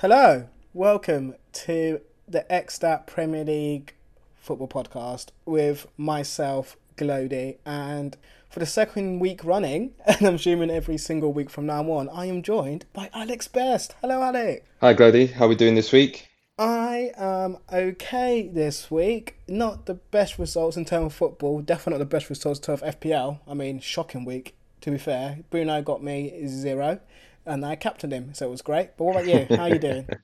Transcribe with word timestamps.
Hello, 0.00 0.46
welcome 0.72 1.34
to 1.52 2.00
the 2.28 2.46
xStat 2.48 3.08
Premier 3.08 3.44
League 3.44 3.94
football 4.36 4.68
podcast 4.68 5.30
with 5.44 5.88
myself, 5.96 6.76
Glody, 6.96 7.56
and 7.66 8.16
for 8.48 8.60
the 8.60 8.66
second 8.66 9.18
week 9.18 9.42
running, 9.42 9.94
and 10.06 10.24
I'm 10.24 10.36
assuming 10.36 10.70
every 10.70 10.98
single 10.98 11.32
week 11.32 11.50
from 11.50 11.66
now 11.66 11.82
on, 11.90 12.08
I 12.10 12.26
am 12.26 12.44
joined 12.44 12.84
by 12.92 13.10
Alex 13.12 13.48
Best. 13.48 13.96
Hello, 14.00 14.22
Alex. 14.22 14.64
Hi, 14.82 14.94
Glody. 14.94 15.32
How 15.32 15.46
are 15.46 15.48
we 15.48 15.56
doing 15.56 15.74
this 15.74 15.90
week? 15.90 16.28
I 16.56 17.10
am 17.16 17.58
okay 17.72 18.46
this 18.46 18.92
week. 18.92 19.40
Not 19.48 19.86
the 19.86 19.94
best 19.94 20.38
results 20.38 20.76
in 20.76 20.84
terms 20.84 21.06
of 21.06 21.14
football. 21.14 21.60
Definitely 21.60 21.98
not 21.98 22.08
the 22.08 22.16
best 22.16 22.30
results 22.30 22.60
in 22.60 22.66
terms 22.66 22.82
of 22.82 23.00
FPL. 23.00 23.40
I 23.48 23.54
mean, 23.54 23.80
shocking 23.80 24.24
week, 24.24 24.54
to 24.82 24.92
be 24.92 24.98
fair. 24.98 25.40
Bruno 25.50 25.82
got 25.82 26.04
me 26.04 26.46
zero 26.46 27.00
and 27.48 27.64
I 27.64 27.76
captained 27.76 28.12
him, 28.12 28.34
so 28.34 28.46
it 28.46 28.50
was 28.50 28.62
great. 28.62 28.96
But 28.96 29.04
what 29.04 29.12
about 29.12 29.26
you? 29.26 29.48
How 29.56 29.64
are 29.64 29.70
you 29.70 29.78
doing? 29.78 30.08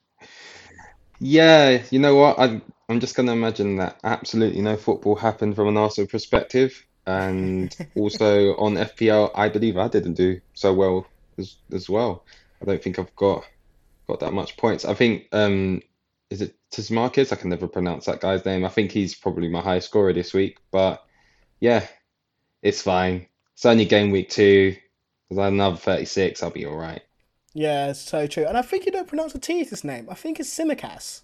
Yeah, 1.20 1.82
you 1.90 1.98
know 1.98 2.16
what? 2.16 2.38
I'm 2.38 2.62
I'm 2.88 3.00
just 3.00 3.14
going 3.14 3.26
to 3.26 3.32
imagine 3.32 3.76
that 3.76 3.98
absolutely 4.04 4.60
no 4.60 4.76
football 4.76 5.16
happened 5.16 5.56
from 5.56 5.68
an 5.68 5.76
Arsenal 5.76 6.08
perspective, 6.08 6.84
and 7.06 7.74
also 7.94 8.56
on 8.56 8.76
FPL, 8.76 9.30
I 9.34 9.48
believe 9.48 9.76
I 9.76 9.88
didn't 9.88 10.14
do 10.14 10.40
so 10.54 10.72
well 10.74 11.06
as 11.38 11.56
as 11.72 11.88
well. 11.88 12.24
I 12.60 12.66
don't 12.66 12.82
think 12.82 12.98
I've 12.98 13.14
got 13.16 13.44
got 14.08 14.20
that 14.20 14.32
much 14.32 14.56
points. 14.56 14.84
I 14.84 14.94
think 14.94 15.28
um 15.32 15.82
is 16.30 16.42
it 16.42 16.56
Tsimikas? 16.72 17.32
I 17.32 17.36
can 17.36 17.50
never 17.50 17.68
pronounce 17.68 18.06
that 18.06 18.20
guy's 18.20 18.44
name. 18.44 18.64
I 18.64 18.68
think 18.68 18.90
he's 18.90 19.14
probably 19.14 19.48
my 19.48 19.60
highest 19.60 19.88
scorer 19.88 20.12
this 20.12 20.34
week, 20.34 20.58
but 20.72 21.04
yeah, 21.60 21.86
it's 22.62 22.82
fine. 22.82 23.26
It's 23.54 23.64
only 23.66 23.84
game 23.84 24.10
week 24.10 24.30
two. 24.30 24.76
There's 25.30 25.38
another 25.48 25.76
36. 25.76 26.42
I'll 26.42 26.50
be 26.50 26.66
all 26.66 26.76
right. 26.76 27.02
Yeah, 27.54 27.90
it's 27.90 28.00
so 28.00 28.26
true. 28.26 28.44
And 28.44 28.58
I 28.58 28.62
think 28.62 28.84
you 28.84 28.92
don't 28.92 29.08
pronounce 29.08 29.32
the 29.32 29.38
T 29.38 29.64
his 29.64 29.84
name. 29.84 30.08
I 30.10 30.14
think 30.14 30.40
it's 30.40 30.50
Simikas. 30.50 31.22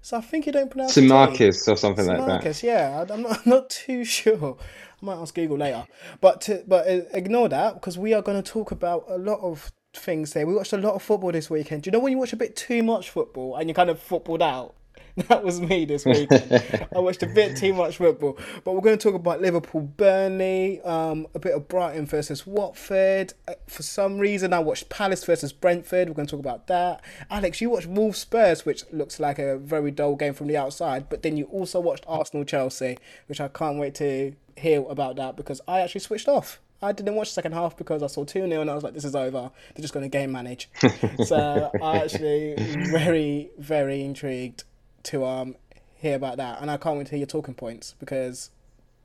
So 0.00 0.16
I 0.16 0.20
think 0.20 0.46
you 0.46 0.52
don't 0.52 0.70
pronounce 0.70 0.96
Simarcus 0.96 1.68
or 1.68 1.76
something 1.76 2.06
like 2.06 2.24
that. 2.26 2.42
Simarcus, 2.42 2.62
yeah. 2.62 3.04
I'm 3.08 3.22
not, 3.22 3.38
I'm 3.38 3.42
not 3.50 3.70
too 3.70 4.04
sure. 4.04 4.56
I 5.00 5.04
might 5.04 5.16
ask 5.16 5.34
Google 5.34 5.58
later. 5.58 5.84
But 6.20 6.40
to, 6.42 6.64
but 6.66 6.86
ignore 7.12 7.48
that 7.48 7.74
because 7.74 7.98
we 7.98 8.14
are 8.14 8.22
going 8.22 8.40
to 8.40 8.48
talk 8.48 8.70
about 8.70 9.04
a 9.08 9.18
lot 9.18 9.40
of 9.40 9.70
things 9.94 10.32
there. 10.32 10.46
We 10.46 10.54
watched 10.54 10.72
a 10.72 10.78
lot 10.78 10.94
of 10.94 11.02
football 11.02 11.32
this 11.32 11.50
weekend. 11.50 11.82
Do 11.82 11.88
you 11.88 11.92
know 11.92 12.00
when 12.00 12.12
you 12.12 12.18
watch 12.18 12.32
a 12.32 12.36
bit 12.36 12.56
too 12.56 12.82
much 12.82 13.10
football 13.10 13.56
and 13.56 13.68
you're 13.68 13.74
kind 13.74 13.90
of 13.90 14.00
footballed 14.00 14.42
out? 14.42 14.74
That 15.28 15.44
was 15.44 15.60
me 15.60 15.84
this 15.84 16.06
week. 16.06 16.30
I 16.32 16.98
watched 16.98 17.22
a 17.22 17.26
bit 17.26 17.56
too 17.56 17.74
much 17.74 17.98
football. 17.98 18.38
But 18.64 18.72
we're 18.72 18.80
going 18.80 18.96
to 18.96 19.02
talk 19.02 19.14
about 19.14 19.42
Liverpool 19.42 19.82
Burnley, 19.82 20.80
um, 20.82 21.26
a 21.34 21.38
bit 21.38 21.54
of 21.54 21.68
Brighton 21.68 22.06
versus 22.06 22.46
Watford. 22.46 23.34
Uh, 23.46 23.54
for 23.66 23.82
some 23.82 24.18
reason, 24.18 24.54
I 24.54 24.60
watched 24.60 24.88
Palace 24.88 25.24
versus 25.24 25.52
Brentford. 25.52 26.08
We're 26.08 26.14
going 26.14 26.26
to 26.26 26.30
talk 26.30 26.40
about 26.40 26.66
that. 26.68 27.02
Alex, 27.30 27.60
you 27.60 27.68
watched 27.68 27.88
Wolves 27.88 28.20
Spurs, 28.20 28.64
which 28.64 28.84
looks 28.90 29.20
like 29.20 29.38
a 29.38 29.58
very 29.58 29.90
dull 29.90 30.16
game 30.16 30.32
from 30.32 30.46
the 30.46 30.56
outside. 30.56 31.10
But 31.10 31.22
then 31.22 31.36
you 31.36 31.44
also 31.46 31.78
watched 31.78 32.04
Arsenal 32.08 32.44
Chelsea, 32.44 32.96
which 33.26 33.40
I 33.40 33.48
can't 33.48 33.78
wait 33.78 33.94
to 33.96 34.34
hear 34.56 34.82
about 34.88 35.16
that 35.16 35.36
because 35.36 35.60
I 35.68 35.80
actually 35.80 36.00
switched 36.00 36.28
off. 36.28 36.58
I 36.80 36.92
didn't 36.92 37.14
watch 37.14 37.28
the 37.28 37.34
second 37.34 37.52
half 37.52 37.76
because 37.76 38.02
I 38.02 38.08
saw 38.08 38.24
2 38.24 38.48
0 38.48 38.60
and 38.60 38.70
I 38.70 38.74
was 38.74 38.82
like, 38.82 38.94
this 38.94 39.04
is 39.04 39.14
over. 39.14 39.50
They're 39.74 39.82
just 39.82 39.94
going 39.94 40.02
to 40.04 40.08
game 40.08 40.32
manage. 40.32 40.68
so 41.26 41.70
I 41.80 41.98
actually 41.98 42.54
very, 42.90 43.50
very 43.58 44.02
intrigued 44.02 44.64
to 45.04 45.24
um 45.24 45.56
hear 45.94 46.16
about 46.16 46.36
that, 46.38 46.60
and 46.60 46.70
I 46.70 46.76
can't 46.76 46.96
wait 46.98 47.06
to 47.06 47.10
hear 47.10 47.20
your 47.20 47.26
talking 47.26 47.54
points 47.54 47.94
because 47.98 48.50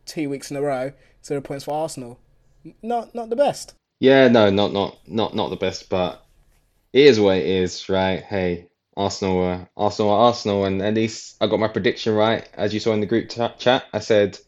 two 0.06 0.30
weeks 0.30 0.50
in 0.52 0.58
a 0.58 0.62
row, 0.62 0.92
zero 1.23 1.42
points 1.42 1.66
for 1.66 1.73
Arsenal. 1.73 2.20
Not 2.81 3.14
not 3.14 3.30
the 3.30 3.36
best. 3.36 3.73
Yeah, 4.00 4.28
no, 4.28 4.50
not 4.50 4.73
not 4.73 4.98
not 5.08 5.36
not 5.36 5.50
the 5.50 5.56
best, 5.56 5.89
but 5.89 6.23
it 6.94 7.06
is 7.06 7.20
what 7.20 7.38
it 7.38 7.45
is, 7.45 7.89
right? 7.89 8.23
Hey, 8.23 8.67
Arsenal 8.95 9.67
Arsenal 9.78 10.12
Arsenal, 10.12 10.66
and 10.66 10.81
at 10.81 10.95
least 10.95 11.38
I 11.39 11.48
got 11.48 11.59
my 11.59 11.67
prediction 11.67 12.16
right. 12.16 12.48
As 12.54 12.73
you 12.73 12.80
saw 12.80 12.94
in 12.94 13.00
the 13.00 13.06
group 13.06 13.30
chat, 13.30 13.86
I 13.94 14.00
said 14.00 14.39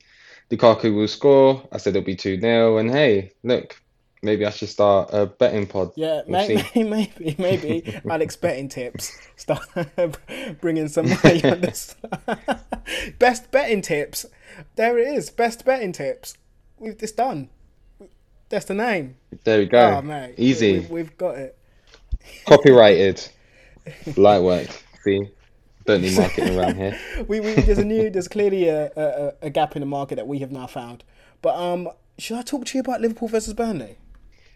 Lukaku 0.50 0.96
will 0.96 1.08
score. 1.08 1.68
I 1.72 1.78
said 1.78 1.96
it'll 1.96 2.06
be 2.06 2.16
2 2.16 2.40
0, 2.42 2.78
and 2.78 2.90
hey, 2.90 3.32
look, 3.44 3.80
Maybe 4.22 4.46
I 4.46 4.50
should 4.50 4.68
start 4.68 5.10
a 5.14 5.28
betting 5.28 5.66
pod. 5.66 5.94
Yeah, 5.96 6.22
we'll 6.28 6.48
maybe, 6.48 6.84
maybe, 6.84 7.36
maybe 7.38 8.02
Alex 8.10 8.36
betting 8.36 8.68
tips. 8.68 9.18
Start 9.38 9.66
bringing 10.62 10.90
some 10.90 11.10
money 11.10 11.44
on 11.44 11.62
this. 11.62 11.96
Best 13.18 13.50
betting 13.52 13.82
tips. 13.82 14.26
There 14.76 14.98
it 14.98 15.08
is. 15.08 15.30
Best 15.30 15.64
betting 15.64 15.94
tips. 15.94 16.38
We've 16.80 16.98
just 16.98 17.16
done. 17.16 17.50
That's 18.50 18.66
the 18.66 18.74
name. 18.74 19.16
There 19.44 19.60
we 19.60 19.68
go. 19.68 19.98
Oh, 19.98 20.02
mate. 20.02 20.36
Easy. 20.38 20.80
We, 20.90 21.02
have 21.02 21.18
got 21.18 21.38
it. 21.38 21.58
Copyrighted. 22.46 23.26
Light 24.18 24.42
work. 24.42 24.68
See, 25.04 25.30
don't 25.86 26.02
need 26.02 26.18
marketing 26.18 26.60
around 26.60 26.76
here. 26.76 27.00
we, 27.28 27.40
we 27.40 27.54
there's 27.54 27.78
a 27.78 27.86
new 27.86 28.10
there's 28.10 28.28
clearly 28.28 28.68
a, 28.68 28.92
a, 28.96 29.34
a 29.44 29.50
gap 29.50 29.76
in 29.76 29.80
the 29.80 29.86
market 29.86 30.16
that 30.16 30.28
we 30.28 30.40
have 30.40 30.52
now 30.52 30.68
found. 30.68 31.04
But 31.42 31.56
um, 31.56 31.90
should 32.18 32.38
I 32.38 32.42
talk 32.42 32.66
to 32.66 32.78
you 32.78 32.82
about 32.82 33.02
Liverpool 33.02 33.30
versus 33.30 33.54
Burnley? 33.54 33.98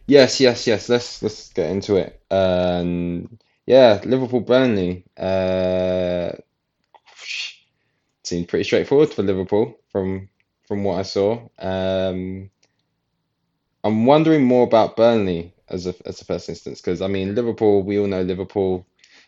Yes, 0.08 0.40
yes, 0.40 0.68
yes. 0.68 0.90
Let's 0.90 1.22
let's 1.22 1.50
get 1.54 1.70
into 1.70 1.96
it. 1.96 2.22
Um, 2.30 3.40
yeah, 3.66 4.02
Liverpool 4.04 4.42
Burnley. 4.42 5.06
Uh, 5.18 6.34
seemed 8.24 8.48
pretty 8.48 8.64
straightforward 8.64 9.14
for 9.14 9.24
Liverpool 9.24 9.78
from 9.90 10.30
from 10.68 10.84
what 10.84 11.00
I 11.00 11.04
saw. 11.04 11.48
Um, 11.60 12.50
I'm 13.84 14.06
wondering 14.06 14.44
more 14.44 14.64
about 14.64 14.96
Burnley 14.96 15.54
as 15.70 15.88
a 15.88 15.96
as 16.06 16.22
a 16.22 16.26
first 16.26 16.50
instance 16.50 16.82
because 16.82 17.02
I 17.02 17.08
mean 17.08 17.36
Liverpool. 17.36 17.84
We 17.84 18.00
all 18.00 18.08
know 18.08 18.22
Liverpool. 18.22 18.86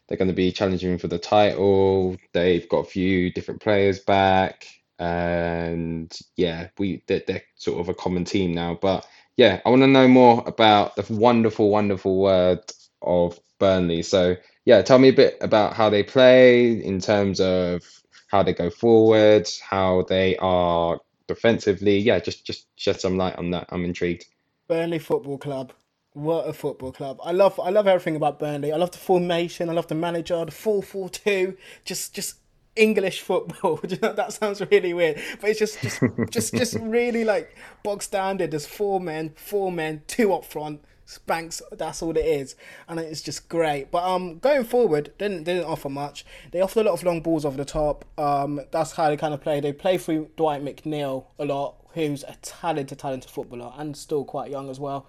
They're 0.07 0.17
going 0.17 0.27
to 0.29 0.33
be 0.35 0.51
challenging 0.51 0.97
for 0.99 1.07
the 1.07 1.17
title. 1.17 2.15
They've 2.33 2.67
got 2.69 2.79
a 2.85 2.89
few 2.89 3.31
different 3.31 3.61
players 3.61 3.99
back, 3.99 4.67
and 4.99 6.15
yeah, 6.35 6.69
we 6.77 7.03
they're, 7.07 7.23
they're 7.27 7.43
sort 7.55 7.79
of 7.79 7.89
a 7.89 7.93
common 7.95 8.23
team 8.23 8.53
now. 8.53 8.77
But 8.81 9.05
yeah, 9.37 9.61
I 9.65 9.69
want 9.69 9.81
to 9.81 9.87
know 9.87 10.07
more 10.07 10.43
about 10.45 10.95
the 10.95 11.13
wonderful, 11.13 11.69
wonderful 11.69 12.17
word 12.19 12.59
of 13.01 13.39
Burnley. 13.59 14.01
So, 14.01 14.35
yeah, 14.65 14.81
tell 14.81 14.99
me 14.99 15.09
a 15.09 15.13
bit 15.13 15.37
about 15.41 15.73
how 15.73 15.89
they 15.89 16.03
play 16.03 16.71
in 16.81 16.99
terms 16.99 17.39
of 17.39 17.83
how 18.27 18.43
they 18.43 18.53
go 18.53 18.69
forward, 18.69 19.49
how 19.67 20.05
they 20.07 20.37
are 20.37 20.99
defensively. 21.27 21.97
Yeah, 21.97 22.19
just 22.19 22.45
just 22.45 22.67
shed 22.75 22.99
some 22.99 23.17
light 23.17 23.35
on 23.37 23.51
that. 23.51 23.67
I'm 23.69 23.85
intrigued. 23.85 24.25
Burnley 24.67 24.99
Football 24.99 25.37
Club. 25.37 25.73
What 26.13 26.47
a 26.47 26.53
football 26.53 26.93
club! 26.93 27.19
I 27.25 27.33
love 27.33 27.59
I 27.59 27.71
love 27.71 27.87
everything 27.87 28.15
about 28.15 28.39
Burnley. 28.39 28.71
I 28.71 28.77
love 28.77 28.91
the 28.91 28.97
formation. 28.99 29.69
I 29.69 29.73
love 29.73 29.87
the 29.87 29.95
manager. 29.95 30.45
The 30.45 30.51
four 30.51 30.81
four 30.81 31.09
two. 31.09 31.57
Just 31.83 32.15
just 32.15 32.37
English 32.75 33.21
football. 33.21 33.77
that 33.83 34.33
sounds 34.33 34.61
really 34.71 34.93
weird, 34.93 35.21
but 35.39 35.49
it's 35.49 35.59
just 35.59 35.81
just 35.81 36.01
just 36.29 36.53
just 36.53 36.73
really 36.81 37.23
like 37.23 37.55
bog 37.83 38.03
standard. 38.03 38.51
There's 38.51 38.65
four 38.65 38.99
men, 38.99 39.33
four 39.35 39.71
men, 39.71 40.03
two 40.07 40.33
up 40.33 40.45
front. 40.45 40.81
Spanks, 41.07 41.61
that's 41.71 42.01
all 42.01 42.17
it 42.17 42.25
is, 42.25 42.55
and 42.87 42.99
it's 42.99 43.21
just 43.21 43.47
great. 43.47 43.91
But 43.91 44.03
um, 44.03 44.39
going 44.39 44.63
forward, 44.63 45.13
they 45.19 45.27
didn't 45.27 45.43
didn't 45.43 45.65
offer 45.65 45.87
much. 45.87 46.25
They 46.51 46.61
offered 46.61 46.81
a 46.81 46.89
lot 46.89 46.93
of 46.93 47.03
long 47.03 47.21
balls 47.21 47.45
over 47.45 47.57
the 47.57 47.65
top. 47.65 48.05
Um, 48.17 48.61
that's 48.71 48.93
how 48.93 49.09
they 49.09 49.17
kind 49.17 49.33
of 49.33 49.39
play. 49.39 49.59
They 49.59 49.71
play 49.71 49.99
through 49.99 50.31
Dwight 50.35 50.65
McNeil 50.65 51.25
a 51.37 51.45
lot, 51.45 51.75
who's 51.93 52.23
a 52.23 52.35
talented, 52.41 52.97
talented 52.97 53.29
footballer 53.29 53.71
and 53.77 53.95
still 53.95 54.25
quite 54.25 54.49
young 54.49 54.67
as 54.69 54.79
well. 54.79 55.05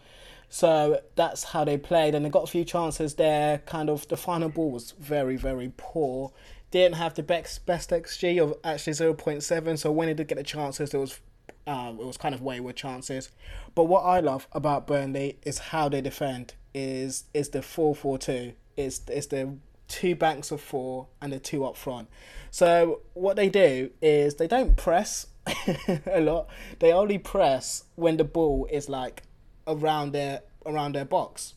So 0.48 1.00
that's 1.16 1.44
how 1.44 1.64
they 1.64 1.76
played, 1.76 2.14
and 2.14 2.24
they 2.24 2.28
got 2.28 2.44
a 2.44 2.46
few 2.46 2.64
chances 2.64 3.14
there. 3.14 3.58
Kind 3.58 3.90
of 3.90 4.06
the 4.08 4.16
final 4.16 4.48
ball 4.48 4.70
was 4.70 4.92
very, 4.92 5.36
very 5.36 5.72
poor 5.76 6.32
didn't 6.70 6.96
have 6.96 7.14
the 7.14 7.22
best 7.22 7.64
best 7.66 7.90
xG 7.90 8.42
of 8.42 8.54
actually 8.64 8.92
zero 8.92 9.14
point 9.14 9.42
seven. 9.42 9.76
So 9.76 9.90
when 9.92 10.08
he 10.08 10.14
did 10.14 10.28
get 10.28 10.38
the 10.38 10.44
chances, 10.44 10.92
it 10.92 10.98
was 10.98 11.20
um, 11.66 11.98
it 12.00 12.06
was 12.06 12.16
kind 12.16 12.34
of 12.34 12.42
wayward 12.42 12.76
chances. 12.76 13.30
But 13.74 13.84
what 13.84 14.02
I 14.02 14.20
love 14.20 14.46
about 14.52 14.86
Burnley 14.86 15.38
is 15.44 15.58
how 15.58 15.88
they 15.88 16.00
defend. 16.00 16.54
Is 16.74 17.24
is 17.32 17.50
the 17.50 17.62
four 17.62 17.94
four 17.94 18.18
two. 18.18 18.52
Is 18.76 19.00
is 19.08 19.28
the 19.28 19.56
two 19.88 20.14
banks 20.14 20.50
of 20.50 20.60
four 20.60 21.08
and 21.20 21.32
the 21.32 21.38
two 21.38 21.64
up 21.64 21.76
front. 21.76 22.08
So 22.50 23.00
what 23.14 23.36
they 23.36 23.48
do 23.48 23.90
is 24.02 24.34
they 24.34 24.48
don't 24.48 24.76
press 24.76 25.26
a 26.06 26.20
lot. 26.20 26.48
They 26.80 26.92
only 26.92 27.18
press 27.18 27.84
when 27.94 28.16
the 28.16 28.24
ball 28.24 28.66
is 28.70 28.88
like 28.88 29.22
around 29.66 30.12
their 30.12 30.42
around 30.64 30.94
their 30.94 31.04
box. 31.04 31.54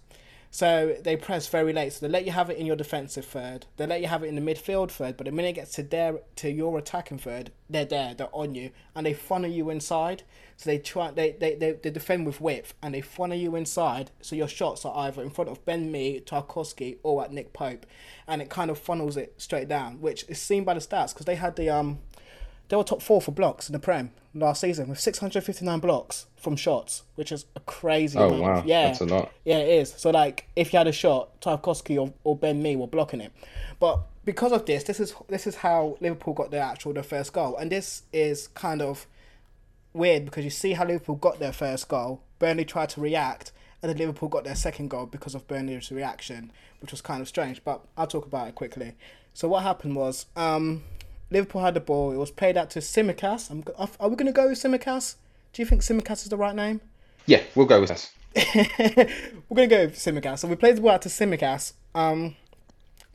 So 0.51 0.95
they 1.03 1.15
press 1.15 1.47
very 1.47 1.73
late. 1.73 1.93
So 1.93 2.05
they 2.05 2.11
let 2.11 2.25
you 2.25 2.31
have 2.31 2.49
it 2.49 2.57
in 2.57 2.65
your 2.65 2.75
defensive 2.75 3.25
third. 3.25 3.67
They 3.77 3.85
let 3.85 4.01
you 4.01 4.07
have 4.07 4.23
it 4.23 4.27
in 4.27 4.35
the 4.35 4.41
midfield 4.41 4.89
third. 4.89 5.15
But 5.15 5.25
the 5.25 5.31
minute 5.31 5.49
it 5.49 5.55
gets 5.55 5.73
to 5.73 5.83
their 5.83 6.19
to 6.37 6.49
your 6.49 6.77
attacking 6.77 7.19
third, 7.19 7.51
they're 7.69 7.85
there. 7.85 8.15
They're 8.15 8.33
on 8.33 8.55
you, 8.55 8.71
and 8.95 9.05
they 9.05 9.13
funnel 9.13 9.51
you 9.51 9.69
inside. 9.69 10.23
So 10.57 10.69
they 10.71 10.79
try 10.79 11.11
they, 11.11 11.31
they, 11.31 11.55
they, 11.55 11.73
they 11.73 11.89
defend 11.89 12.25
with 12.25 12.41
width 12.41 12.73
and 12.83 12.93
they 12.93 12.99
funnel 12.99 13.37
you 13.37 13.55
inside. 13.55 14.11
So 14.21 14.35
your 14.35 14.47
shots 14.47 14.83
are 14.83 15.05
either 15.05 15.21
in 15.21 15.29
front 15.29 15.49
of 15.49 15.63
Ben 15.65 15.89
Mee, 15.91 16.19
Tarkowski, 16.19 16.97
or 17.01 17.23
at 17.23 17.31
Nick 17.31 17.53
Pope, 17.53 17.85
and 18.27 18.41
it 18.41 18.49
kind 18.49 18.69
of 18.69 18.77
funnels 18.77 19.15
it 19.15 19.35
straight 19.37 19.69
down, 19.69 20.01
which 20.01 20.25
is 20.27 20.41
seen 20.41 20.65
by 20.65 20.73
the 20.73 20.81
stats 20.81 21.13
because 21.13 21.25
they 21.27 21.35
had 21.35 21.55
the 21.55 21.69
um 21.69 21.99
they 22.69 22.75
were 22.77 22.83
top 22.83 23.01
four 23.01 23.21
for 23.21 23.31
blocks 23.31 23.67
in 23.67 23.73
the 23.73 23.79
Prem 23.79 24.11
last 24.33 24.61
season 24.61 24.87
with 24.89 24.99
659 24.99 25.79
blocks 25.79 26.27
from 26.37 26.55
shots, 26.55 27.03
which 27.15 27.31
is 27.31 27.45
a 27.55 27.59
crazy 27.61 28.17
Oh 28.17 28.27
amount. 28.29 28.41
wow, 28.41 28.63
Yeah, 28.65 28.87
that's 28.87 29.01
a 29.01 29.05
lot. 29.05 29.31
yeah, 29.43 29.57
it 29.57 29.69
is. 29.81 29.93
So 29.97 30.11
like, 30.11 30.47
if 30.55 30.71
you 30.71 30.77
had 30.77 30.87
a 30.87 30.91
shot, 30.91 31.41
Tarkowski 31.41 31.99
or, 31.99 32.13
or 32.23 32.35
Ben 32.37 32.61
Mee 32.61 32.75
were 32.75 32.87
blocking 32.87 33.21
it. 33.21 33.31
But 33.79 33.99
because 34.23 34.51
of 34.51 34.65
this, 34.65 34.83
this 34.83 34.99
is 34.99 35.13
this 35.27 35.47
is 35.47 35.55
how 35.57 35.97
Liverpool 35.99 36.33
got 36.33 36.51
their 36.51 36.61
actual 36.63 36.93
their 36.93 37.03
first 37.03 37.33
goal, 37.33 37.57
and 37.57 37.71
this 37.71 38.03
is 38.13 38.47
kind 38.49 38.81
of 38.81 39.07
weird 39.93 40.25
because 40.25 40.43
you 40.43 40.51
see 40.51 40.73
how 40.73 40.85
Liverpool 40.85 41.15
got 41.15 41.39
their 41.39 41.53
first 41.53 41.87
goal. 41.87 42.21
Burnley 42.37 42.65
tried 42.65 42.89
to 42.89 43.01
react, 43.01 43.51
and 43.81 43.89
then 43.89 43.97
Liverpool 43.97 44.29
got 44.29 44.43
their 44.43 44.55
second 44.55 44.89
goal 44.89 45.07
because 45.07 45.33
of 45.33 45.47
Burnley's 45.47 45.91
reaction, 45.91 46.51
which 46.81 46.91
was 46.91 47.01
kind 47.01 47.21
of 47.21 47.27
strange. 47.27 47.63
But 47.63 47.81
I'll 47.97 48.05
talk 48.07 48.25
about 48.27 48.47
it 48.47 48.55
quickly. 48.55 48.93
So 49.33 49.47
what 49.47 49.63
happened 49.63 49.95
was, 49.95 50.25
um, 50.35 50.83
Liverpool 51.31 51.61
had 51.61 51.73
the 51.73 51.79
ball. 51.79 52.11
It 52.11 52.17
was 52.17 52.31
played 52.31 52.57
out 52.57 52.69
to 52.71 52.79
Simicas. 52.79 53.49
I'm, 53.49 53.63
are 53.99 54.09
we 54.09 54.15
going 54.15 54.27
to 54.27 54.31
go 54.31 54.49
with 54.49 54.61
Simicas? 54.61 55.15
Do 55.53 55.61
you 55.61 55.65
think 55.65 55.81
Simicas 55.81 56.23
is 56.23 56.29
the 56.29 56.37
right 56.37 56.55
name? 56.55 56.81
Yeah, 57.25 57.43
we'll 57.55 57.65
go 57.65 57.79
with 57.81 57.89
that. 57.89 58.09
We're 59.49 59.55
gonna 59.55 59.67
go 59.67 59.85
with 59.85 59.95
Simicas. 59.95 60.39
So 60.39 60.47
we 60.47 60.55
played 60.55 60.77
the 60.77 60.81
ball 60.81 60.91
out 60.91 61.01
to 61.03 61.09
Simicas. 61.09 61.73
Um, 61.95 62.35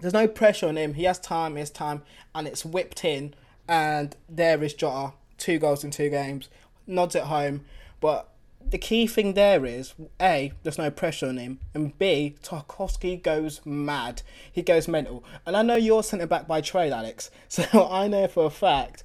there's 0.01 0.13
no 0.13 0.27
pressure 0.27 0.69
on 0.69 0.77
him. 0.77 0.95
He 0.95 1.05
has 1.05 1.19
time. 1.19 1.55
He 1.55 1.61
has 1.61 1.71
time, 1.71 2.03
and 2.35 2.47
it's 2.47 2.65
whipped 2.65 3.05
in. 3.05 3.35
And 3.69 4.15
there 4.29 4.63
is 4.63 4.75
Jota, 4.75 5.15
two 5.39 5.59
goals 5.59 5.85
in 5.85 5.91
two 5.91 6.11
games, 6.11 6.49
nods 6.87 7.17
at 7.17 7.25
home. 7.25 7.65
But 8.01 8.29
the 8.71 8.79
key 8.79 9.07
thing 9.07 9.35
there 9.35 9.65
is 9.65 9.95
a 10.21 10.53
there's 10.63 10.79
no 10.79 10.91
pressure 10.91 11.29
on 11.29 11.37
him, 11.37 11.61
and 11.75 11.97
b 11.99 12.37
Tarkowski 12.43 13.23
goes 13.23 13.61
mad. 13.65 14.23
He 14.51 14.63
goes 14.63 14.89
mental. 14.89 15.25
And 15.47 15.57
I 15.57 15.63
know 15.63 15.77
you're 15.77 16.03
centre 16.03 16.27
back 16.27 16.47
by 16.47 16.61
trade, 16.61 16.93
Alex. 16.93 17.31
So 17.49 17.89
I 17.89 18.09
know 18.09 18.27
for 18.27 18.47
a 18.47 18.51
fact. 18.51 19.05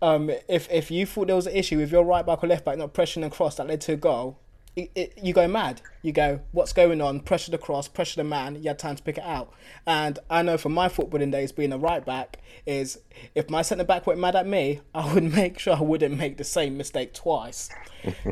Um, 0.00 0.30
if 0.48 0.70
if 0.70 0.90
you 0.90 1.06
thought 1.06 1.26
there 1.26 1.36
was 1.36 1.48
an 1.48 1.56
issue 1.56 1.78
with 1.78 1.90
your 1.90 2.04
right 2.04 2.24
back 2.24 2.44
or 2.44 2.46
left 2.46 2.64
back 2.64 2.78
not 2.78 2.92
pressing 2.92 3.24
across 3.24 3.56
that 3.56 3.66
led 3.66 3.80
to 3.82 3.94
a 3.94 3.96
goal, 3.96 4.38
it, 4.78 4.90
it, 4.94 5.12
you 5.20 5.32
go 5.32 5.48
mad. 5.48 5.80
You 6.02 6.12
go, 6.12 6.40
what's 6.52 6.72
going 6.72 7.00
on? 7.00 7.20
Pressure 7.20 7.50
the 7.50 7.58
cross, 7.58 7.88
pressure 7.88 8.16
the 8.16 8.24
man. 8.24 8.54
You 8.62 8.68
had 8.68 8.78
time 8.78 8.94
to 8.94 9.02
pick 9.02 9.18
it 9.18 9.24
out. 9.24 9.52
And 9.86 10.18
I 10.30 10.42
know 10.42 10.56
from 10.56 10.72
my 10.72 10.88
footballing 10.88 11.32
days, 11.32 11.50
being 11.50 11.72
a 11.72 11.78
right 11.78 12.04
back, 12.04 12.38
is 12.64 13.00
if 13.34 13.50
my 13.50 13.62
centre 13.62 13.84
back 13.84 14.06
went 14.06 14.20
mad 14.20 14.36
at 14.36 14.46
me, 14.46 14.80
I 14.94 15.12
would 15.12 15.24
make 15.34 15.58
sure 15.58 15.74
I 15.74 15.82
wouldn't 15.82 16.16
make 16.16 16.36
the 16.36 16.44
same 16.44 16.76
mistake 16.76 17.12
twice. 17.12 17.68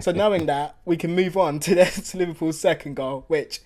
so 0.00 0.12
knowing 0.12 0.46
that, 0.46 0.76
we 0.84 0.96
can 0.96 1.16
move 1.16 1.36
on 1.36 1.58
to, 1.60 1.74
the, 1.74 1.84
to 2.10 2.16
Liverpool's 2.16 2.60
second 2.60 2.94
goal, 2.94 3.24
which 3.26 3.60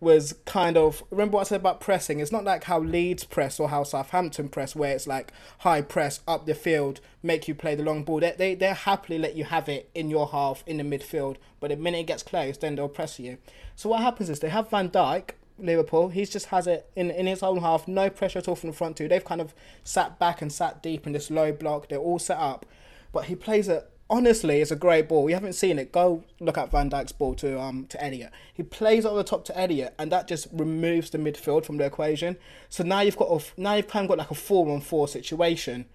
was 0.00 0.34
kind 0.44 0.76
of 0.76 1.02
remember 1.10 1.36
what 1.36 1.40
I 1.40 1.44
said 1.50 1.60
about 1.60 1.80
pressing. 1.80 2.20
It's 2.20 2.30
not 2.30 2.44
like 2.44 2.64
how 2.64 2.78
Leeds 2.78 3.24
press 3.24 3.58
or 3.58 3.68
how 3.68 3.82
Southampton 3.82 4.48
press, 4.48 4.76
where 4.76 4.94
it's 4.94 5.06
like 5.06 5.32
high 5.58 5.82
press 5.82 6.20
up 6.28 6.46
the 6.46 6.54
field, 6.54 7.00
make 7.22 7.48
you 7.48 7.54
play 7.54 7.74
the 7.74 7.82
long 7.82 8.04
ball. 8.04 8.20
They 8.20 8.34
they 8.36 8.54
they 8.54 8.68
happily 8.68 9.18
let 9.18 9.34
you 9.34 9.44
have 9.44 9.68
it 9.68 9.90
in 9.94 10.08
your 10.08 10.28
half 10.28 10.62
in 10.66 10.76
the 10.76 10.84
midfield, 10.84 11.36
but 11.58 11.70
the 11.70 11.76
minute 11.76 11.98
it 12.00 12.06
gets 12.06 12.22
close, 12.22 12.58
then 12.58 12.76
they'll 12.76 12.88
press 12.88 13.18
you. 13.18 13.38
So 13.74 13.88
what 13.88 14.02
happens 14.02 14.30
is 14.30 14.40
they 14.40 14.50
have 14.50 14.70
Van 14.70 14.88
Dijk. 14.88 15.30
Liverpool, 15.60 16.10
he 16.10 16.24
just 16.24 16.46
has 16.46 16.68
it 16.68 16.88
in, 16.94 17.10
in 17.10 17.26
his 17.26 17.42
own 17.42 17.58
half, 17.58 17.88
no 17.88 18.08
pressure 18.08 18.38
at 18.38 18.46
all 18.46 18.54
from 18.54 18.70
the 18.70 18.76
front 18.76 18.96
two. 18.96 19.08
They've 19.08 19.24
kind 19.24 19.40
of 19.40 19.56
sat 19.82 20.16
back 20.16 20.40
and 20.40 20.52
sat 20.52 20.84
deep 20.84 21.04
in 21.04 21.12
this 21.12 21.32
low 21.32 21.50
block. 21.50 21.88
They're 21.88 21.98
all 21.98 22.20
set 22.20 22.38
up, 22.38 22.64
but 23.10 23.24
he 23.24 23.34
plays 23.34 23.66
it 23.66 23.90
honestly, 24.10 24.60
it's 24.60 24.70
a 24.70 24.76
great 24.76 25.08
ball. 25.08 25.28
You 25.28 25.34
haven't 25.34 25.54
seen 25.54 25.78
it. 25.78 25.92
Go 25.92 26.24
look 26.40 26.58
at 26.58 26.70
Van 26.70 26.90
Dijk's 26.90 27.12
ball 27.12 27.34
to 27.36 27.60
um 27.60 27.86
to 27.86 28.02
Elliott. 28.02 28.32
He 28.52 28.62
plays 28.62 29.04
over 29.04 29.16
the 29.16 29.24
top 29.24 29.44
to 29.46 29.58
Elliott, 29.58 29.94
and 29.98 30.10
that 30.12 30.28
just 30.28 30.48
removes 30.52 31.10
the 31.10 31.18
midfield 31.18 31.64
from 31.64 31.76
the 31.76 31.84
equation. 31.84 32.36
So 32.68 32.84
now 32.84 33.00
you've 33.00 33.16
got 33.16 33.30
a, 33.30 33.60
now 33.60 33.74
you've 33.74 33.88
kind 33.88 34.04
of 34.04 34.08
got 34.08 34.18
like 34.18 34.30
a 34.30 34.34
four 34.34 34.70
on 34.72 34.80
four 34.80 35.08
situation. 35.08 35.86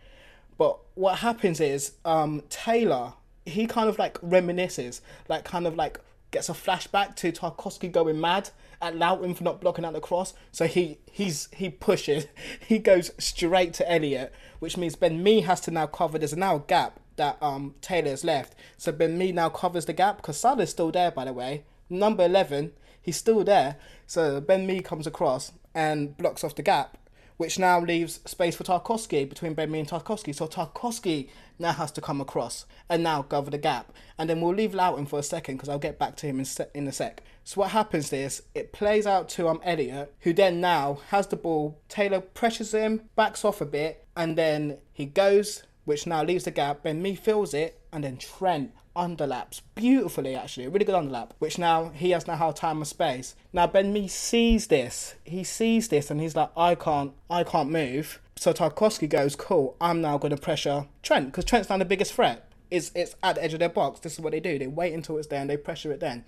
But 0.57 0.77
what 0.95 1.19
happens 1.19 1.59
is 1.59 1.93
um 2.05 2.43
Taylor 2.49 3.13
he 3.45 3.67
kind 3.67 3.89
of 3.89 3.99
like 3.99 4.19
reminisces, 4.21 5.01
like 5.27 5.43
kind 5.43 5.67
of 5.67 5.75
like 5.75 5.99
gets 6.31 6.49
a 6.49 6.53
flashback 6.53 7.15
to 7.15 7.31
Tarkowski 7.31 7.91
going 7.91 8.19
mad 8.19 8.49
at 8.81 8.95
Lowton 8.97 9.33
for 9.33 9.43
not 9.43 9.61
blocking 9.61 9.85
out 9.85 9.93
the 9.93 9.99
cross. 9.99 10.33
So 10.51 10.67
he 10.67 10.99
he's 11.11 11.49
he 11.53 11.69
pushes, 11.69 12.27
he 12.67 12.79
goes 12.79 13.11
straight 13.17 13.73
to 13.75 13.91
Elliott, 13.91 14.33
which 14.59 14.77
means 14.77 14.95
Ben 14.95 15.21
Mee 15.21 15.41
has 15.41 15.61
to 15.61 15.71
now 15.71 15.87
cover. 15.87 16.17
There's 16.17 16.35
now 16.35 16.57
a 16.57 16.59
gap 16.59 16.99
that 17.15 17.41
um 17.41 17.75
Taylor's 17.81 18.23
left. 18.23 18.55
So 18.77 18.91
Ben 18.91 19.17
Mee 19.17 19.31
now 19.31 19.49
covers 19.49 19.85
the 19.85 19.93
gap 19.93 20.17
because 20.17 20.37
Salah's 20.37 20.71
still 20.71 20.91
there, 20.91 21.11
by 21.11 21.25
the 21.25 21.33
way. 21.33 21.63
Number 21.89 22.25
eleven, 22.25 22.71
he's 23.01 23.17
still 23.17 23.43
there. 23.43 23.77
So 24.07 24.41
Ben 24.41 24.65
Mee 24.65 24.81
comes 24.81 25.07
across 25.07 25.51
and 25.73 26.15
blocks 26.17 26.43
off 26.43 26.55
the 26.55 26.61
gap, 26.63 26.97
which 27.37 27.59
now 27.59 27.79
leaves 27.79 28.19
space 28.25 28.55
for 28.55 28.63
Tarkowski 28.63 29.27
between 29.27 29.53
Ben 29.53 29.71
Mee 29.71 29.79
and 29.79 29.89
Tarkowski. 29.89 30.33
So 30.33 30.47
Tarkowski 30.47 31.29
now 31.59 31.71
has 31.73 31.91
to 31.91 32.01
come 32.01 32.21
across 32.21 32.65
and 32.89 33.03
now 33.03 33.21
cover 33.21 33.51
the 33.51 33.57
gap. 33.57 33.91
And 34.17 34.29
then 34.29 34.41
we'll 34.41 34.53
leave 34.53 34.73
Lowton 34.73 35.05
for 35.05 35.19
a 35.19 35.23
second 35.23 35.55
because 35.55 35.69
I'll 35.69 35.79
get 35.79 35.99
back 35.99 36.15
to 36.17 36.27
him 36.27 36.39
in, 36.39 36.45
se- 36.45 36.69
in 36.73 36.87
a 36.87 36.91
sec. 36.91 37.21
So 37.43 37.61
what 37.61 37.71
happens 37.71 38.13
is 38.13 38.43
it 38.55 38.71
plays 38.71 39.05
out 39.05 39.29
to 39.29 39.47
um 39.47 39.59
Elliott, 39.63 40.13
who 40.21 40.33
then 40.33 40.61
now 40.61 40.99
has 41.09 41.27
the 41.27 41.35
ball. 41.35 41.79
Taylor 41.89 42.21
pressures 42.21 42.73
him, 42.73 43.09
backs 43.15 43.43
off 43.43 43.61
a 43.61 43.65
bit, 43.65 44.07
and 44.15 44.37
then 44.37 44.77
he 44.91 45.05
goes, 45.05 45.63
which 45.85 46.07
now 46.07 46.23
leaves 46.23 46.43
the 46.43 46.51
gap. 46.51 46.83
Ben 46.83 47.01
Mee 47.01 47.15
fills 47.15 47.53
it, 47.53 47.79
and 47.91 48.03
then 48.03 48.17
Trent 48.17 48.71
underlaps. 48.95 49.61
Beautifully 49.75 50.35
actually 50.35 50.65
a 50.65 50.69
really 50.69 50.85
good 50.85 50.95
underlap 50.95 51.31
which 51.39 51.57
now 51.57 51.89
he 51.89 52.11
has 52.11 52.27
now 52.27 52.35
had 52.35 52.55
time 52.55 52.77
and 52.77 52.87
space. 52.87 53.35
Now 53.51 53.67
ben 53.67 53.91
Mee 53.91 54.07
sees 54.07 54.67
this. 54.67 55.15
He 55.23 55.43
sees 55.43 55.87
this 55.87 56.11
and 56.11 56.21
he's 56.21 56.35
like 56.35 56.51
i 56.55 56.75
can't 56.75 57.13
i 57.29 57.43
can't 57.43 57.69
move. 57.69 58.19
So 58.35 58.53
tarkowski 58.53 59.09
goes 59.09 59.35
cool 59.35 59.75
i'm 59.81 60.01
now 60.01 60.17
going 60.17 60.35
to 60.35 60.41
pressure 60.41 60.87
trent 61.01 61.27
because 61.27 61.45
trent's 61.45 61.69
now 61.69 61.77
the 61.77 61.85
biggest 61.85 62.13
threat. 62.13 62.49
It's, 62.69 62.91
it's 62.95 63.15
at 63.21 63.35
the 63.35 63.43
edge 63.43 63.53
of 63.53 63.59
their 63.59 63.69
box. 63.69 63.99
This 63.99 64.13
is 64.13 64.19
what 64.19 64.31
they 64.31 64.39
do. 64.39 64.57
They 64.57 64.67
wait 64.67 64.93
until 64.93 65.17
it's 65.17 65.27
there 65.27 65.41
and 65.41 65.49
they 65.49 65.57
pressure 65.57 65.91
it 65.91 65.99
then. 65.99 66.25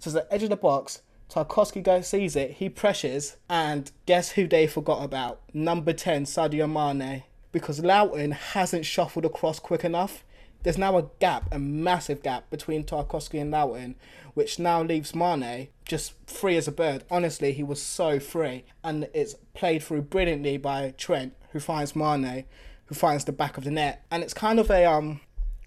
So 0.00 0.08
it's 0.08 0.16
at 0.16 0.28
the 0.28 0.34
edge 0.34 0.42
of 0.42 0.50
the 0.50 0.56
box. 0.56 1.02
Tarkowski 1.30 1.82
goes 1.82 2.08
sees 2.08 2.36
it. 2.36 2.52
He 2.52 2.68
pressures 2.68 3.36
and 3.48 3.90
guess 4.06 4.32
who 4.32 4.48
they 4.48 4.66
forgot 4.66 5.04
about? 5.04 5.40
Number 5.52 5.92
10 5.92 6.24
Sadio 6.24 6.70
Mane 6.70 7.22
because 7.54 7.82
Lowton 7.82 8.32
hasn't 8.32 8.84
shuffled 8.84 9.24
across 9.24 9.58
quick 9.58 9.82
enough 9.82 10.24
there's 10.64 10.78
now 10.78 10.96
a 10.96 11.10
gap, 11.20 11.46
a 11.52 11.58
massive 11.58 12.22
gap 12.22 12.48
between 12.48 12.84
Tarkowski 12.84 13.38
and 13.38 13.50
Lowton, 13.50 13.96
which 14.32 14.58
now 14.58 14.82
leaves 14.82 15.14
Mane 15.14 15.68
just 15.84 16.14
free 16.26 16.56
as 16.56 16.66
a 16.66 16.72
bird. 16.72 17.04
Honestly, 17.10 17.52
he 17.52 17.62
was 17.62 17.80
so 17.80 18.18
free, 18.18 18.64
and 18.82 19.08
it's 19.12 19.34
played 19.52 19.82
through 19.82 20.02
brilliantly 20.02 20.56
by 20.56 20.94
Trent, 20.96 21.34
who 21.50 21.60
finds 21.60 21.94
Mane, 21.94 22.44
who 22.86 22.94
finds 22.94 23.26
the 23.26 23.32
back 23.32 23.58
of 23.58 23.64
the 23.64 23.70
net, 23.70 24.04
and 24.10 24.22
it's 24.22 24.32
kind 24.32 24.58
of 24.58 24.70
a 24.70 24.86
um, 24.86 25.20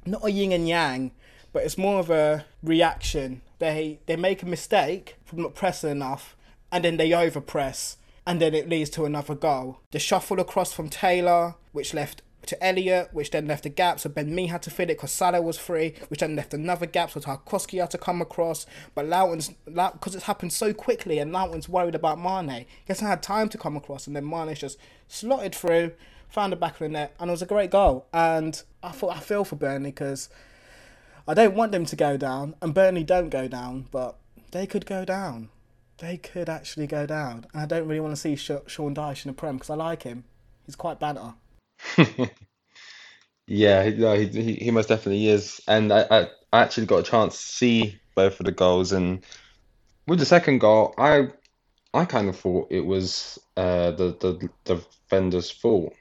not 0.04 0.26
a 0.26 0.32
yin 0.32 0.52
and 0.52 0.68
yang, 0.68 1.12
but 1.54 1.64
it's 1.64 1.78
more 1.78 2.00
of 2.00 2.10
a 2.10 2.46
reaction. 2.64 3.42
They 3.60 4.00
they 4.08 4.16
make 4.16 4.42
a 4.42 4.48
mistake 4.48 5.18
from 5.26 5.44
not 5.44 5.54
pressing 5.54 5.92
enough, 5.92 6.36
and 6.72 6.84
then 6.84 6.98
they 6.98 7.12
overpress, 7.12 7.98
and 8.28 8.42
then 8.42 8.54
it 8.54 8.68
leads 8.68 8.90
to 8.92 9.06
another 9.06 9.34
goal. 9.34 9.80
The 9.92 10.00
shuffle 10.00 10.42
across 10.42 10.74
from 10.74 10.90
Taylor, 10.90 11.56
which 11.72 11.94
left 11.94 12.22
to 12.46 12.62
Elliott, 12.64 13.10
which 13.14 13.32
then 13.32 13.48
left 13.48 13.66
a 13.66 13.70
gap. 13.70 14.02
So 14.02 14.10
Ben 14.10 14.36
Mee 14.36 14.48
had 14.48 14.62
to 14.64 14.70
fill 14.70 14.90
it 14.90 14.96
because 14.96 15.12
Salah 15.12 15.42
was 15.42 15.58
free, 15.58 15.96
which 16.10 16.20
then 16.20 16.36
left 16.36 16.54
another 16.54 16.86
gap. 16.86 17.12
So 17.12 17.22
Tarkowski 17.22 17.80
had 17.80 17.90
to 17.92 17.98
come 17.98 18.22
across. 18.22 18.66
But 18.94 19.06
Lowton's, 19.06 19.52
because 19.66 20.14
it's 20.14 20.26
happened 20.26 20.52
so 20.52 20.74
quickly 20.74 21.20
and 21.20 21.32
Lowton's 21.32 21.70
worried 21.70 21.96
about 21.96 22.20
Mane, 22.20 22.66
he 22.66 22.90
hasn't 22.90 23.10
had 23.10 23.24
time 23.24 23.48
to 23.48 23.58
come 23.58 23.78
across. 23.78 24.08
And 24.08 24.16
then 24.16 24.30
Mane's 24.30 24.60
just 24.60 24.78
slotted 25.08 25.56
through, 25.56 25.94
found 26.28 26.52
the 26.52 26.58
back 26.58 26.74
of 26.74 26.80
the 26.80 26.90
net, 26.90 27.16
and 27.22 27.30
it 27.30 27.32
was 27.32 27.42
a 27.42 27.48
great 27.48 27.72
goal. 27.72 28.08
And 28.14 28.62
I 28.84 28.92
thought 28.92 29.16
I 29.16 29.20
feel 29.22 29.46
for 29.46 29.56
Burnley 29.56 29.92
because 29.92 30.28
I 31.26 31.34
don't 31.34 31.56
want 31.56 31.72
them 31.72 31.86
to 31.86 31.96
go 31.96 32.18
down, 32.18 32.56
and 32.62 32.74
Burnley 32.74 33.06
don't 33.06 33.30
go 33.30 33.48
down, 33.48 33.88
but 33.90 34.18
they 34.52 34.68
could 34.68 34.86
go 34.86 35.06
down. 35.06 35.50
They 36.00 36.18
could 36.18 36.50
actually 36.50 36.88
go 36.88 37.06
down. 37.06 37.46
And 37.54 37.62
I 37.62 37.66
don't 37.66 37.88
really 37.88 38.00
want 38.00 38.16
to 38.16 38.22
see 38.22 38.36
Sean 38.36 38.94
Dyche 38.96 39.26
in 39.26 39.30
the 39.30 39.34
Prem 39.34 39.56
because 39.56 39.70
I 39.70 39.76
like 39.76 40.04
him. 40.04 40.24
He's 40.66 40.76
quite 40.76 41.00
banter. 41.00 41.34
Yeah, 43.48 43.90
no, 43.90 44.14
he, 44.14 44.28
he 44.28 44.54
he 44.56 44.72
most 44.72 44.90
definitely 44.90 45.28
is. 45.30 45.62
And 45.68 45.92
I, 45.92 46.06
I 46.12 46.22
I 46.52 46.62
actually 46.62 46.86
got 46.86 47.00
a 47.00 47.04
chance 47.04 47.36
to 47.36 47.42
see 47.42 48.00
both 48.14 48.40
of 48.40 48.46
the 48.46 48.52
goals, 48.52 48.92
and 48.92 49.26
with 50.06 50.20
the 50.20 50.26
second 50.26 50.60
goal, 50.60 50.94
I 50.98 51.30
I 51.94 52.06
kind 52.06 52.28
of 52.28 52.38
thought 52.38 52.68
it 52.72 52.86
was 52.86 53.40
uh, 53.56 53.92
the 53.92 54.18
the 54.20 54.50
the 54.66 54.76
defender's 54.76 55.50
fault 55.50 55.94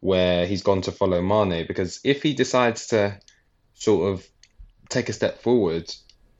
where 0.00 0.46
he's 0.46 0.62
gone 0.62 0.82
to 0.82 0.92
follow 0.92 1.22
Mane 1.22 1.66
because 1.66 2.00
if 2.04 2.22
he 2.22 2.34
decides 2.34 2.88
to 2.88 3.18
sort 3.74 4.12
of 4.12 4.28
take 4.90 5.08
a 5.08 5.14
step 5.14 5.40
forward, 5.40 5.92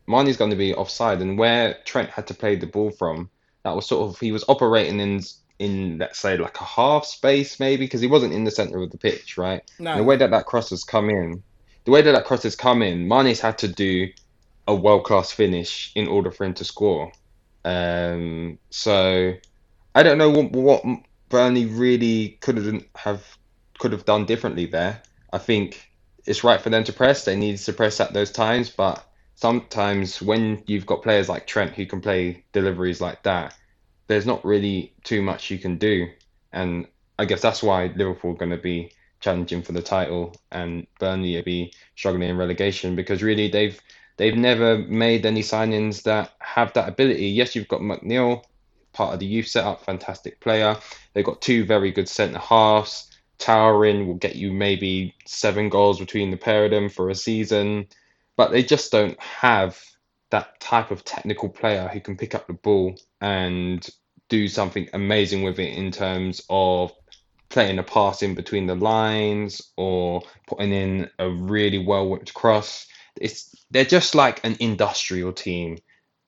Mane's 0.07 0.37
going 0.37 0.51
to 0.51 0.57
be 0.57 0.75
offside, 0.75 1.21
and 1.21 1.39
where 1.39 1.79
Trent 1.85 2.11
had 2.11 2.27
to 2.29 2.35
play 2.35 2.57
the 2.57 2.67
ball 2.67 2.91
from, 2.91 3.29
that 3.63 3.75
was 3.75 3.87
sort 3.87 4.09
of 4.09 4.21
he 4.21 4.33
was 4.33 4.45
operating 4.49 5.01
in 5.01 5.23
in 5.59 5.99
let's 5.99 6.19
say 6.19 6.37
like 6.37 6.61
a 6.61 6.65
half 6.65 7.07
space 7.07 7.59
maybe 7.59 7.87
because 7.87 8.03
he 8.03 8.07
wasn't 8.07 8.33
in 8.33 8.45
the 8.45 8.51
center 8.51 8.83
of 8.83 8.91
the 8.91 8.99
pitch, 8.99 9.39
right? 9.39 9.63
And 9.93 10.01
the 10.01 10.05
way 10.05 10.17
that 10.17 10.31
that 10.31 10.47
cross 10.47 10.71
has 10.71 10.85
come 10.85 11.11
in, 11.11 11.43
the 11.85 11.91
way 11.91 12.03
that 12.03 12.13
that 12.13 12.25
cross 12.25 12.43
has 12.43 12.57
come 12.57 12.83
in, 12.83 13.09
Mane's 13.09 13.41
had 13.41 13.59
to 13.59 13.69
do 13.69 14.09
a 14.69 14.75
world-class 14.75 15.33
finish 15.33 15.93
in 15.95 16.09
order 16.09 16.31
for 16.31 16.45
him 16.45 16.55
to 16.55 16.65
score. 16.65 17.13
Um, 17.65 18.59
so 18.71 19.35
I 19.95 20.03
don't 20.03 20.19
know 20.19 20.31
what, 20.31 20.53
what 20.53 20.85
Burnley 21.29 21.67
really 21.67 22.39
could 22.41 22.57
have 22.59 22.85
have 22.95 23.39
could 23.79 23.93
have 23.93 24.05
done 24.05 24.27
differently 24.27 24.67
there. 24.67 25.03
I 25.33 25.39
think 25.39 25.91
it's 26.25 26.45
right 26.45 26.61
for 26.61 26.71
them 26.71 26.85
to 26.85 26.93
press. 26.93 27.25
They 27.25 27.37
need 27.37 27.59
to 27.59 27.73
press 27.73 28.01
at 28.01 28.13
those 28.13 28.31
times, 28.31 28.71
but 28.71 29.05
sometimes 29.37 30.21
when 30.21 30.63
you've 30.67 30.87
got 30.87 31.03
players 31.03 31.29
like 31.29 31.47
Trent 31.47 31.75
who 31.75 31.87
can 31.87 32.01
play 32.01 32.45
deliveries 32.53 33.01
like 33.01 33.23
that, 33.23 33.55
there's 34.09 34.27
not 34.27 34.45
really 34.45 34.93
too 35.05 35.23
much 35.23 35.51
you 35.51 35.59
can 35.59 35.79
do. 35.79 36.09
And 36.53 36.87
I 37.19 37.27
guess 37.27 37.43
that's 37.43 37.63
why 37.63 37.93
Liverpool 37.95 38.33
are 38.33 38.39
going 38.39 38.51
to 38.51 38.57
be 38.57 38.93
challenging 39.21 39.63
for 39.63 39.73
the 39.73 39.83
title 39.83 40.35
and 40.51 40.87
Burnley 40.99 41.37
will 41.37 41.43
be 41.43 41.73
struggling 41.95 42.29
in 42.29 42.37
relegation 42.37 42.97
because 42.97 43.23
really 43.23 43.49
they've 43.49 43.81
they've 44.17 44.37
never 44.37 44.79
made 44.79 45.27
any 45.27 45.43
signings 45.43 46.03
that 46.05 46.33
have 46.39 46.73
that 46.73 46.89
ability. 46.89 47.29
Yes, 47.29 47.55
you've 47.55 47.69
got 47.69 47.81
McNeil, 47.81 48.43
part 48.93 49.15
of 49.15 49.21
the 49.21 49.27
youth 49.27 49.49
setup, 49.49 49.85
fantastic 49.85 50.41
player. 50.41 50.77
They've 51.13 51.25
got 51.25 51.43
two 51.43 51.65
very 51.65 51.93
good 51.93 52.09
centre 52.09 52.39
halves. 52.39 53.11
Towering 53.39 54.07
will 54.07 54.15
get 54.15 54.37
you 54.37 54.51
maybe 54.51 55.15
seven 55.27 55.69
goals 55.69 55.99
between 55.99 56.31
the 56.31 56.39
pair 56.39 56.65
of 56.65 56.71
them 56.71 56.89
for 56.89 57.11
a 57.11 57.15
season, 57.15 57.87
but 58.37 58.51
they 58.51 58.63
just 58.63 58.93
don't 58.93 59.19
have 59.21 59.81
that 60.31 60.59
type 60.61 60.91
of 60.91 61.05
technical 61.05 61.49
player 61.49 61.89
who 61.89 62.01
can 62.01 62.17
pick 62.17 62.35
up 62.35 62.47
the 62.47 62.53
ball 62.53 62.95
and 63.21 63.89
do 64.29 64.49
something 64.49 64.89
amazing 64.93 65.43
with 65.43 65.59
it 65.59 65.77
in 65.77 65.91
terms 65.91 66.43
of 66.51 66.93
playing 67.49 67.79
a 67.79 67.83
pass 67.83 68.23
in 68.23 68.35
between 68.35 68.67
the 68.67 68.75
lines 68.75 69.73
or 69.77 70.21
putting 70.47 70.73
in 70.73 71.09
a 71.19 71.31
really 71.31 71.79
well 71.79 72.09
whipped 72.09 72.35
cross. 72.35 72.87
It's 73.21 73.55
they're 73.71 73.85
just 73.85 74.15
like 74.15 74.45
an 74.45 74.57
industrial 74.61 75.33
team. 75.33 75.79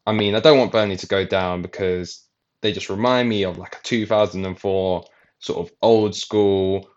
I 0.06 0.12
mean, 0.12 0.34
I 0.34 0.40
don't 0.40 0.58
want 0.58 0.72
Burnley 0.72 0.96
to 0.96 1.06
go 1.06 1.24
down 1.24 1.60
because 1.60 2.24
they 2.62 2.72
just 2.72 2.88
remind 2.88 3.28
me 3.28 3.44
of 3.44 3.58
like 3.58 3.76
a 3.76 3.82
2004 3.82 5.04
sort 5.40 5.58
of 5.58 5.72
old 5.82 6.14
school 6.14 6.88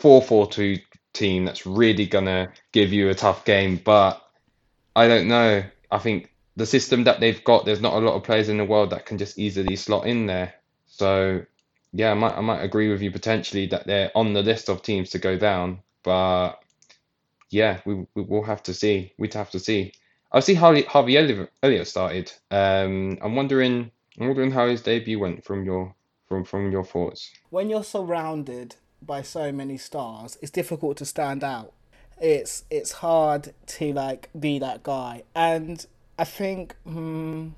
4-4-2 0.00 0.80
team 1.12 1.44
that's 1.44 1.66
really 1.66 2.06
gonna 2.06 2.52
give 2.72 2.92
you 2.92 3.08
a 3.08 3.14
tough 3.14 3.44
game. 3.44 3.80
But 3.84 4.22
I 4.98 5.06
don't 5.06 5.28
know. 5.28 5.62
I 5.90 5.98
think 5.98 6.32
the 6.56 6.66
system 6.66 7.04
that 7.04 7.20
they've 7.20 7.42
got, 7.44 7.64
there's 7.64 7.80
not 7.80 7.94
a 7.94 7.98
lot 8.04 8.14
of 8.14 8.24
players 8.24 8.48
in 8.48 8.58
the 8.58 8.64
world 8.64 8.90
that 8.90 9.06
can 9.06 9.16
just 9.16 9.38
easily 9.38 9.76
slot 9.76 10.06
in 10.06 10.26
there. 10.26 10.54
So 10.86 11.44
yeah, 11.92 12.10
I 12.10 12.14
might 12.14 12.36
I 12.36 12.40
might 12.40 12.62
agree 12.62 12.90
with 12.90 13.00
you 13.00 13.10
potentially 13.10 13.66
that 13.66 13.86
they're 13.86 14.10
on 14.14 14.32
the 14.32 14.42
list 14.42 14.68
of 14.68 14.82
teams 14.82 15.10
to 15.10 15.18
go 15.18 15.38
down, 15.38 15.80
but 16.02 16.60
yeah, 17.50 17.80
we 17.84 18.06
we 18.14 18.22
will 18.22 18.42
have 18.42 18.62
to 18.64 18.74
see. 18.74 19.12
We'd 19.18 19.34
have 19.34 19.50
to 19.50 19.60
see. 19.60 19.92
I 20.32 20.40
see 20.40 20.54
Harvey 20.54 20.82
Harvey 20.82 21.16
Elliott 21.62 21.86
started. 21.86 22.32
Um, 22.50 23.18
I'm 23.22 23.36
wondering 23.36 23.90
I'm 24.18 24.26
wondering 24.26 24.50
how 24.50 24.66
his 24.68 24.82
debut 24.82 25.18
went 25.18 25.44
from 25.44 25.64
your 25.64 25.94
from 26.26 26.44
from 26.44 26.72
your 26.72 26.84
thoughts. 26.84 27.30
When 27.50 27.70
you're 27.70 27.84
surrounded 27.84 28.74
by 29.00 29.22
so 29.22 29.52
many 29.52 29.78
stars, 29.78 30.36
it's 30.42 30.50
difficult 30.50 30.96
to 30.98 31.04
stand 31.04 31.44
out. 31.44 31.72
It's 32.20 32.64
it's 32.70 32.92
hard 32.92 33.54
to 33.66 33.92
like 33.92 34.30
be 34.38 34.58
that 34.58 34.82
guy, 34.82 35.22
and 35.34 35.84
I 36.18 36.24
think 36.24 36.74
hmm, 36.84 37.48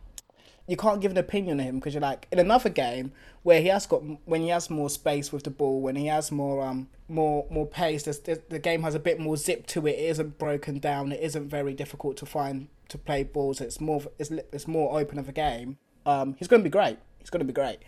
you 0.67 0.77
can't 0.77 1.01
give 1.01 1.11
an 1.11 1.19
opinion 1.19 1.61
on 1.61 1.67
him 1.67 1.79
because 1.79 1.95
you're 1.95 2.01
like 2.01 2.27
in 2.31 2.39
another 2.39 2.69
game 2.69 3.13
where 3.43 3.61
he 3.61 3.69
has 3.69 3.87
got 3.87 4.03
when 4.27 4.43
he 4.43 4.49
has 4.49 4.71
more 4.71 4.91
space 4.91 5.33
with 5.33 5.45
the 5.45 5.51
ball, 5.51 5.81
when 5.81 5.97
he 5.97 6.07
has 6.07 6.31
more 6.31 6.63
um 6.63 6.89
more 7.09 7.47
more 7.51 7.67
pace, 7.67 8.05
there's, 8.05 8.21
the 8.21 8.59
game 8.59 8.83
has 8.83 8.95
a 8.95 9.01
bit 9.01 9.19
more 9.19 9.37
zip 9.37 9.67
to 9.69 9.87
it. 9.87 9.93
It 9.93 10.11
isn't 10.11 10.39
broken 10.39 10.79
down. 10.79 11.13
It 11.13 11.21
isn't 11.21 11.49
very 11.49 11.75
difficult 11.75 12.17
to 12.19 12.27
find 12.27 12.69
to 12.89 12.99
play 12.99 13.25
balls. 13.25 13.61
It's 13.61 13.81
more 13.81 14.03
it's 14.19 14.31
it's 14.31 14.69
more 14.69 14.99
open 14.99 15.19
of 15.19 15.29
a 15.29 15.33
game. 15.33 15.79
Um, 16.07 16.35
he's 16.39 16.49
going 16.49 16.61
to 16.61 16.65
be 16.65 16.71
great. 16.71 16.99
He's 17.19 17.31
going 17.31 17.41
to 17.41 17.47
be 17.47 17.53
great. 17.53 17.79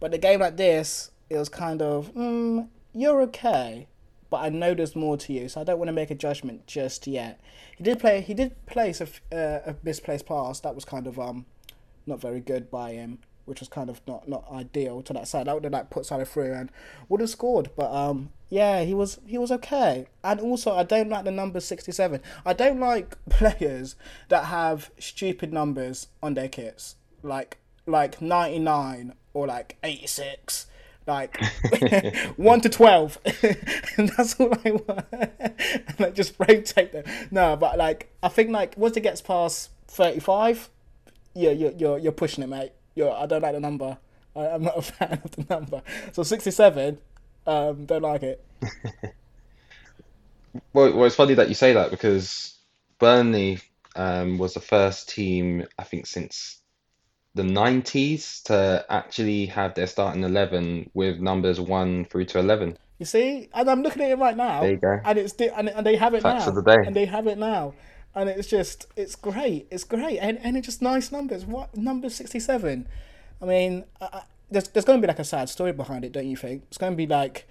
But 0.00 0.10
the 0.10 0.18
game 0.18 0.40
like 0.40 0.56
this, 0.56 1.10
it 1.30 1.38
was 1.38 1.48
kind 1.48 1.80
of, 1.80 2.12
mm, 2.14 2.68
you're 2.92 3.22
okay, 3.22 3.86
but 4.32 4.42
I 4.42 4.48
know 4.48 4.72
there's 4.72 4.96
more 4.96 5.18
to 5.18 5.32
you, 5.34 5.46
so 5.50 5.60
I 5.60 5.64
don't 5.64 5.78
want 5.78 5.90
to 5.90 5.92
make 5.92 6.10
a 6.10 6.14
judgment 6.14 6.66
just 6.66 7.06
yet. 7.06 7.38
He 7.76 7.84
did 7.84 7.98
play. 7.98 8.22
He 8.22 8.32
did 8.32 8.64
place 8.64 9.02
a, 9.02 9.04
uh, 9.30 9.72
a 9.72 9.76
misplaced 9.82 10.24
pass 10.24 10.58
that 10.60 10.74
was 10.74 10.86
kind 10.86 11.06
of 11.06 11.20
um 11.20 11.44
not 12.06 12.18
very 12.18 12.40
good 12.40 12.70
by 12.70 12.92
him, 12.92 13.18
which 13.44 13.60
was 13.60 13.68
kind 13.68 13.90
of 13.90 14.00
not 14.06 14.26
not 14.26 14.50
ideal 14.50 15.02
to 15.02 15.12
that 15.12 15.28
side. 15.28 15.48
That 15.48 15.54
would 15.54 15.64
have 15.64 15.72
like 15.74 15.90
put 15.90 16.06
Salah 16.06 16.24
through 16.24 16.54
and 16.54 16.72
would 17.10 17.20
have 17.20 17.28
scored, 17.28 17.72
but 17.76 17.92
um 17.92 18.30
yeah, 18.48 18.84
he 18.84 18.94
was 18.94 19.20
he 19.26 19.36
was 19.36 19.52
okay. 19.52 20.06
And 20.24 20.40
also, 20.40 20.72
I 20.72 20.84
don't 20.84 21.10
like 21.10 21.26
the 21.26 21.30
number 21.30 21.60
sixty 21.60 21.92
seven. 21.92 22.22
I 22.46 22.54
don't 22.54 22.80
like 22.80 23.18
players 23.28 23.96
that 24.30 24.46
have 24.46 24.90
stupid 24.98 25.52
numbers 25.52 26.08
on 26.22 26.32
their 26.32 26.48
kits, 26.48 26.96
like 27.22 27.58
like 27.84 28.22
ninety 28.22 28.60
nine 28.60 29.12
or 29.34 29.46
like 29.46 29.76
eighty 29.82 30.06
six 30.06 30.68
like 31.06 31.40
one 32.36 32.60
to 32.60 32.68
twelve, 32.68 33.18
and 33.96 34.08
that's 34.16 34.38
all 34.38 34.52
I 34.64 34.70
want. 34.72 35.06
and 35.12 36.00
like 36.00 36.14
just 36.14 36.34
rotate 36.38 36.92
them. 36.92 37.04
No, 37.30 37.56
but 37.56 37.78
like 37.78 38.12
I 38.22 38.28
think 38.28 38.50
like 38.50 38.76
once 38.76 38.96
it 38.96 39.02
gets 39.02 39.20
past 39.20 39.70
thirty 39.88 40.20
five, 40.20 40.68
yeah, 41.34 41.50
you're 41.50 41.72
you're 41.72 41.98
you're 41.98 42.12
pushing 42.12 42.44
it, 42.44 42.48
mate. 42.48 42.72
You're 42.94 43.12
I 43.12 43.26
don't 43.26 43.42
like 43.42 43.54
the 43.54 43.60
number. 43.60 43.98
I, 44.34 44.46
am 44.46 44.62
not 44.62 44.78
a 44.78 44.82
fan 44.82 45.20
of 45.24 45.30
the 45.32 45.46
number. 45.48 45.82
So 46.12 46.22
sixty 46.22 46.50
seven, 46.50 46.98
um, 47.46 47.84
don't 47.84 48.02
like 48.02 48.22
it. 48.22 48.44
well, 50.72 50.92
well, 50.92 51.04
it's 51.04 51.16
funny 51.16 51.34
that 51.34 51.48
you 51.48 51.54
say 51.54 51.74
that 51.74 51.90
because 51.90 52.56
Burnley 52.98 53.60
um, 53.96 54.38
was 54.38 54.54
the 54.54 54.60
first 54.60 55.08
team 55.08 55.66
I 55.78 55.84
think 55.84 56.06
since 56.06 56.61
the 57.34 57.42
90s 57.42 58.42
to 58.44 58.84
actually 58.88 59.46
have 59.46 59.74
their 59.74 59.86
starting 59.86 60.22
11 60.22 60.90
with 60.94 61.18
numbers 61.18 61.60
1 61.60 62.04
through 62.06 62.26
to 62.26 62.38
11. 62.38 62.76
You 62.98 63.06
see, 63.06 63.48
and 63.54 63.68
I'm 63.68 63.82
looking 63.82 64.02
at 64.02 64.10
it 64.10 64.18
right 64.18 64.36
now. 64.36 64.60
There 64.60 64.70
you 64.70 64.76
go. 64.76 65.00
And 65.04 65.18
it's 65.18 65.32
and, 65.34 65.68
and 65.68 65.84
they 65.84 65.96
have 65.96 66.14
it 66.14 66.22
Facts 66.22 66.44
now. 66.44 66.50
of 66.50 66.54
the 66.54 66.62
day. 66.62 66.82
And 66.86 66.94
they 66.94 67.06
have 67.06 67.26
it 67.26 67.38
now. 67.38 67.74
And 68.14 68.28
it's 68.28 68.46
just 68.46 68.86
it's 68.94 69.16
great. 69.16 69.66
It's 69.70 69.84
great. 69.84 70.18
And 70.18 70.38
and 70.42 70.56
it's 70.56 70.66
just 70.66 70.82
nice 70.82 71.10
numbers. 71.10 71.44
What 71.44 71.76
number 71.76 72.08
67? 72.10 72.86
I 73.40 73.44
mean, 73.44 73.84
I, 74.00 74.22
there's 74.50 74.68
there's 74.68 74.84
going 74.84 75.00
to 75.00 75.04
be 75.04 75.08
like 75.08 75.18
a 75.18 75.24
sad 75.24 75.48
story 75.48 75.72
behind 75.72 76.04
it, 76.04 76.12
don't 76.12 76.26
you 76.28 76.36
think? 76.36 76.64
It's 76.68 76.78
going 76.78 76.92
to 76.92 76.96
be 76.96 77.06
like 77.06 77.48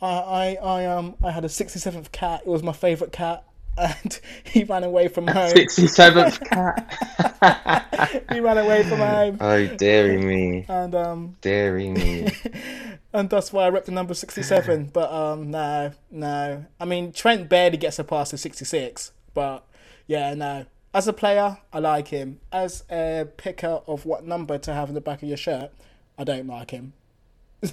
I 0.00 0.06
I 0.06 0.54
I 0.62 0.86
um 0.86 1.16
I 1.22 1.32
had 1.32 1.44
a 1.44 1.48
67th 1.48 2.12
cat. 2.12 2.42
It 2.46 2.48
was 2.48 2.62
my 2.62 2.72
favorite 2.72 3.12
cat 3.12 3.44
and 3.76 4.20
he 4.44 4.64
ran 4.64 4.84
away 4.84 5.08
from 5.08 5.26
home. 5.26 5.52
67th 5.52 6.40
cat. 7.40 8.24
he 8.32 8.40
ran 8.40 8.58
away 8.58 8.82
from 8.84 8.98
home. 8.98 9.38
Oh, 9.40 9.66
dearie 9.66 10.18
me. 10.18 10.64
And 10.68 10.94
um, 10.94 11.36
dearie 11.40 11.90
me. 11.90 12.28
and 13.12 13.28
that's 13.30 13.52
why 13.52 13.66
I 13.66 13.70
repped 13.70 13.86
the 13.86 13.92
number 13.92 14.14
67. 14.14 14.90
But 14.92 15.12
um, 15.12 15.50
no, 15.50 15.92
no. 16.10 16.64
I 16.80 16.84
mean, 16.84 17.12
Trent 17.12 17.48
barely 17.48 17.76
gets 17.76 17.98
a 17.98 18.04
pass 18.04 18.30
to 18.30 18.38
66. 18.38 19.12
But 19.32 19.66
yeah, 20.06 20.34
no. 20.34 20.66
As 20.92 21.08
a 21.08 21.12
player, 21.12 21.58
I 21.72 21.78
like 21.80 22.08
him. 22.08 22.40
As 22.52 22.84
a 22.88 23.26
picker 23.36 23.80
of 23.86 24.06
what 24.06 24.24
number 24.24 24.58
to 24.58 24.72
have 24.72 24.88
in 24.88 24.94
the 24.94 25.00
back 25.00 25.22
of 25.22 25.28
your 25.28 25.36
shirt, 25.36 25.72
I 26.16 26.22
don't 26.22 26.46
like 26.46 26.70
him. 26.70 26.92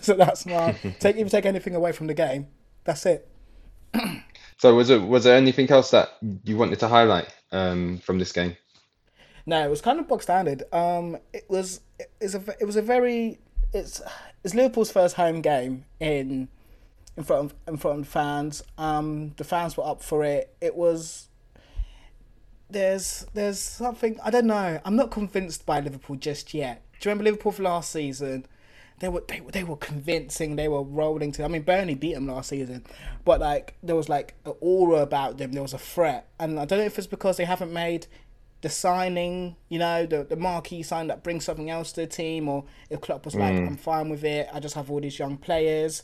so 0.02 0.16
that's 0.16 0.46
my 0.46 0.72
take. 1.00 1.18
If 1.18 1.20
you 1.20 1.30
take 1.30 1.46
anything 1.46 1.76
away 1.76 1.92
from 1.92 2.08
the 2.08 2.16
game, 2.16 2.48
that's 2.84 3.06
it. 3.06 3.28
So 4.62 4.76
was 4.76 4.92
it 4.92 5.02
was 5.02 5.24
there 5.24 5.36
anything 5.36 5.72
else 5.72 5.90
that 5.90 6.18
you 6.44 6.56
wanted 6.56 6.78
to 6.82 6.88
highlight 6.88 7.34
um, 7.52 7.98
from 7.98 8.20
this 8.20 8.32
game? 8.32 8.56
No, 9.48 9.66
it 9.66 9.72
was 9.72 9.82
kind 9.82 10.00
of 10.00 10.08
bog 10.08 10.22
standard. 10.22 10.62
Um, 10.72 11.18
it 11.34 11.46
was 11.50 11.82
it 11.98 12.12
was 12.22 12.36
a 12.36 12.44
it 12.60 12.66
was 12.66 12.76
a 12.76 12.84
very 12.84 13.40
it's 13.74 14.04
it's 14.44 14.54
Liverpool's 14.54 14.92
first 14.92 15.16
home 15.16 15.42
game 15.42 15.86
in 16.00 16.48
in 17.18 17.24
front 17.24 17.46
of 17.46 17.56
in 17.68 17.78
front 17.78 18.02
of 18.02 18.08
fans. 18.08 18.62
Um, 18.78 19.34
the 19.38 19.44
fans 19.44 19.78
were 19.78 19.84
up 19.84 20.04
for 20.04 20.24
it. 20.24 20.56
It 20.62 20.76
was 20.76 21.30
there's 22.70 23.26
there's 23.34 23.58
something 23.58 24.20
I 24.24 24.30
don't 24.30 24.46
know. 24.46 24.80
I'm 24.86 24.96
not 24.96 25.10
convinced 25.10 25.66
by 25.66 25.80
Liverpool 25.80 26.18
just 26.18 26.54
yet. 26.54 26.84
Do 27.00 27.10
you 27.10 27.14
remember 27.14 27.24
Liverpool 27.24 27.52
for 27.52 27.64
last 27.64 27.90
season? 27.90 28.46
They 29.02 29.10
were 29.10 29.24
they, 29.28 29.42
they 29.52 29.64
were 29.64 29.76
convincing. 29.76 30.56
They 30.56 30.68
were 30.68 30.84
rolling 30.84 31.32
to. 31.34 31.44
I 31.44 31.48
mean, 31.48 31.64
Burnley 31.64 31.96
beat 31.96 32.14
them 32.14 32.28
last 32.28 32.50
season, 32.50 32.86
but 33.26 33.42
like 33.42 33.74
there 33.82 33.96
was 33.96 34.08
like 34.08 34.36
an 34.46 34.54
aura 34.62 35.02
about 35.02 35.40
them. 35.40 35.54
There 35.54 35.64
was 35.64 35.74
a 35.74 35.80
threat, 35.80 36.30
and 36.40 36.60
I 36.60 36.66
don't 36.66 36.80
know 36.80 36.86
if 36.86 36.98
it's 37.00 37.08
because 37.08 37.38
they 37.38 37.46
haven't 37.46 37.74
made 37.74 38.06
the 38.62 38.70
signing, 38.70 39.56
you 39.70 39.80
know, 39.80 40.06
the 40.06 40.24
the 40.24 40.36
marquee 40.36 40.84
sign 40.84 41.08
that 41.08 41.24
brings 41.24 41.44
something 41.44 41.72
else 41.72 41.92
to 41.94 42.02
the 42.02 42.08
team, 42.08 42.48
or 42.48 42.64
if 42.92 43.02
Klopp 43.02 43.26
was 43.26 43.34
like, 43.34 43.56
mm. 43.56 43.68
I'm 43.68 43.76
fine 43.76 44.10
with 44.10 44.24
it. 44.24 44.48
I 44.54 44.60
just 44.60 44.76
have 44.76 44.92
all 44.92 45.02
these 45.02 45.18
young 45.18 45.36
players. 45.36 46.04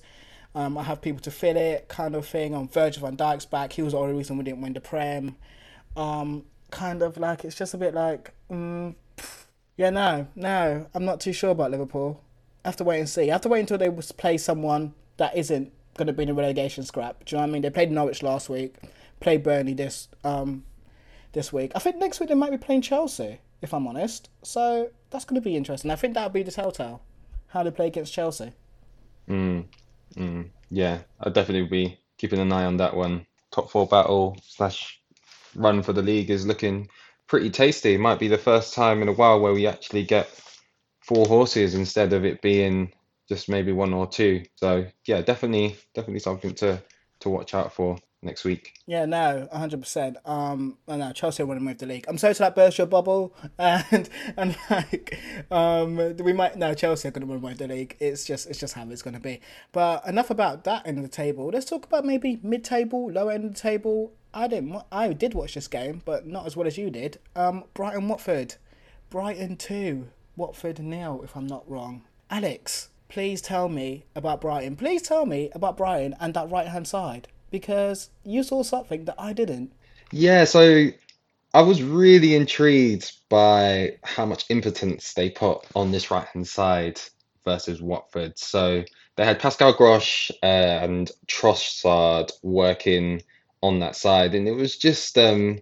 Um, 0.55 0.75
I 0.75 0.81
have 0.81 0.99
people 0.99 1.21
to 1.21 1.29
fill 1.29 1.55
it, 1.55 1.87
kind 1.87 2.15
of 2.15 2.25
thing. 2.25 2.55
On 2.55 2.67
Virgil 2.67 3.03
van 3.03 3.15
Dijk's 3.15 3.45
back, 3.45 3.73
he 3.73 3.83
was 3.83 3.93
the 3.93 3.99
only 3.99 4.15
reason 4.15 4.39
we 4.39 4.43
didn't 4.43 4.61
win 4.61 4.73
the 4.73 4.81
Prem. 4.81 5.35
Um, 5.95 6.45
kind 6.71 7.03
of 7.03 7.17
like 7.17 7.45
it's 7.45 7.55
just 7.55 7.75
a 7.75 7.77
bit 7.77 7.93
like, 7.93 8.33
mm, 8.49 8.95
yeah, 9.75 9.91
no, 9.91 10.25
no, 10.35 10.87
I'm 10.95 11.05
not 11.05 11.19
too 11.19 11.31
sure 11.31 11.51
about 11.51 11.69
Liverpool 11.69 12.23
have 12.67 12.77
to 12.77 12.83
wait 12.83 12.99
and 12.99 13.09
see. 13.09 13.29
I 13.29 13.33
have 13.33 13.41
to 13.41 13.49
wait 13.49 13.61
until 13.61 13.77
they 13.77 13.89
play 14.13 14.37
someone 14.37 14.93
that 15.17 15.35
isn't 15.35 15.73
going 15.97 16.07
to 16.07 16.13
be 16.13 16.23
in 16.23 16.29
a 16.29 16.33
relegation 16.33 16.83
scrap. 16.83 17.25
Do 17.25 17.35
you 17.35 17.37
know 17.37 17.43
what 17.43 17.49
I 17.49 17.53
mean? 17.53 17.61
They 17.63 17.69
played 17.71 17.91
Norwich 17.91 18.23
last 18.23 18.49
week, 18.49 18.75
played 19.19 19.43
Burnley 19.43 19.73
this 19.73 20.09
um 20.23 20.63
this 21.33 21.51
week. 21.53 21.71
I 21.75 21.79
think 21.79 21.97
next 21.97 22.19
week 22.19 22.29
they 22.29 22.35
might 22.35 22.51
be 22.51 22.57
playing 22.57 22.83
Chelsea, 22.83 23.39
if 23.61 23.73
I'm 23.73 23.87
honest. 23.87 24.29
So 24.43 24.91
that's 25.09 25.25
going 25.25 25.41
to 25.41 25.45
be 25.49 25.55
interesting. 25.55 25.91
I 25.91 25.95
think 25.95 26.13
that'll 26.13 26.29
be 26.29 26.43
the 26.43 26.51
telltale 26.51 27.01
how 27.47 27.63
they 27.63 27.71
play 27.71 27.87
against 27.87 28.13
Chelsea. 28.13 28.53
Mm, 29.29 29.65
mm, 30.15 30.49
yeah, 30.69 30.99
I'll 31.19 31.31
definitely 31.31 31.67
be 31.69 31.99
keeping 32.17 32.39
an 32.39 32.51
eye 32.51 32.65
on 32.65 32.77
that 32.77 32.95
one. 32.95 33.25
top 33.51 33.71
four 33.71 33.87
battle 33.87 34.37
slash 34.43 34.99
run 35.55 35.81
for 35.81 35.93
the 35.93 36.01
league 36.01 36.29
is 36.29 36.45
looking 36.45 36.89
pretty 37.27 37.49
tasty. 37.49 37.97
Might 37.97 38.19
be 38.19 38.27
the 38.27 38.37
first 38.37 38.73
time 38.73 39.01
in 39.01 39.07
a 39.07 39.13
while 39.13 39.39
where 39.39 39.53
we 39.53 39.67
actually 39.67 40.03
get 40.03 40.27
four 41.07 41.25
horses 41.25 41.73
instead 41.73 42.11
of 42.13 42.25
it 42.25 42.41
being 42.41 42.91
just 43.29 43.49
maybe 43.49 43.71
one 43.71 43.93
or 43.93 44.07
two. 44.07 44.43
So 44.55 44.85
yeah, 45.05 45.21
definitely, 45.21 45.77
definitely 45.95 46.19
something 46.19 46.53
to 46.55 46.81
to 47.19 47.29
watch 47.29 47.53
out 47.53 47.73
for 47.73 47.97
next 48.21 48.43
week. 48.43 48.73
Yeah, 48.85 49.05
no, 49.05 49.47
hundred 49.51 49.81
percent. 49.81 50.17
Um, 50.25 50.77
I 50.87 50.97
know 50.97 51.11
Chelsea 51.13 51.43
want 51.43 51.59
to 51.59 51.63
move 51.63 51.77
the 51.77 51.85
league. 51.85 52.05
I'm 52.07 52.17
sorry 52.17 52.33
to 52.35 52.43
like 52.43 52.55
burst 52.55 52.77
your 52.77 52.87
bubble, 52.87 53.33
and 53.57 54.09
and 54.35 54.57
like, 54.69 55.17
um, 55.51 56.15
we 56.17 56.33
might 56.33 56.57
no 56.57 56.73
Chelsea 56.73 57.07
are 57.07 57.11
going 57.11 57.27
to 57.27 57.33
move 57.33 57.57
the 57.57 57.67
league. 57.67 57.95
It's 57.99 58.25
just 58.25 58.49
it's 58.49 58.59
just 58.59 58.73
how 58.73 58.87
it's 58.89 59.01
going 59.01 59.13
to 59.13 59.19
be. 59.19 59.41
But 59.71 60.05
enough 60.07 60.29
about 60.29 60.63
that 60.65 60.87
end 60.87 60.97
of 60.97 61.03
the 61.03 61.09
table. 61.09 61.47
Let's 61.47 61.65
talk 61.65 61.85
about 61.85 62.05
maybe 62.05 62.39
mid-table, 62.43 63.11
lower 63.11 63.31
end 63.31 63.45
of 63.45 63.53
the 63.53 63.59
table. 63.59 64.13
I 64.33 64.47
didn't. 64.47 64.81
I 64.91 65.13
did 65.13 65.33
watch 65.33 65.55
this 65.55 65.67
game, 65.67 66.01
but 66.05 66.27
not 66.27 66.45
as 66.45 66.55
well 66.55 66.67
as 66.67 66.77
you 66.77 66.89
did. 66.89 67.19
Um, 67.35 67.63
Brighton 67.73 68.07
Watford, 68.07 68.55
Brighton 69.09 69.55
two, 69.57 70.09
Watford 70.37 70.79
nil. 70.79 71.21
If 71.23 71.35
I'm 71.35 71.47
not 71.47 71.69
wrong, 71.69 72.03
Alex. 72.29 72.89
Please 73.09 73.41
tell 73.41 73.69
me 73.69 74.05
about 74.15 74.41
Brighton. 74.41 74.75
Please 74.75 75.01
tell 75.01 75.25
me 75.25 75.49
about 75.53 75.77
Brighton 75.77 76.15
and 76.19 76.33
that 76.33 76.51
right 76.51 76.67
hand 76.67 76.87
side 76.87 77.29
because 77.51 78.09
you 78.23 78.43
saw 78.43 78.63
something 78.63 79.05
that 79.05 79.15
I 79.17 79.33
didn't. 79.33 79.71
Yeah, 80.11 80.43
so 80.43 80.89
I 81.53 81.61
was 81.61 81.81
really 81.81 82.35
intrigued 82.35 83.11
by 83.29 83.97
how 84.03 84.25
much 84.25 84.45
impotence 84.49 85.13
they 85.13 85.29
put 85.29 85.65
on 85.75 85.91
this 85.91 86.11
right 86.11 86.27
hand 86.27 86.47
side 86.47 86.99
versus 87.45 87.81
Watford. 87.81 88.37
So 88.37 88.83
they 89.15 89.25
had 89.25 89.39
Pascal 89.39 89.73
Gross 89.73 90.29
and 90.43 91.09
Trossard 91.27 92.31
working 92.43 93.21
on 93.63 93.79
that 93.79 93.95
side, 93.95 94.35
and 94.35 94.47
it 94.47 94.51
was 94.51 94.77
just 94.77 95.17
um, 95.17 95.59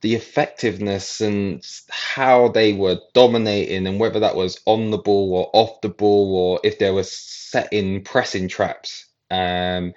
the 0.00 0.14
effectiveness 0.14 1.20
and 1.20 1.66
how 1.90 2.48
they 2.48 2.72
were 2.72 2.98
dominating, 3.12 3.86
and 3.86 4.00
whether 4.00 4.20
that 4.20 4.36
was 4.36 4.60
on 4.66 4.90
the 4.90 4.98
ball 4.98 5.32
or 5.34 5.50
off 5.52 5.80
the 5.80 5.88
ball, 5.88 6.34
or 6.34 6.60
if 6.64 6.78
there 6.78 6.94
was 6.94 7.10
setting 7.10 8.02
pressing 8.02 8.48
traps. 8.48 9.06
Um, 9.30 9.94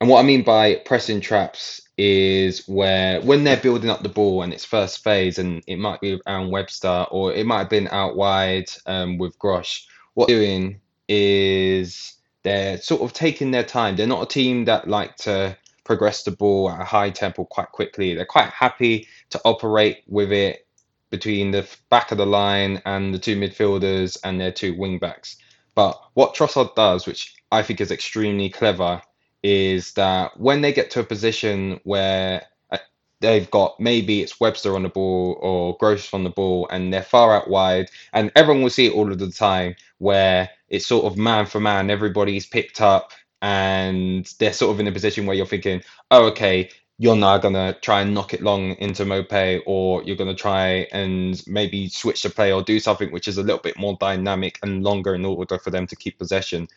and 0.00 0.08
what 0.08 0.20
I 0.20 0.22
mean 0.22 0.42
by 0.42 0.76
pressing 0.76 1.20
traps 1.20 1.80
is 1.96 2.68
where 2.68 3.20
when 3.22 3.42
they're 3.42 3.56
building 3.56 3.90
up 3.90 4.02
the 4.02 4.08
ball 4.08 4.42
and 4.42 4.52
its 4.52 4.64
first 4.64 5.02
phase, 5.02 5.38
and 5.38 5.62
it 5.66 5.78
might 5.78 6.00
be 6.00 6.20
around 6.26 6.50
Webster 6.50 7.06
or 7.10 7.32
it 7.32 7.46
might 7.46 7.58
have 7.58 7.70
been 7.70 7.88
out 7.88 8.16
wide 8.16 8.70
um, 8.86 9.18
with 9.18 9.38
Gross, 9.38 9.86
what 10.14 10.28
they're 10.28 10.38
doing 10.38 10.80
is 11.08 12.14
they're 12.44 12.78
sort 12.78 13.02
of 13.02 13.12
taking 13.12 13.50
their 13.50 13.64
time. 13.64 13.96
They're 13.96 14.06
not 14.06 14.22
a 14.22 14.26
team 14.26 14.66
that 14.66 14.88
like 14.88 15.16
to 15.16 15.56
progress 15.88 16.22
the 16.22 16.30
ball 16.30 16.70
at 16.70 16.82
a 16.82 16.84
high 16.84 17.08
tempo 17.08 17.46
quite 17.46 17.72
quickly. 17.72 18.14
They're 18.14 18.26
quite 18.26 18.50
happy 18.50 19.08
to 19.30 19.40
operate 19.46 20.02
with 20.06 20.30
it 20.30 20.66
between 21.08 21.50
the 21.50 21.66
back 21.88 22.12
of 22.12 22.18
the 22.18 22.26
line 22.26 22.82
and 22.84 23.14
the 23.14 23.18
two 23.18 23.36
midfielders 23.36 24.18
and 24.22 24.38
their 24.38 24.52
two 24.52 24.76
wing 24.76 24.98
backs. 24.98 25.38
But 25.74 25.98
what 26.12 26.34
Trossard 26.34 26.74
does, 26.74 27.06
which 27.06 27.34
I 27.50 27.62
think 27.62 27.80
is 27.80 27.90
extremely 27.90 28.50
clever, 28.50 29.00
is 29.42 29.94
that 29.94 30.38
when 30.38 30.60
they 30.60 30.74
get 30.74 30.90
to 30.90 31.00
a 31.00 31.04
position 31.04 31.80
where 31.84 32.42
uh, 32.70 32.76
they've 33.20 33.50
got 33.50 33.80
maybe 33.80 34.20
it's 34.20 34.38
Webster 34.38 34.74
on 34.74 34.82
the 34.82 34.90
ball 34.90 35.38
or 35.40 35.74
Gross 35.78 36.12
on 36.12 36.22
the 36.22 36.28
ball 36.28 36.68
and 36.70 36.92
they're 36.92 37.02
far 37.02 37.34
out 37.34 37.48
wide 37.48 37.88
and 38.12 38.30
everyone 38.36 38.62
will 38.62 38.68
see 38.68 38.88
it 38.88 38.92
all 38.92 39.10
of 39.10 39.18
the 39.18 39.30
time 39.30 39.74
where 39.96 40.50
it's 40.68 40.86
sort 40.86 41.06
of 41.06 41.16
man 41.16 41.46
for 41.46 41.60
man 41.60 41.88
everybody's 41.88 42.46
picked 42.46 42.80
up 42.82 43.12
and 43.42 44.32
they're 44.38 44.52
sort 44.52 44.74
of 44.74 44.80
in 44.80 44.86
a 44.88 44.92
position 44.92 45.26
where 45.26 45.36
you're 45.36 45.46
thinking 45.46 45.82
oh 46.10 46.26
okay 46.26 46.68
you're 47.00 47.16
now 47.16 47.38
gonna 47.38 47.76
try 47.80 48.00
and 48.00 48.12
knock 48.12 48.34
it 48.34 48.42
long 48.42 48.72
into 48.76 49.04
Maupay 49.04 49.60
or 49.66 50.02
you're 50.02 50.16
gonna 50.16 50.34
try 50.34 50.88
and 50.92 51.40
maybe 51.46 51.88
switch 51.88 52.22
the 52.22 52.30
play 52.30 52.52
or 52.52 52.62
do 52.62 52.80
something 52.80 53.12
which 53.12 53.28
is 53.28 53.38
a 53.38 53.42
little 53.42 53.60
bit 53.60 53.78
more 53.78 53.96
dynamic 54.00 54.58
and 54.62 54.82
longer 54.82 55.14
in 55.14 55.24
order 55.24 55.58
for 55.58 55.70
them 55.70 55.86
to 55.86 55.96
keep 55.96 56.18
possession 56.18 56.68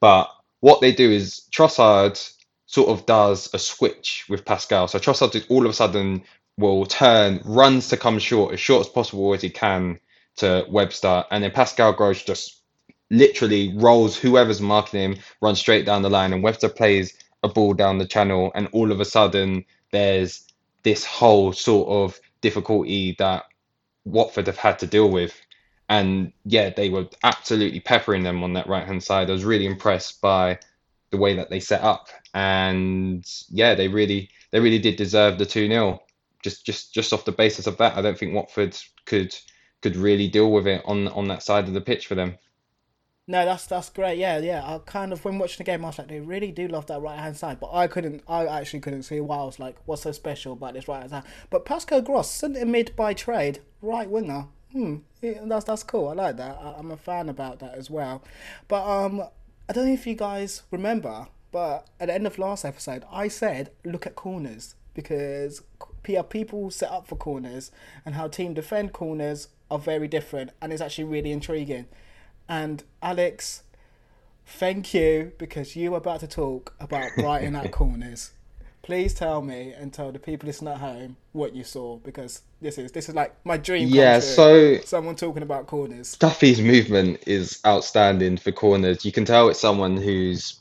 but 0.00 0.30
what 0.60 0.80
they 0.80 0.92
do 0.92 1.10
is 1.10 1.42
Trossard 1.50 2.32
sort 2.66 2.88
of 2.88 3.06
does 3.06 3.48
a 3.54 3.58
switch 3.58 4.26
with 4.28 4.44
Pascal. 4.44 4.88
So 4.88 4.98
Trossard 4.98 5.46
all 5.48 5.64
of 5.64 5.70
a 5.70 5.74
sudden 5.74 6.22
will 6.58 6.86
turn, 6.86 7.40
runs 7.44 7.88
to 7.88 7.96
come 7.96 8.18
short, 8.18 8.54
as 8.54 8.60
short 8.60 8.86
as 8.86 8.88
possible 8.92 9.32
as 9.34 9.42
he 9.42 9.50
can 9.50 9.98
to 10.36 10.66
Webster, 10.68 11.24
and 11.30 11.42
then 11.42 11.50
Pascal 11.50 11.92
Gross 11.92 12.22
just 12.22 12.55
literally 13.10 13.74
rolls 13.76 14.16
whoever's 14.16 14.60
marking 14.60 15.00
him, 15.00 15.16
runs 15.40 15.58
straight 15.58 15.86
down 15.86 16.02
the 16.02 16.10
line, 16.10 16.32
and 16.32 16.42
Webster 16.42 16.68
plays 16.68 17.14
a 17.42 17.48
ball 17.48 17.74
down 17.74 17.98
the 17.98 18.06
channel, 18.06 18.52
and 18.54 18.68
all 18.72 18.92
of 18.92 19.00
a 19.00 19.04
sudden 19.04 19.64
there's 19.92 20.44
this 20.82 21.04
whole 21.04 21.52
sort 21.52 21.88
of 21.88 22.20
difficulty 22.40 23.14
that 23.18 23.44
Watford 24.04 24.46
have 24.46 24.58
had 24.58 24.78
to 24.80 24.86
deal 24.86 25.10
with 25.10 25.34
and 25.88 26.32
yeah, 26.44 26.70
they 26.70 26.88
were 26.88 27.06
absolutely 27.22 27.80
peppering 27.80 28.22
them 28.22 28.42
on 28.42 28.52
that 28.54 28.68
right 28.68 28.86
hand 28.86 29.02
side. 29.02 29.28
I 29.28 29.32
was 29.32 29.44
really 29.44 29.66
impressed 29.66 30.20
by 30.20 30.58
the 31.10 31.16
way 31.16 31.34
that 31.36 31.50
they 31.50 31.60
set 31.60 31.82
up, 31.82 32.08
and 32.34 33.24
yeah, 33.48 33.74
they 33.74 33.88
really 33.88 34.30
they 34.50 34.60
really 34.60 34.78
did 34.78 34.96
deserve 34.96 35.38
the 35.38 35.46
two 35.46 35.68
0 35.68 36.02
Just 36.42 36.66
just 36.66 36.92
just 36.92 37.12
off 37.12 37.24
the 37.24 37.32
basis 37.32 37.66
of 37.66 37.76
that, 37.78 37.96
I 37.96 38.02
don't 38.02 38.18
think 38.18 38.34
Watford 38.34 38.76
could 39.04 39.34
could 39.82 39.96
really 39.96 40.28
deal 40.28 40.50
with 40.52 40.66
it 40.66 40.82
on 40.86 41.08
on 41.08 41.28
that 41.28 41.42
side 41.42 41.68
of 41.68 41.74
the 41.74 41.80
pitch 41.80 42.06
for 42.06 42.14
them. 42.16 42.36
No, 43.28 43.44
that's 43.44 43.66
that's 43.66 43.88
great. 43.90 44.18
Yeah, 44.18 44.38
yeah. 44.38 44.62
I 44.64 44.78
kind 44.78 45.12
of 45.12 45.24
when 45.24 45.38
watching 45.38 45.58
the 45.58 45.64
game, 45.64 45.84
I 45.84 45.88
was 45.88 45.98
like, 45.98 46.08
they 46.08 46.20
really 46.20 46.52
do 46.52 46.68
love 46.68 46.86
that 46.86 47.00
right 47.00 47.18
hand 47.18 47.36
side, 47.36 47.58
but 47.58 47.72
I 47.72 47.88
couldn't. 47.88 48.22
I 48.28 48.46
actually 48.46 48.80
couldn't 48.80 49.02
see 49.02 49.20
why. 49.20 49.38
I 49.38 49.44
was 49.44 49.58
like, 49.58 49.76
what's 49.84 50.02
so 50.02 50.12
special 50.12 50.52
about 50.52 50.74
this 50.74 50.86
right 50.86 51.00
hand 51.00 51.10
side? 51.10 51.24
But 51.50 51.64
Pascal 51.64 52.02
Gross, 52.02 52.30
centre 52.30 52.64
mid 52.64 52.94
by 52.94 53.14
trade, 53.14 53.60
right 53.82 54.08
winger 54.08 54.46
hmm, 54.76 54.96
yeah, 55.22 55.40
that's 55.44 55.64
that's 55.64 55.82
cool. 55.82 56.08
I 56.08 56.12
like 56.12 56.36
that. 56.36 56.58
I, 56.60 56.78
am 56.78 56.90
a 56.90 56.96
fan 56.96 57.28
about 57.28 57.60
that 57.60 57.74
as 57.74 57.90
well. 57.90 58.22
But 58.68 58.86
um, 58.86 59.22
I 59.68 59.72
don't 59.72 59.86
know 59.86 59.92
if 59.92 60.06
you 60.06 60.14
guys 60.14 60.62
remember, 60.70 61.28
but 61.50 61.86
at 61.98 62.08
the 62.08 62.14
end 62.14 62.26
of 62.26 62.38
last 62.38 62.64
episode, 62.64 63.04
I 63.10 63.28
said 63.28 63.70
look 63.84 64.06
at 64.06 64.14
corners 64.14 64.74
because 64.94 65.62
people 66.28 66.70
set 66.70 66.90
up 66.90 67.06
for 67.06 67.16
corners 67.16 67.70
and 68.04 68.14
how 68.14 68.28
team 68.28 68.54
defend 68.54 68.92
corners 68.92 69.48
are 69.70 69.78
very 69.78 70.08
different, 70.08 70.50
and 70.60 70.72
it's 70.72 70.82
actually 70.82 71.04
really 71.04 71.32
intriguing. 71.32 71.86
And 72.48 72.82
Alex, 73.02 73.62
thank 74.44 74.94
you 74.94 75.32
because 75.38 75.76
you 75.76 75.90
were 75.90 75.98
about 75.98 76.20
to 76.20 76.26
talk 76.26 76.74
about 76.80 77.10
Brighton 77.16 77.56
at 77.56 77.72
corners 77.72 78.32
please 78.86 79.12
tell 79.12 79.42
me 79.42 79.72
and 79.76 79.92
tell 79.92 80.12
the 80.12 80.18
people 80.18 80.46
listening 80.46 80.72
at 80.72 80.78
home 80.78 81.16
what 81.32 81.56
you 81.56 81.64
saw 81.64 81.96
because 81.96 82.42
this 82.60 82.78
is 82.78 82.92
this 82.92 83.08
is 83.08 83.16
like 83.16 83.34
my 83.44 83.56
dream. 83.56 83.88
Yeah, 83.88 84.20
so 84.20 84.78
someone 84.82 85.16
talking 85.16 85.42
about 85.42 85.66
corners. 85.66 86.16
Duffy's 86.16 86.60
movement 86.60 87.18
is 87.26 87.60
outstanding 87.66 88.36
for 88.36 88.52
corners. 88.52 89.04
You 89.04 89.10
can 89.10 89.24
tell 89.24 89.48
it's 89.48 89.58
someone 89.58 89.96
who's 89.96 90.60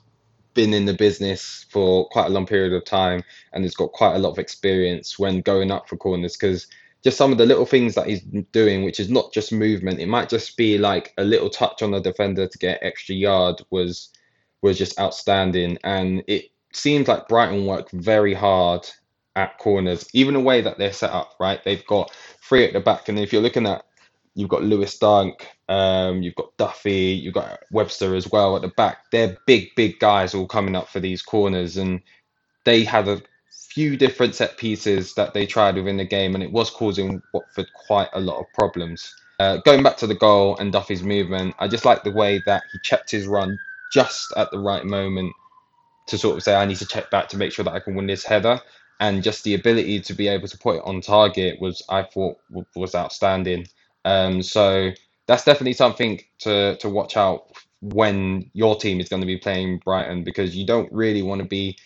been 0.55 0.73
in 0.73 0.85
the 0.85 0.93
business 0.93 1.67
for 1.69 2.09
quite 2.09 2.25
a 2.25 2.29
long 2.29 2.47
period 2.47 2.73
of 2.73 2.83
time 2.83 3.23
and 3.53 3.63
has 3.63 3.75
got 3.75 3.91
quite 3.91 4.15
a 4.15 4.19
lot 4.19 4.31
of 4.31 4.39
experience 4.39 5.19
when 5.19 5.41
going 5.41 5.69
up 5.69 5.87
for 5.87 5.95
corners 5.95 6.35
because 6.35 6.65
just 7.05 7.17
some 7.17 7.31
of 7.31 7.37
the 7.37 7.45
little 7.45 7.65
things 7.65 7.95
that 7.95 8.07
he's 8.07 8.21
doing, 8.51 8.83
which 8.83 8.99
is 8.99 9.09
not 9.09 9.31
just 9.31 9.53
movement, 9.53 10.01
it 10.01 10.07
might 10.07 10.27
just 10.27 10.57
be 10.57 10.77
like 10.77 11.13
a 11.17 11.23
little 11.23 11.49
touch 11.49 11.81
on 11.81 11.91
the 11.91 12.01
defender 12.01 12.47
to 12.47 12.57
get 12.57 12.79
extra 12.81 13.15
yard 13.15 13.61
was 13.69 14.09
was 14.61 14.77
just 14.77 14.99
outstanding 14.99 15.77
and 15.83 16.23
it 16.27 16.45
seems 16.75 17.07
like 17.07 17.27
Brighton 17.27 17.65
work 17.65 17.89
very 17.91 18.33
hard 18.33 18.87
at 19.35 19.57
corners, 19.57 20.07
even 20.13 20.33
the 20.33 20.39
way 20.39 20.61
that 20.61 20.77
they're 20.77 20.93
set 20.93 21.11
up, 21.11 21.33
right? 21.39 21.63
They've 21.63 21.85
got 21.85 22.11
three 22.41 22.65
at 22.65 22.73
the 22.73 22.79
back, 22.79 23.09
and 23.09 23.19
if 23.19 23.33
you're 23.33 23.41
looking 23.41 23.67
at, 23.67 23.83
you've 24.33 24.49
got 24.49 24.63
Lewis 24.63 24.97
Dunk, 24.97 25.47
um, 25.69 26.21
you've 26.21 26.35
got 26.35 26.55
Duffy, 26.57 27.19
you've 27.21 27.33
got 27.33 27.59
Webster 27.71 28.15
as 28.15 28.29
well 28.29 28.55
at 28.55 28.61
the 28.61 28.69
back. 28.69 29.09
They're 29.11 29.37
big, 29.45 29.69
big 29.75 29.99
guys 29.99 30.33
all 30.33 30.47
coming 30.47 30.75
up 30.75 30.89
for 30.89 30.99
these 30.99 31.21
corners, 31.21 31.77
and 31.77 32.01
they 32.65 32.83
had 32.83 33.07
a 33.07 33.21
few 33.75 33.97
different 33.97 34.33
set 34.33 34.55
pieces 34.55 35.13
that 35.15 35.33
they 35.33 35.45
tried 35.45 35.75
within 35.75 35.97
the 35.97 36.05
game, 36.05 36.33
and 36.33 36.41
it 36.41 36.51
was 36.51 36.69
causing 36.69 37.21
Watford 37.33 37.67
quite 37.73 38.07
a 38.13 38.19
lot 38.21 38.39
of 38.39 38.45
problems. 38.53 39.13
Uh, 39.37 39.57
going 39.65 39.83
back 39.83 39.97
to 39.97 40.07
the 40.07 40.15
goal 40.15 40.55
and 40.57 40.71
Duffy's 40.71 41.03
movement, 41.03 41.53
I 41.59 41.67
just 41.67 41.83
like 41.83 42.01
the 42.01 42.11
way 42.11 42.41
that 42.45 42.63
he 42.71 42.79
checked 42.79 43.11
his 43.11 43.27
run 43.27 43.59
just 43.91 44.31
at 44.37 44.49
the 44.49 44.59
right 44.59 44.85
moment 44.85 45.33
to 46.07 46.17
sort 46.17 46.37
of 46.37 46.43
say 46.43 46.55
I 46.55 46.63
need 46.63 46.77
to 46.77 46.87
check 46.87 47.11
back 47.11 47.27
to 47.29 47.37
make 47.37 47.51
sure 47.51 47.65
that 47.65 47.73
I 47.73 47.81
can 47.81 47.95
win 47.95 48.07
this 48.07 48.23
header, 48.23 48.61
and 49.01 49.21
just 49.21 49.43
the 49.43 49.55
ability 49.55 49.99
to 49.99 50.13
be 50.13 50.29
able 50.29 50.47
to 50.47 50.57
put 50.57 50.77
it 50.77 50.83
on 50.85 51.01
target 51.01 51.59
was 51.59 51.83
I 51.89 52.03
thought 52.03 52.37
was 52.77 52.95
outstanding. 52.95 53.67
Um, 54.05 54.41
so 54.41 54.91
that's 55.27 55.43
definitely 55.43 55.73
something 55.73 56.21
to 56.39 56.77
to 56.77 56.87
watch 56.87 57.17
out 57.17 57.51
when 57.81 58.49
your 58.53 58.77
team 58.77 59.01
is 59.01 59.09
going 59.09 59.21
to 59.21 59.27
be 59.27 59.37
playing 59.37 59.79
Brighton 59.83 60.23
because 60.23 60.55
you 60.55 60.65
don't 60.65 60.89
really 60.93 61.23
want 61.23 61.41
to 61.41 61.47
be 61.47 61.77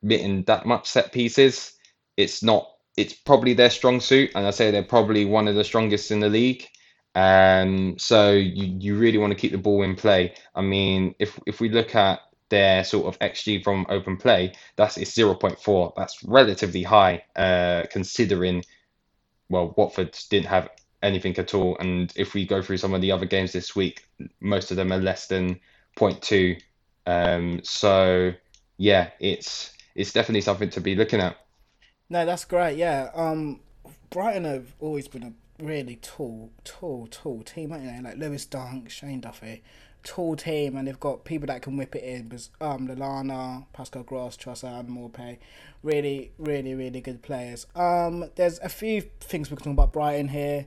committing 0.00 0.42
that 0.44 0.66
much 0.66 0.88
set 0.88 1.12
pieces. 1.12 1.72
It's 2.16 2.42
not. 2.42 2.68
It's 2.96 3.14
probably 3.14 3.54
their 3.54 3.70
strong 3.70 4.00
suit, 4.00 4.32
and 4.34 4.46
I 4.46 4.50
say 4.50 4.70
they're 4.70 4.82
probably 4.82 5.24
one 5.24 5.48
of 5.48 5.54
the 5.54 5.64
strongest 5.64 6.10
in 6.10 6.20
the 6.20 6.28
league. 6.28 6.66
Um, 7.14 7.98
so 7.98 8.32
you, 8.32 8.76
you 8.78 8.96
really 8.96 9.18
want 9.18 9.32
to 9.32 9.38
keep 9.38 9.52
the 9.52 9.58
ball 9.58 9.82
in 9.82 9.96
play. 9.96 10.34
I 10.54 10.60
mean, 10.60 11.14
if 11.18 11.38
if 11.46 11.60
we 11.60 11.68
look 11.68 11.94
at 11.94 12.20
their 12.48 12.84
sort 12.84 13.06
of 13.06 13.18
XG 13.20 13.62
from 13.62 13.86
open 13.88 14.16
play, 14.16 14.52
that's 14.76 14.96
it's 14.98 15.12
0.4. 15.12 15.92
That's 15.96 16.22
relatively 16.24 16.82
high, 16.82 17.22
uh, 17.36 17.84
considering 17.90 18.64
well, 19.48 19.74
Watford 19.76 20.16
didn't 20.30 20.46
have 20.46 20.68
anything 21.02 21.36
at 21.38 21.54
all. 21.54 21.76
And 21.78 22.12
if 22.16 22.34
we 22.34 22.46
go 22.46 22.62
through 22.62 22.78
some 22.78 22.94
of 22.94 23.00
the 23.00 23.12
other 23.12 23.26
games 23.26 23.52
this 23.52 23.74
week, 23.74 24.06
most 24.40 24.70
of 24.70 24.76
them 24.76 24.92
are 24.92 24.98
less 24.98 25.26
than 25.26 25.60
0.2. 25.96 26.60
Um, 27.06 27.60
so 27.64 28.32
yeah, 28.78 29.10
it's 29.18 29.72
it's 29.94 30.12
definitely 30.12 30.42
something 30.42 30.70
to 30.70 30.80
be 30.80 30.94
looking 30.94 31.20
at. 31.20 31.36
No, 32.08 32.26
that's 32.26 32.44
great. 32.44 32.76
Yeah. 32.76 33.10
Um, 33.14 33.60
Brighton 34.10 34.44
have 34.44 34.74
always 34.80 35.06
been 35.08 35.22
a 35.22 35.32
really 35.62 35.96
tall, 35.96 36.50
tall, 36.64 37.06
tall 37.10 37.42
team, 37.42 37.72
aren't 37.72 37.84
they? 37.84 38.00
Like 38.02 38.18
Lewis 38.18 38.44
Dunk, 38.46 38.90
Shane 38.90 39.20
Duffy, 39.20 39.62
tall 40.02 40.36
team, 40.36 40.76
and 40.76 40.88
they've 40.88 40.98
got 40.98 41.24
people 41.24 41.46
that 41.46 41.62
can 41.62 41.76
whip 41.76 41.94
it 41.94 42.02
in. 42.02 42.32
Um, 42.60 42.88
Lallana, 42.88 43.66
Pascal 43.72 44.02
Gross, 44.02 44.36
Trossard, 44.36 44.88
Maupay, 44.88 45.38
really, 45.82 46.32
really, 46.38 46.74
really 46.74 47.00
good 47.00 47.22
players. 47.22 47.66
Um, 47.74 48.30
there's 48.36 48.58
a 48.60 48.68
few 48.68 49.02
things 49.20 49.50
we 49.50 49.56
can 49.56 49.64
talk 49.64 49.72
about 49.72 49.92
Brighton 49.92 50.28
here. 50.28 50.66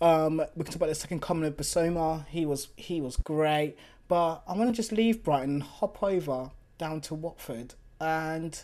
Um, 0.00 0.42
we 0.54 0.64
can 0.64 0.72
talk 0.72 0.76
about 0.76 0.88
the 0.88 0.94
second 0.94 1.22
coming 1.22 1.46
of 1.46 1.56
Bissouma. 1.56 2.26
He 2.28 2.46
was 2.46 2.68
he 2.76 3.00
was 3.00 3.16
great, 3.16 3.76
but 4.08 4.42
I 4.46 4.56
want 4.56 4.70
to 4.70 4.72
just 4.76 4.92
leave 4.92 5.22
Brighton 5.22 5.50
and 5.50 5.62
hop 5.62 6.02
over 6.02 6.50
down 6.78 7.00
to 7.02 7.14
Watford 7.14 7.74
and 8.04 8.62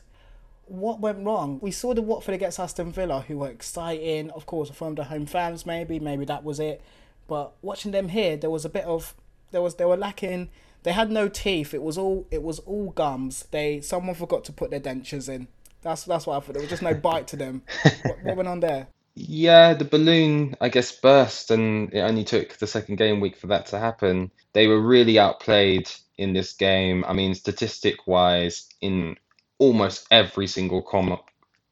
what 0.66 1.00
went 1.00 1.24
wrong? 1.24 1.58
We 1.60 1.70
saw 1.70 1.94
the 1.94 2.02
Watford 2.02 2.34
against 2.34 2.60
Aston 2.60 2.92
Villa, 2.92 3.24
who 3.26 3.38
were 3.38 3.48
exciting, 3.48 4.30
of 4.30 4.46
course, 4.46 4.70
from 4.70 4.94
the 4.94 5.04
home 5.04 5.26
fans. 5.26 5.66
Maybe, 5.66 5.98
maybe 5.98 6.24
that 6.26 6.44
was 6.44 6.60
it. 6.60 6.80
But 7.26 7.52
watching 7.62 7.92
them 7.92 8.08
here, 8.08 8.36
there 8.36 8.50
was 8.50 8.64
a 8.64 8.68
bit 8.68 8.84
of 8.84 9.14
there 9.50 9.62
was 9.62 9.76
they 9.76 9.84
were 9.84 9.96
lacking. 9.96 10.50
They 10.82 10.92
had 10.92 11.10
no 11.10 11.28
teeth. 11.28 11.74
It 11.74 11.82
was 11.82 11.98
all 11.98 12.26
it 12.30 12.42
was 12.42 12.58
all 12.60 12.90
gums. 12.90 13.46
They 13.50 13.80
someone 13.80 14.14
forgot 14.14 14.44
to 14.44 14.52
put 14.52 14.70
their 14.70 14.80
dentures 14.80 15.28
in. 15.28 15.48
That's 15.82 16.04
that's 16.04 16.26
what 16.26 16.36
I 16.36 16.40
thought. 16.40 16.52
There 16.54 16.62
was 16.62 16.70
just 16.70 16.82
no 16.82 16.94
bite 16.94 17.26
to 17.28 17.36
them. 17.36 17.62
what, 17.82 18.22
what 18.22 18.36
went 18.36 18.48
on 18.48 18.60
there? 18.60 18.88
Yeah, 19.14 19.74
the 19.74 19.84
balloon, 19.84 20.56
I 20.60 20.68
guess, 20.68 20.92
burst, 20.92 21.50
and 21.50 21.92
it 21.92 22.00
only 22.00 22.24
took 22.24 22.56
the 22.56 22.66
second 22.66 22.96
game 22.96 23.20
week 23.20 23.36
for 23.36 23.48
that 23.48 23.66
to 23.66 23.78
happen. 23.78 24.30
They 24.52 24.66
were 24.68 24.80
really 24.80 25.18
outplayed 25.18 25.90
in 26.16 26.32
this 26.32 26.52
game. 26.52 27.04
I 27.06 27.12
mean, 27.12 27.34
statistic 27.34 28.06
wise, 28.06 28.68
in 28.80 29.16
almost 29.60 30.08
every 30.10 30.48
single 30.48 30.82
com 30.82 31.16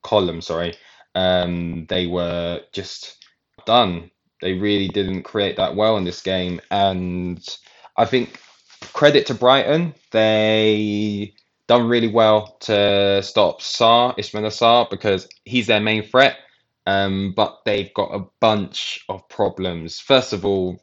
column, 0.04 0.40
sorry, 0.40 0.76
um, 1.16 1.86
they 1.88 2.06
were 2.06 2.60
just 2.72 3.16
done. 3.66 4.12
They 4.40 4.52
really 4.52 4.86
didn't 4.86 5.24
create 5.24 5.56
that 5.56 5.74
well 5.74 5.96
in 5.96 6.04
this 6.04 6.22
game, 6.22 6.60
and 6.70 7.44
I 7.96 8.04
think 8.04 8.40
credit 8.92 9.26
to 9.26 9.34
Brighton, 9.34 9.94
they 10.12 11.34
done 11.66 11.88
really 11.88 12.08
well 12.08 12.56
to 12.60 13.22
stop 13.22 13.60
Sarr, 13.60 14.16
Ismaila 14.16 14.50
Sarr, 14.50 14.88
because 14.88 15.28
he's 15.44 15.66
their 15.66 15.80
main 15.80 16.02
threat. 16.04 16.36
Um, 16.86 17.34
but 17.36 17.60
they've 17.66 17.92
got 17.92 18.14
a 18.14 18.24
bunch 18.40 19.04
of 19.10 19.28
problems. 19.28 20.00
First 20.00 20.32
of 20.32 20.46
all, 20.46 20.80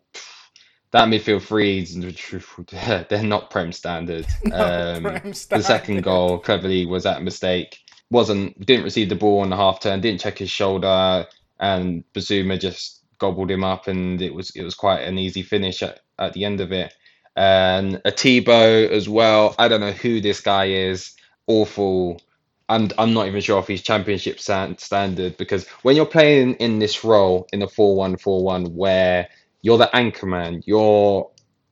that 0.96 1.10
midfield 1.10 1.42
threes, 1.42 1.94
they're 3.10 3.24
not 3.24 3.50
Prem 3.50 3.74
standard. 3.74 4.26
Um, 4.54 5.04
Prem 5.04 5.32
the 5.32 5.62
second 5.62 6.04
goal, 6.04 6.40
Cleverley, 6.40 6.88
was 6.88 7.04
that 7.04 7.22
mistake. 7.22 7.80
Wasn't 8.12 8.66
didn't 8.66 8.86
receive 8.86 9.10
the 9.10 9.16
ball 9.16 9.42
on 9.42 9.50
the 9.50 9.58
half 9.58 9.82
turn, 9.82 10.00
didn't 10.00 10.22
check 10.22 10.38
his 10.38 10.50
shoulder, 10.50 11.26
and 11.60 12.04
Bissouma 12.14 12.58
just 12.60 13.04
gobbled 13.18 13.52
him 13.52 13.64
up, 13.64 13.88
and 13.88 14.22
it 14.22 14.34
was 14.34 14.52
it 14.52 14.64
was 14.64 14.74
quite 14.74 15.02
an 15.02 15.18
easy 15.18 15.42
finish 15.42 15.84
at, 15.84 16.00
at 16.18 16.32
the 16.32 16.46
end 16.46 16.62
of 16.62 16.72
it. 16.72 16.94
And 17.36 17.96
Etebo 18.06 18.90
as 18.90 19.10
well. 19.10 19.54
I 19.60 19.68
don't 19.68 19.82
know 19.82 19.92
who 19.92 20.22
this 20.22 20.40
guy 20.40 20.68
is. 20.68 21.14
Awful. 21.48 22.22
I'm 22.70 22.90
I'm 22.98 23.14
not 23.14 23.28
even 23.28 23.42
sure 23.42 23.60
if 23.60 23.68
he's 23.68 23.82
championship 23.82 24.40
stand, 24.40 24.80
standard 24.80 25.36
because 25.36 25.68
when 25.82 25.98
you're 25.98 26.06
playing 26.06 26.54
in 26.56 26.80
this 26.80 27.04
role 27.04 27.48
in 27.52 27.62
a 27.64 27.68
four-one-four-one 27.68 28.76
where 28.76 29.28
you're 29.66 29.80
the 29.80 29.96
anchor 29.96 30.28
man, 30.28 30.62
you're 30.68 31.28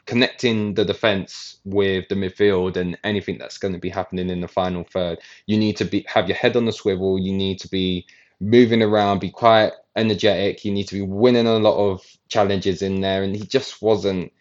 connecting 0.07 0.73
the 0.73 0.83
defense 0.83 1.59
with 1.63 2.03
the 2.09 2.15
midfield 2.15 2.75
and 2.75 2.97
anything 3.03 3.37
that's 3.37 3.59
going 3.59 3.71
to 3.71 3.79
be 3.79 3.87
happening 3.87 4.31
in 4.31 4.41
the 4.41 4.47
final 4.47 4.83
third. 4.83 5.19
You 5.45 5.59
need 5.59 5.77
to 5.77 5.85
be 5.85 6.03
have 6.07 6.27
your 6.27 6.35
head 6.35 6.57
on 6.57 6.65
the 6.65 6.71
swivel. 6.71 7.19
You 7.19 7.33
need 7.33 7.59
to 7.59 7.67
be 7.67 8.07
moving 8.39 8.81
around, 8.81 9.19
be 9.19 9.29
quite 9.29 9.73
energetic. 9.95 10.65
You 10.65 10.71
need 10.71 10.87
to 10.87 10.95
be 10.95 11.03
winning 11.03 11.45
a 11.45 11.59
lot 11.59 11.77
of 11.77 12.01
challenges 12.29 12.81
in 12.81 12.99
there, 12.99 13.21
and 13.21 13.35
he 13.35 13.45
just 13.45 13.79
wasn't. 13.79 14.33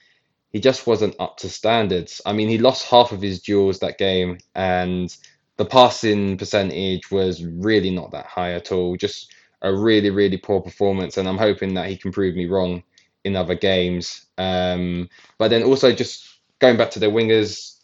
He 0.49 0.59
just 0.59 0.87
wasn't 0.87 1.17
up 1.21 1.37
to 1.39 1.51
standards. 1.51 2.23
I 2.25 2.33
mean, 2.33 2.49
he 2.49 2.57
lost 2.57 2.89
half 2.89 3.13
of 3.13 3.21
his 3.21 3.43
duels 3.43 3.81
that 3.81 3.99
game, 3.99 4.39
and 4.55 5.15
the 5.59 5.67
passing 5.67 6.39
percentage 6.39 7.11
was 7.11 7.45
really 7.45 7.91
not 7.91 8.13
that 8.13 8.25
high 8.25 8.55
at 8.55 8.73
all. 8.73 8.97
Just 8.97 9.35
a 9.61 9.75
really, 9.75 10.09
really 10.09 10.39
poor 10.39 10.63
performance, 10.63 11.19
and 11.19 11.29
I'm 11.29 11.37
hoping 11.37 11.75
that 11.75 11.91
he 11.91 11.99
can 11.99 12.13
prove 12.13 12.35
me 12.35 12.47
wrong 12.47 12.83
in 13.25 13.37
other 13.37 13.55
games. 13.55 14.27
Um, 14.39 15.09
but 15.39 15.49
then 15.49 15.63
also 15.63 15.93
just 15.93 16.41
going 16.59 16.77
back 16.77 16.91
to 16.93 16.99
their 16.99 17.11
wingers, 17.11 17.79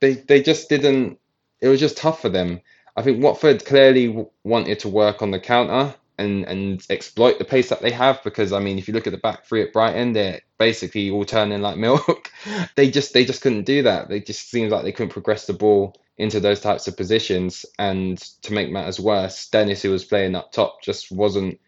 they 0.00 0.14
they 0.14 0.42
just 0.42 0.68
didn't. 0.68 1.18
It 1.60 1.68
was 1.68 1.80
just 1.80 1.96
tough 1.96 2.20
for 2.20 2.28
them. 2.28 2.60
I 2.96 3.02
think 3.02 3.22
Watford 3.22 3.64
clearly 3.64 4.06
w- 4.08 4.30
wanted 4.44 4.80
to 4.80 4.88
work 4.88 5.22
on 5.22 5.30
the 5.30 5.40
counter 5.40 5.94
and 6.18 6.44
and 6.44 6.84
exploit 6.88 7.38
the 7.38 7.44
pace 7.44 7.68
that 7.68 7.82
they 7.82 7.90
have 7.90 8.22
because 8.24 8.52
I 8.52 8.58
mean 8.58 8.78
if 8.78 8.88
you 8.88 8.94
look 8.94 9.06
at 9.06 9.10
the 9.10 9.18
back 9.18 9.44
three 9.44 9.62
at 9.62 9.72
Brighton, 9.72 10.12
they're 10.12 10.40
basically 10.58 11.10
all 11.10 11.24
turning 11.24 11.62
like 11.62 11.76
milk. 11.88 12.30
they 12.74 12.90
just 12.90 13.12
they 13.12 13.24
just 13.24 13.42
couldn't 13.42 13.64
do 13.64 13.82
that. 13.82 14.08
They 14.08 14.20
just 14.20 14.50
seems 14.50 14.72
like 14.72 14.84
they 14.84 14.92
couldn't 14.92 15.12
progress 15.12 15.46
the 15.46 15.52
ball 15.52 15.94
into 16.18 16.40
those 16.40 16.60
types 16.60 16.88
of 16.88 16.96
positions. 16.96 17.66
And 17.78 18.18
to 18.42 18.52
make 18.52 18.70
matters 18.70 18.98
worse, 18.98 19.48
Dennis, 19.48 19.82
who 19.82 19.90
was 19.90 20.04
playing 20.04 20.34
up 20.34 20.52
top, 20.52 20.82
just 20.82 21.12
wasn't 21.12 21.60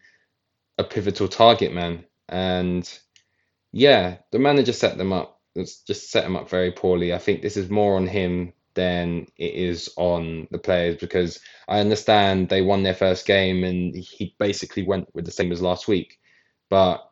a 0.77 0.83
pivotal 0.83 1.27
target 1.27 1.73
man. 1.73 2.05
And 2.27 2.89
yeah, 3.71 4.17
the 4.31 4.39
manager 4.39 4.73
set 4.73 4.97
them 4.97 5.13
up. 5.13 5.39
It's 5.55 5.81
just 5.81 6.11
set 6.11 6.23
them 6.23 6.35
up 6.35 6.49
very 6.49 6.71
poorly. 6.71 7.13
I 7.13 7.17
think 7.17 7.41
this 7.41 7.57
is 7.57 7.69
more 7.69 7.95
on 7.95 8.07
him 8.07 8.53
than 8.75 9.27
it 9.37 9.53
is 9.53 9.89
on 9.97 10.47
the 10.51 10.57
players 10.57 10.95
because 10.97 11.39
I 11.67 11.79
understand 11.79 12.49
they 12.49 12.61
won 12.61 12.83
their 12.83 12.93
first 12.93 13.25
game 13.25 13.63
and 13.63 13.95
he 13.95 14.35
basically 14.37 14.83
went 14.83 15.13
with 15.13 15.25
the 15.25 15.31
same 15.31 15.51
as 15.51 15.61
last 15.61 15.87
week. 15.87 16.19
But 16.69 17.09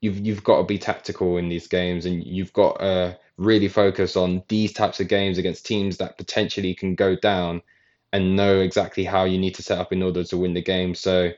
you've 0.00 0.24
you've 0.26 0.44
got 0.44 0.58
to 0.58 0.64
be 0.64 0.78
tactical 0.78 1.38
in 1.38 1.48
these 1.48 1.68
games 1.68 2.04
and 2.04 2.24
you've 2.24 2.52
got 2.52 2.78
to 2.80 3.18
really 3.38 3.68
focus 3.68 4.16
on 4.16 4.42
these 4.48 4.72
types 4.72 5.00
of 5.00 5.08
games 5.08 5.38
against 5.38 5.64
teams 5.64 5.96
that 5.96 6.18
potentially 6.18 6.74
can 6.74 6.94
go 6.94 7.16
down 7.16 7.62
and 8.12 8.36
know 8.36 8.60
exactly 8.60 9.04
how 9.04 9.24
you 9.24 9.38
need 9.38 9.54
to 9.54 9.62
set 9.62 9.78
up 9.78 9.92
in 9.92 10.02
order 10.02 10.22
to 10.24 10.36
win 10.36 10.52
the 10.52 10.62
game. 10.62 10.94
So 10.94 11.30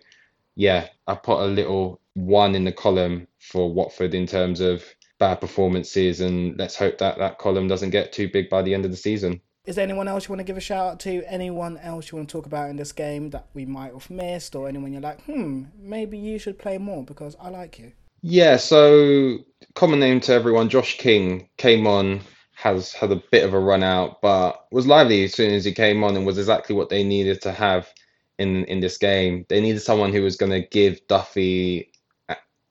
yeah, 0.56 0.88
I 1.06 1.14
put 1.14 1.40
a 1.40 1.46
little 1.46 2.00
one 2.14 2.54
in 2.54 2.64
the 2.64 2.72
column 2.72 3.26
for 3.38 3.72
Watford 3.72 4.14
in 4.14 4.26
terms 4.26 4.60
of 4.60 4.84
bad 5.18 5.40
performances, 5.40 6.20
and 6.20 6.58
let's 6.58 6.76
hope 6.76 6.98
that 6.98 7.18
that 7.18 7.38
column 7.38 7.68
doesn't 7.68 7.90
get 7.90 8.12
too 8.12 8.28
big 8.28 8.48
by 8.48 8.62
the 8.62 8.74
end 8.74 8.84
of 8.84 8.90
the 8.90 8.96
season. 8.96 9.40
Is 9.64 9.76
there 9.76 9.84
anyone 9.84 10.08
else 10.08 10.24
you 10.24 10.30
want 10.30 10.40
to 10.40 10.44
give 10.44 10.58
a 10.58 10.60
shout 10.60 10.92
out 10.92 11.00
to? 11.00 11.24
Anyone 11.26 11.78
else 11.78 12.10
you 12.10 12.16
want 12.16 12.28
to 12.28 12.32
talk 12.32 12.46
about 12.46 12.68
in 12.68 12.76
this 12.76 12.92
game 12.92 13.30
that 13.30 13.46
we 13.54 13.64
might 13.64 13.92
have 13.92 14.10
missed, 14.10 14.54
or 14.54 14.68
anyone 14.68 14.92
you're 14.92 15.00
like, 15.00 15.22
hmm, 15.24 15.64
maybe 15.78 16.18
you 16.18 16.38
should 16.38 16.58
play 16.58 16.78
more 16.78 17.02
because 17.04 17.36
I 17.40 17.48
like 17.48 17.78
you. 17.78 17.92
Yeah, 18.20 18.56
so 18.56 19.38
common 19.74 20.00
name 20.00 20.20
to 20.20 20.32
everyone, 20.32 20.68
Josh 20.68 20.98
King 20.98 21.48
came 21.56 21.86
on, 21.86 22.20
has 22.54 22.92
had 22.92 23.10
a 23.10 23.22
bit 23.30 23.44
of 23.44 23.54
a 23.54 23.58
run 23.58 23.82
out, 23.82 24.20
but 24.22 24.66
was 24.70 24.86
lively 24.86 25.24
as 25.24 25.34
soon 25.34 25.52
as 25.52 25.64
he 25.64 25.72
came 25.72 26.04
on 26.04 26.16
and 26.16 26.26
was 26.26 26.38
exactly 26.38 26.76
what 26.76 26.90
they 26.90 27.02
needed 27.02 27.40
to 27.42 27.52
have 27.52 27.92
in 28.38 28.64
in 28.64 28.80
this 28.80 28.98
game. 28.98 29.46
They 29.48 29.60
needed 29.60 29.80
someone 29.80 30.12
who 30.12 30.22
was 30.22 30.36
going 30.36 30.52
to 30.52 30.68
give 30.68 31.06
Duffy 31.06 31.90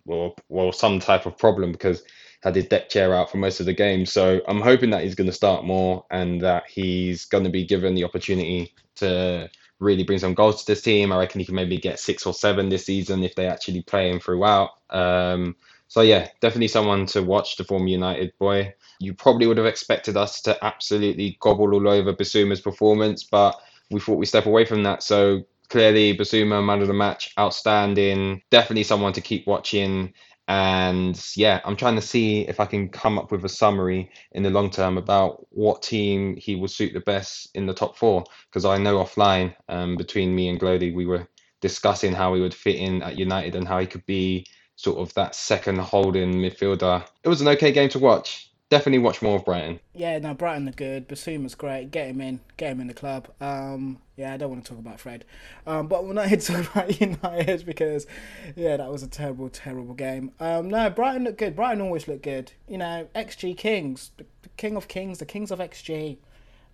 well, 0.05 0.35
well, 0.49 0.71
some 0.71 0.99
type 0.99 1.25
of 1.25 1.37
problem 1.37 1.71
because 1.71 2.03
had 2.43 2.55
his 2.55 2.67
deck 2.67 2.89
chair 2.89 3.15
out 3.15 3.31
for 3.31 3.37
most 3.37 3.61
of 3.61 3.65
the 3.65 3.73
game. 3.73 4.05
So 4.05 4.41
I'm 4.47 4.59
hoping 4.59 4.89
that 4.89 5.03
he's 5.03 5.15
going 5.15 5.29
to 5.29 5.33
start 5.33 5.63
more 5.63 6.05
and 6.11 6.41
that 6.41 6.63
he's 6.69 7.25
going 7.25 7.45
to 7.45 7.49
be 7.49 7.65
given 7.65 7.95
the 7.95 8.03
opportunity 8.03 8.73
to 8.95 9.49
really 9.79 10.03
bring 10.03 10.19
some 10.19 10.33
goals 10.33 10.63
to 10.63 10.71
this 10.71 10.81
team. 10.81 11.11
I 11.11 11.19
reckon 11.19 11.39
he 11.39 11.45
can 11.45 11.55
maybe 11.55 11.77
get 11.77 11.99
six 11.99 12.25
or 12.25 12.33
seven 12.33 12.67
this 12.67 12.85
season 12.85 13.23
if 13.23 13.35
they 13.35 13.47
actually 13.47 13.81
play 13.83 14.09
him 14.09 14.19
throughout. 14.19 14.71
Um, 14.89 15.55
so 15.87 16.01
yeah, 16.01 16.27
definitely 16.41 16.67
someone 16.67 17.05
to 17.07 17.23
watch 17.23 17.55
the 17.55 17.63
former 17.63 17.87
United 17.87 18.33
boy. 18.39 18.73
You 18.99 19.13
probably 19.13 19.47
would 19.47 19.57
have 19.57 19.65
expected 19.65 20.17
us 20.17 20.41
to 20.41 20.63
absolutely 20.63 21.37
gobble 21.39 21.73
all 21.73 21.87
over 21.87 22.13
Bissouma's 22.13 22.61
performance, 22.61 23.23
but 23.23 23.55
we 23.89 24.01
thought 24.01 24.17
we 24.17 24.25
step 24.25 24.47
away 24.47 24.65
from 24.65 24.83
that. 24.83 25.01
So 25.03 25.43
clearly, 25.73 26.15
Bissouma, 26.15 26.63
man 26.63 26.83
of 26.83 26.87
the 26.87 26.93
match, 26.93 27.33
outstanding. 27.39 28.43
Definitely 28.51 28.83
someone 28.83 29.11
to 29.13 29.21
keep 29.21 29.47
watching. 29.47 30.13
And 30.47 31.19
yeah, 31.35 31.61
I'm 31.65 31.75
trying 31.75 31.95
to 31.95 32.01
see 32.01 32.41
if 32.41 32.59
I 32.59 32.67
can 32.67 32.89
come 32.89 33.17
up 33.17 33.31
with 33.31 33.43
a 33.43 33.49
summary 33.49 34.11
in 34.33 34.43
the 34.43 34.51
long 34.51 34.69
term 34.69 34.99
about 34.99 35.47
what 35.49 35.81
team 35.81 36.37
he 36.37 36.55
will 36.55 36.67
suit 36.67 36.93
the 36.93 36.99
best 36.99 37.49
in 37.55 37.65
the 37.65 37.73
top 37.73 37.97
four. 37.97 38.23
Because 38.45 38.65
I 38.65 38.77
know 38.77 38.97
offline, 38.97 39.55
um, 39.67 39.95
between 39.97 40.35
me 40.35 40.47
and 40.49 40.59
Glody, 40.59 40.93
we 40.93 41.07
were 41.07 41.27
discussing 41.59 42.13
how 42.13 42.35
he 42.35 42.41
would 42.41 42.53
fit 42.53 42.75
in 42.75 43.01
at 43.01 43.17
United 43.17 43.55
and 43.55 43.67
how 43.67 43.79
he 43.79 43.87
could 43.87 44.05
be 44.05 44.45
sort 44.75 44.99
of 44.99 45.11
that 45.15 45.33
second 45.33 45.79
holding 45.79 46.35
midfielder. 46.35 47.03
It 47.23 47.29
was 47.29 47.41
an 47.41 47.47
okay 47.47 47.71
game 47.71 47.89
to 47.89 47.99
watch. 47.99 48.52
Definitely 48.73 48.99
watch 49.05 49.21
more 49.21 49.35
of 49.35 49.45
Brighton. 49.45 49.79
Yeah, 49.93 50.17
no, 50.17 50.33
Brighton 50.33 50.67
are 50.67 50.71
good. 50.71 51.07
Bissouma's 51.07 51.53
great. 51.53 51.91
Get 51.91 52.07
him 52.07 52.19
in. 52.19 52.39
Get 52.57 52.71
him 52.71 52.81
in 52.81 52.87
the 52.87 52.95
club. 52.95 53.27
Um, 53.39 53.99
yeah, 54.15 54.33
I 54.33 54.37
don't 54.37 54.49
want 54.49 54.65
to 54.65 54.69
talk 54.71 54.79
about 54.79 54.99
Fred. 54.99 55.25
Um, 55.67 55.85
but 55.85 56.03
we're 56.03 56.13
not 56.13 56.27
here 56.27 56.39
to 56.39 56.53
talk 56.63 56.71
about 56.71 56.99
United 56.99 57.67
because, 57.67 58.07
yeah, 58.55 58.77
that 58.77 58.91
was 58.91 59.03
a 59.03 59.07
terrible, 59.07 59.47
terrible 59.49 59.93
game. 59.93 60.31
Um, 60.39 60.69
no, 60.69 60.89
Brighton 60.89 61.23
look 61.23 61.37
good. 61.37 61.55
Brighton 61.55 61.81
always 61.81 62.07
look 62.07 62.23
good. 62.23 62.51
You 62.67 62.79
know, 62.79 63.07
XG 63.13 63.55
Kings, 63.55 64.09
the 64.17 64.25
king 64.57 64.75
of 64.75 64.87
kings, 64.87 65.19
the 65.19 65.25
kings 65.25 65.51
of 65.51 65.59
XG. 65.59 66.17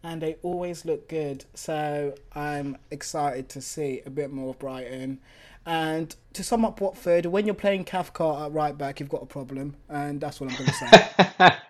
And 0.02 0.22
they 0.22 0.38
always 0.42 0.86
look 0.86 1.10
good. 1.10 1.44
So 1.54 2.16
I'm 2.34 2.78
excited 2.92 3.50
to 3.50 3.62
see 3.62 4.04
a 4.06 4.10
bit 4.10 4.32
more 4.32 4.52
of 4.52 4.60
Brighton. 4.60 5.20
And 5.66 6.16
to 6.34 6.44
sum 6.44 6.64
up 6.64 6.80
Watford, 6.80 7.26
when 7.26 7.46
you're 7.46 7.54
playing 7.54 7.84
Cathcart 7.84 8.42
at 8.42 8.52
right 8.54 8.78
back, 8.78 9.00
you've 9.00 9.10
got 9.10 9.22
a 9.22 9.26
problem. 9.26 9.76
And 9.90 10.22
that's 10.22 10.40
what 10.40 10.50
I'm 10.50 10.58
going 10.58 10.72
to 10.72 10.74
say. 10.74 11.58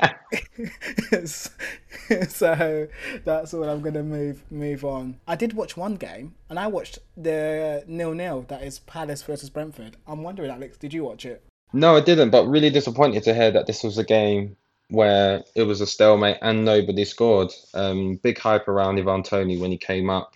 so 1.25 2.87
that's 3.23 3.53
all 3.53 3.63
I'm 3.69 3.81
gonna 3.81 4.03
move 4.03 4.43
move 4.51 4.83
on. 4.83 5.19
I 5.27 5.35
did 5.35 5.53
watch 5.53 5.77
one 5.77 5.95
game, 5.95 6.35
and 6.49 6.59
I 6.59 6.67
watched 6.67 6.99
the 7.15 7.83
nil 7.87 8.13
nil. 8.13 8.45
That 8.47 8.63
is 8.63 8.79
Palace 8.79 9.23
versus 9.23 9.49
Brentford. 9.49 9.97
I'm 10.07 10.23
wondering, 10.23 10.51
Alex, 10.51 10.77
did 10.77 10.93
you 10.93 11.03
watch 11.03 11.25
it? 11.25 11.43
No, 11.71 11.95
I 11.95 12.01
didn't, 12.01 12.31
but 12.31 12.47
really 12.47 12.69
disappointed 12.69 13.23
to 13.23 13.33
hear 13.33 13.51
that 13.51 13.67
this 13.67 13.83
was 13.83 13.97
a 13.97 14.03
game 14.03 14.57
where 14.89 15.43
it 15.55 15.63
was 15.63 15.81
a 15.81 15.87
stalemate 15.87 16.37
and 16.41 16.65
nobody 16.65 17.05
scored. 17.05 17.53
Um, 17.73 18.15
big 18.15 18.39
hype 18.39 18.67
around 18.67 18.99
Ivan 18.99 19.23
Toney 19.23 19.57
when 19.57 19.71
he 19.71 19.77
came 19.77 20.09
up, 20.09 20.35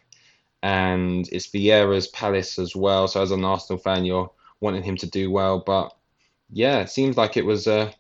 and 0.62 1.28
it's 1.32 1.48
Vieira's 1.48 2.08
Palace 2.08 2.60
as 2.60 2.76
well. 2.76 3.08
So 3.08 3.22
as 3.22 3.32
an 3.32 3.44
Arsenal 3.44 3.80
fan, 3.80 4.06
you're 4.06 4.32
wanting 4.62 4.84
him 4.84 4.96
to 4.98 5.08
do 5.10 5.32
well, 5.32 5.60
but 5.60 5.94
yeah, 6.50 6.80
it 6.80 6.90
seems 6.90 7.18
like 7.18 7.36
it 7.36 7.46
was 7.46 7.68
a 7.68 7.94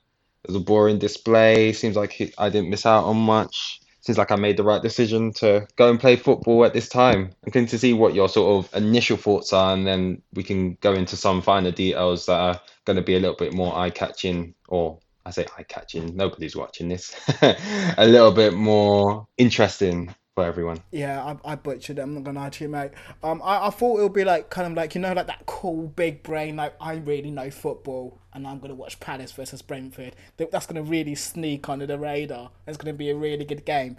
it 0.43 0.47
was 0.47 0.55
a 0.55 0.59
boring 0.59 0.99
display. 0.99 1.73
Seems 1.73 1.95
like 1.95 2.33
I 2.37 2.49
didn't 2.49 2.69
miss 2.69 2.85
out 2.85 3.05
on 3.05 3.17
much. 3.17 3.81
Seems 4.01 4.17
like 4.17 4.31
I 4.31 4.35
made 4.35 4.57
the 4.57 4.63
right 4.63 4.81
decision 4.81 5.31
to 5.35 5.65
go 5.77 5.89
and 5.89 5.99
play 5.99 6.17
football 6.17 6.65
at 6.65 6.73
this 6.73 6.89
time. 6.89 7.31
I'm 7.45 7.51
keen 7.53 7.67
to 7.67 7.79
see 7.79 7.93
what 7.93 8.13
your 8.13 8.27
sort 8.27 8.65
of 8.65 8.75
initial 8.75 9.15
thoughts 9.15 9.53
are, 9.53 9.73
and 9.73 9.87
then 9.87 10.21
we 10.33 10.43
can 10.43 10.73
go 10.81 10.91
into 10.91 11.15
some 11.15 11.41
finer 11.41 11.71
details 11.71 12.25
that 12.25 12.37
are 12.37 12.61
going 12.83 12.97
to 12.97 13.01
be 13.01 13.15
a 13.15 13.19
little 13.19 13.37
bit 13.37 13.53
more 13.53 13.73
eye-catching, 13.73 14.55
or 14.67 14.99
I 15.25 15.31
say 15.31 15.45
eye-catching. 15.57 16.17
Nobody's 16.17 16.55
watching 16.55 16.89
this. 16.89 17.15
a 17.41 18.05
little 18.05 18.33
bit 18.33 18.53
more 18.53 19.25
interesting 19.37 20.13
for 20.35 20.43
everyone. 20.43 20.81
Yeah, 20.91 21.23
I, 21.23 21.53
I 21.53 21.55
butchered 21.55 21.99
it. 21.99 22.01
I'm 22.01 22.15
not 22.15 22.23
gonna 22.23 22.39
lie 22.39 22.49
to 22.49 22.63
you, 22.63 22.69
mate. 22.69 22.91
Um, 23.21 23.41
I, 23.43 23.67
I 23.67 23.69
thought 23.69 23.99
it 23.99 24.03
would 24.03 24.13
be 24.13 24.23
like 24.23 24.49
kind 24.49 24.67
of 24.67 24.73
like 24.73 24.95
you 24.95 25.01
know 25.01 25.13
like 25.13 25.27
that 25.27 25.45
cool 25.45 25.87
big 25.87 26.23
brain 26.23 26.55
like 26.55 26.73
I 26.81 26.95
really 26.95 27.29
know 27.29 27.51
football 27.51 28.17
and 28.33 28.47
I'm 28.47 28.59
gonna 28.59 28.75
watch 28.75 28.99
Palace 28.99 29.31
versus 29.31 29.61
Brentford. 29.61 30.15
That's 30.37 30.65
gonna 30.65 30.83
really 30.83 31.15
sneak 31.15 31.69
under 31.69 31.85
the 31.85 31.99
radar. 31.99 32.49
It's 32.65 32.77
gonna 32.77 32.93
be 32.93 33.09
a 33.09 33.15
really 33.15 33.45
good 33.45 33.65
game, 33.65 33.97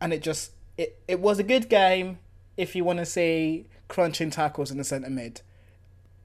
and 0.00 0.12
it 0.12 0.22
just 0.22 0.52
it 0.76 0.98
it 1.06 1.20
was 1.20 1.38
a 1.38 1.44
good 1.44 1.68
game 1.68 2.18
if 2.56 2.74
you 2.74 2.82
want 2.82 2.98
to 2.98 3.06
see 3.06 3.66
crunching 3.86 4.30
tackles 4.30 4.70
in 4.70 4.78
the 4.78 4.84
centre 4.84 5.10
mid. 5.10 5.42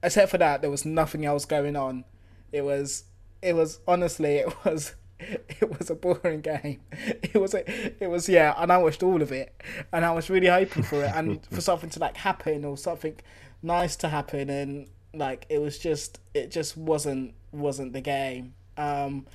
Except 0.02 0.30
for 0.30 0.38
that, 0.38 0.60
there 0.60 0.70
was 0.70 0.84
nothing 0.84 1.24
else 1.24 1.44
going 1.44 1.76
on. 1.76 2.04
It 2.50 2.62
was 2.62 3.04
it 3.40 3.54
was 3.54 3.78
honestly 3.86 4.36
it 4.36 4.52
was 4.64 4.94
it 5.60 5.78
was 5.78 5.90
a 5.90 5.94
boring 5.94 6.40
game. 6.40 6.80
It 7.34 7.40
was 7.40 7.54
a, 7.54 7.68
it 8.02 8.08
was 8.08 8.28
yeah, 8.28 8.54
and 8.56 8.70
I 8.70 8.78
watched 8.78 9.02
all 9.02 9.20
of 9.20 9.32
it, 9.32 9.60
and 9.92 10.04
I 10.04 10.12
was 10.12 10.30
really 10.30 10.46
hoping 10.46 10.84
for 10.84 11.02
it 11.02 11.10
and 11.14 11.44
for 11.46 11.60
something 11.70 11.90
to 11.90 11.98
like 11.98 12.16
happen 12.16 12.64
or 12.64 12.76
something 12.76 13.16
nice 13.62 13.96
to 13.96 14.08
happen, 14.08 14.50
and 14.50 14.88
like 15.12 15.46
it 15.48 15.58
was 15.58 15.78
just 15.78 16.20
it 16.32 16.50
just 16.50 16.76
wasn't 16.76 17.34
wasn't 17.50 17.92
the 17.92 18.00
game. 18.00 18.54
Um, 18.76 19.26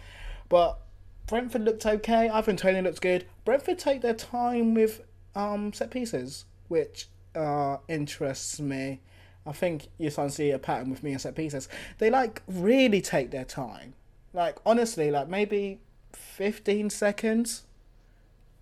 but 0.47 0.79
Brentford 1.27 1.65
looked 1.65 1.85
okay. 1.85 2.29
Ivan 2.29 2.55
Toney 2.55 2.81
looked 2.81 3.01
good. 3.01 3.25
Brentford 3.43 3.79
take 3.79 4.01
their 4.01 4.13
time 4.13 4.73
with 4.73 5.01
um, 5.35 5.73
set 5.73 5.91
pieces, 5.91 6.45
which 6.69 7.07
uh, 7.35 7.77
interests 7.87 8.59
me. 8.59 9.01
I 9.45 9.51
think 9.51 9.87
you're 9.97 10.11
starting 10.11 10.29
to 10.29 10.35
see 10.35 10.51
a 10.51 10.59
pattern 10.59 10.89
with 10.89 11.03
me 11.03 11.11
and 11.11 11.21
set 11.21 11.35
pieces. 11.35 11.67
They 11.97 12.09
like 12.09 12.41
really 12.47 13.01
take 13.01 13.31
their 13.31 13.45
time. 13.45 13.93
Like 14.33 14.57
honestly, 14.65 15.11
like 15.11 15.27
maybe 15.27 15.79
fifteen 16.13 16.89
seconds 16.89 17.63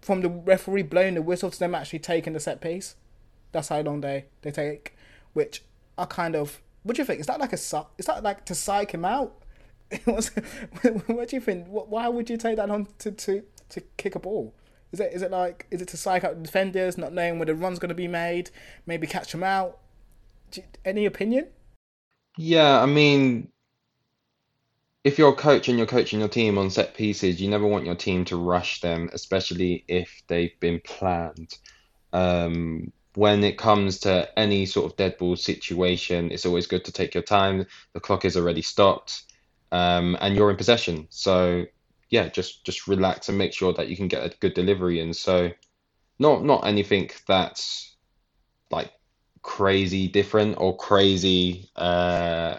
from 0.02 0.22
the 0.22 0.30
referee 0.30 0.84
blowing 0.84 1.16
the 1.16 1.22
whistle 1.22 1.50
to 1.50 1.60
them 1.60 1.76
actually 1.76 2.00
taking 2.00 2.34
the 2.34 2.40
set 2.40 2.62
piece. 2.62 2.96
That's 3.52 3.70
how 3.70 3.82
long 3.82 4.02
they, 4.02 4.26
they 4.42 4.52
take. 4.52 4.96
Which 5.34 5.64
I 5.98 6.06
kind 6.06 6.36
of 6.36 6.62
what 6.84 6.96
do 6.96 7.02
you 7.02 7.06
think? 7.06 7.20
Is 7.20 7.28
that 7.28 7.40
like 7.40 7.52
a 7.52 7.58
is 7.98 8.06
that 8.06 8.24
like 8.24 8.46
to 8.46 8.56
psych 8.56 8.92
him 8.92 9.04
out? 9.04 9.44
what 10.06 11.30
do 11.30 11.36
you 11.36 11.42
think? 11.42 11.68
Why 11.68 12.08
would 12.08 12.30
you 12.30 12.38
take 12.38 12.56
that 12.56 12.70
on 12.70 12.88
to, 13.00 13.12
to, 13.12 13.44
to 13.70 13.82
kick 13.98 14.16
a 14.16 14.20
ball? 14.20 14.54
Is 14.92 15.02
it 15.02 15.12
is 15.14 15.22
it 15.22 15.32
like 15.32 15.66
is 15.70 15.82
it 15.82 15.90
to 15.90 15.98
psych 15.98 16.24
out 16.24 16.36
the 16.36 16.44
defenders, 16.44 16.98
not 16.98 17.14
knowing 17.14 17.40
where 17.40 17.46
the 17.46 17.56
run's 17.56 17.80
going 17.80 17.90
to 17.90 17.96
be 17.96 18.08
made, 18.08 18.52
maybe 18.86 19.06
catch 19.06 19.34
them 19.34 19.44
out? 19.44 19.80
You, 20.54 20.64
any 20.86 21.06
opinion? 21.06 21.48
Yeah, 22.38 22.82
I 22.82 22.86
mean, 22.86 23.50
if 25.08 25.18
you're 25.18 25.30
a 25.30 25.36
coach 25.36 25.70
and 25.70 25.78
you're 25.78 25.88
coaching 25.88 26.20
your 26.20 26.28
team 26.28 26.58
on 26.58 26.70
set 26.70 26.94
pieces, 26.94 27.40
you 27.40 27.48
never 27.48 27.66
want 27.66 27.86
your 27.86 27.96
team 27.96 28.26
to 28.26 28.36
rush 28.36 28.82
them, 28.82 29.10
especially 29.14 29.86
if 29.88 30.22
they've 30.28 30.60
been 30.60 30.82
planned. 30.82 31.58
Um, 32.12 32.92
when 33.16 33.42
it 33.46 33.58
comes 33.58 34.00
to 34.00 34.28
any 34.38 34.66
sort 34.66 34.92
of 34.92 34.98
dead 34.98 35.18
ball 35.18 35.38
situation, 35.38 36.30
it's 36.30 36.46
always 36.46 36.68
good 36.68 36.84
to 36.84 36.92
take 36.92 37.14
your 37.14 37.24
time. 37.24 37.66
The 37.94 38.02
clock 38.02 38.26
is 38.26 38.36
already 38.36 38.62
stopped, 38.62 39.24
um, 39.72 40.18
and 40.20 40.36
you're 40.36 40.52
in 40.52 40.58
possession. 40.58 41.08
So 41.10 41.64
yeah, 42.10 42.28
just 42.28 42.66
just 42.66 42.90
relax 42.90 43.30
and 43.30 43.38
make 43.38 43.54
sure 43.54 43.72
that 43.76 43.88
you 43.88 43.96
can 43.96 44.10
get 44.10 44.26
a 44.26 44.38
good 44.42 44.56
delivery 44.56 45.00
in. 45.00 45.14
So 45.14 45.52
not 46.20 46.44
not 46.44 46.68
anything 46.68 47.10
that's 47.26 47.96
like 48.72 48.92
crazy 49.42 50.10
different 50.10 50.58
or 50.60 50.76
crazy 50.76 51.72
uh, 51.78 52.58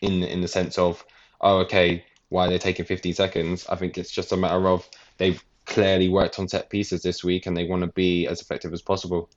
in 0.00 0.22
in 0.22 0.40
the 0.40 0.48
sense 0.48 0.78
of 0.78 1.04
oh, 1.40 1.58
okay, 1.58 2.04
why 2.28 2.46
are 2.46 2.50
they 2.50 2.58
taking 2.58 2.84
15 2.84 3.14
seconds? 3.14 3.66
I 3.68 3.76
think 3.76 3.98
it's 3.98 4.10
just 4.10 4.32
a 4.32 4.36
matter 4.36 4.68
of 4.68 4.88
they've 5.16 5.42
clearly 5.64 6.08
worked 6.08 6.38
on 6.38 6.48
set 6.48 6.70
pieces 6.70 7.02
this 7.02 7.22
week 7.22 7.46
and 7.46 7.56
they 7.56 7.64
want 7.64 7.82
to 7.82 7.88
be 7.88 8.26
as 8.26 8.40
effective 8.40 8.72
as 8.72 8.82
possible. 8.82 9.28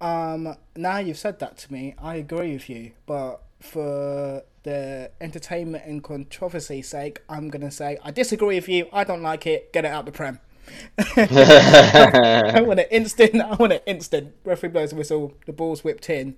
Um, 0.00 0.56
now 0.76 0.98
you've 0.98 1.18
said 1.18 1.38
that 1.40 1.56
to 1.58 1.72
me, 1.72 1.94
I 1.98 2.16
agree 2.16 2.52
with 2.52 2.68
you, 2.70 2.92
but 3.06 3.42
for 3.60 4.42
the 4.62 5.10
entertainment 5.20 5.84
and 5.86 6.02
controversy 6.02 6.82
sake, 6.82 7.22
I'm 7.28 7.48
gonna 7.48 7.70
say 7.70 7.98
I 8.04 8.10
disagree 8.10 8.56
with 8.56 8.68
you. 8.68 8.88
I 8.92 9.04
don't 9.04 9.22
like 9.22 9.46
it. 9.46 9.72
Get 9.72 9.84
it 9.84 9.88
out 9.88 10.06
the 10.06 10.12
prem. 10.12 10.38
I 11.16 12.60
want 12.64 12.80
an 12.80 12.86
instant. 12.90 13.40
I 13.40 13.54
want 13.56 13.72
an 13.72 13.80
instant. 13.86 14.34
Referee 14.44 14.68
blows 14.68 14.90
the 14.90 14.96
whistle. 14.96 15.34
The 15.46 15.52
ball's 15.52 15.82
whipped 15.82 16.08
in. 16.10 16.36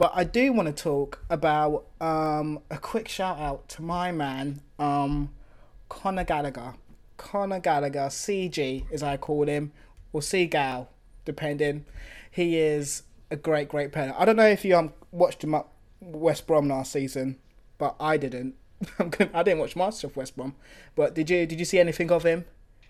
But 0.00 0.12
I 0.14 0.24
do 0.24 0.54
want 0.54 0.74
to 0.74 0.82
talk 0.82 1.22
about 1.28 1.84
um, 2.00 2.60
a 2.70 2.78
quick 2.78 3.06
shout 3.06 3.38
out 3.38 3.68
to 3.68 3.82
my 3.82 4.10
man, 4.10 4.62
um, 4.78 5.28
Conor 5.90 6.24
Gallagher. 6.24 6.72
Conor 7.18 7.60
Gallagher, 7.60 8.06
CG 8.08 8.90
as 8.90 9.02
I 9.02 9.18
call 9.18 9.46
him, 9.46 9.72
or 10.14 10.22
Seagal, 10.22 10.86
depending. 11.26 11.84
He 12.30 12.56
is 12.56 13.02
a 13.30 13.36
great, 13.36 13.68
great 13.68 13.92
player. 13.92 14.14
I 14.16 14.24
don't 14.24 14.36
know 14.36 14.48
if 14.48 14.64
you 14.64 14.74
um, 14.74 14.94
watched 15.12 15.44
him 15.44 15.54
up 15.54 15.74
West 16.00 16.46
Brom 16.46 16.66
last 16.66 16.92
season, 16.92 17.36
but 17.76 17.94
I 18.00 18.16
didn't. 18.16 18.54
I 18.98 19.42
didn't 19.42 19.58
watch 19.58 19.76
much 19.76 20.02
of 20.02 20.16
West 20.16 20.34
Brom, 20.34 20.54
but 20.94 21.14
did 21.14 21.28
you? 21.28 21.44
Did 21.44 21.58
you 21.58 21.66
see 21.66 21.78
anything 21.78 22.10
of 22.10 22.22
him? 22.22 22.46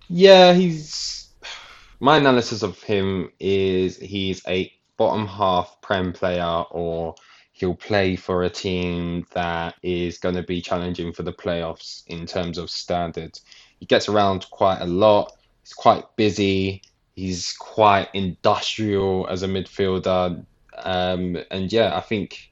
Yeah, 0.09 0.53
he's. 0.53 1.29
My 1.99 2.18
analysis 2.18 2.62
of 2.62 2.81
him 2.85 3.33
is 3.40 3.96
he's 3.96 4.42
a 4.46 4.73
bottom 5.00 5.26
half 5.26 5.80
Prem 5.80 6.12
player 6.12 6.44
or 6.70 7.14
he'll 7.52 7.74
play 7.74 8.16
for 8.16 8.42
a 8.42 8.50
team 8.50 9.24
that 9.32 9.74
is 9.82 10.18
going 10.18 10.34
to 10.34 10.42
be 10.42 10.60
challenging 10.60 11.10
for 11.10 11.22
the 11.22 11.32
playoffs 11.32 12.02
in 12.06 12.26
terms 12.26 12.58
of 12.58 12.68
standards. 12.68 13.40
He 13.78 13.86
gets 13.86 14.10
around 14.10 14.46
quite 14.50 14.82
a 14.82 14.86
lot. 14.86 15.38
He's 15.62 15.72
quite 15.72 16.04
busy. 16.16 16.82
He's 17.16 17.54
quite 17.54 18.08
industrial 18.12 19.26
as 19.30 19.42
a 19.42 19.48
midfielder. 19.48 20.44
Um, 20.76 21.38
and 21.50 21.72
yeah, 21.72 21.96
I 21.96 22.02
think 22.02 22.49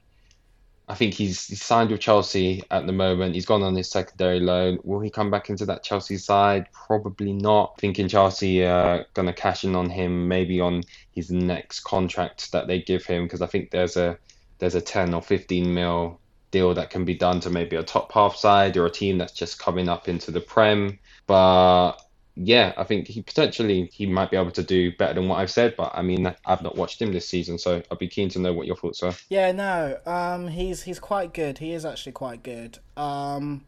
I 0.89 0.95
think 0.95 1.13
he's, 1.15 1.47
he's 1.47 1.63
signed 1.63 1.91
with 1.91 2.01
Chelsea 2.01 2.63
at 2.71 2.87
the 2.87 2.93
moment. 2.93 3.35
He's 3.35 3.45
gone 3.45 3.63
on 3.63 3.77
his 3.77 3.91
secondary 3.91 4.41
loan. 4.41 4.79
Will 4.85 5.01
he 5.01 5.11
come 5.11 5.31
back 5.31 5.51
into 5.51 5.67
that 5.67 5.83
Chelsea 5.83 6.17
side? 6.17 6.67
Probably 6.73 7.33
not. 7.33 7.79
Thinking 7.79 8.09
Chelsea 8.09 8.65
are 8.65 9.05
going 9.13 9.27
to 9.27 9.35
cash 9.35 9.65
in 9.65 9.77
on 9.77 9.91
him 9.91 10.29
maybe 10.29 10.61
on 10.61 10.83
his 11.13 11.31
next 11.31 11.81
contract 11.81 12.53
that 12.53 12.67
they 12.67 12.81
give 12.81 13.05
him 13.05 13.25
because 13.25 13.43
I 13.43 13.47
think 13.47 13.71
there's 13.71 13.97
a 13.97 14.19
there's 14.59 14.75
a 14.75 14.81
10 14.81 15.15
or 15.15 15.23
15 15.23 15.73
mil 15.73 16.19
deal 16.51 16.73
that 16.75 16.91
can 16.91 17.05
be 17.05 17.15
done 17.15 17.41
to 17.41 17.51
maybe 17.51 17.77
a 17.77 17.83
top 17.83 18.11
half 18.13 18.37
side 18.37 18.77
or 18.77 18.87
a 18.87 18.91
team 18.91 19.19
that's 19.19 19.33
just 19.33 19.59
coming 19.59 19.89
up 19.89 20.09
into 20.09 20.31
the 20.31 20.41
Prem. 20.41 20.99
But 21.27 21.97
yeah, 22.41 22.73
I 22.77 22.85
think 22.85 23.09
he 23.09 23.21
potentially 23.21 23.91
he 23.93 24.07
might 24.07 24.31
be 24.31 24.37
able 24.37 24.53
to 24.53 24.63
do 24.63 24.93
better 24.93 25.15
than 25.15 25.29
what 25.29 25.41
I've 25.41 25.51
said, 25.51 25.75
but 25.77 25.91
I 25.95 26.03
mean 26.03 26.33
I've 26.47 26.63
not 26.63 26.77
watched 26.77 27.03
him 27.03 27.13
this 27.13 27.29
season, 27.29 27.59
so 27.59 27.83
I'd 27.91 27.99
be 27.99 28.07
keen 28.07 28.29
to 28.31 28.39
know 28.39 28.53
what 28.53 28.67
your 28.67 28.77
thoughts 28.77 29.03
are. 29.03 29.15
Yeah, 29.29 29.51
no, 29.51 29.99
um, 30.07 30.49
he's 30.49 30.83
he's 30.83 31.01
quite 31.01 31.35
good. 31.35 31.59
He 31.59 31.73
is 31.73 31.85
actually 31.85 32.13
quite 32.13 32.45
good. 32.45 32.79
Um, 32.97 33.65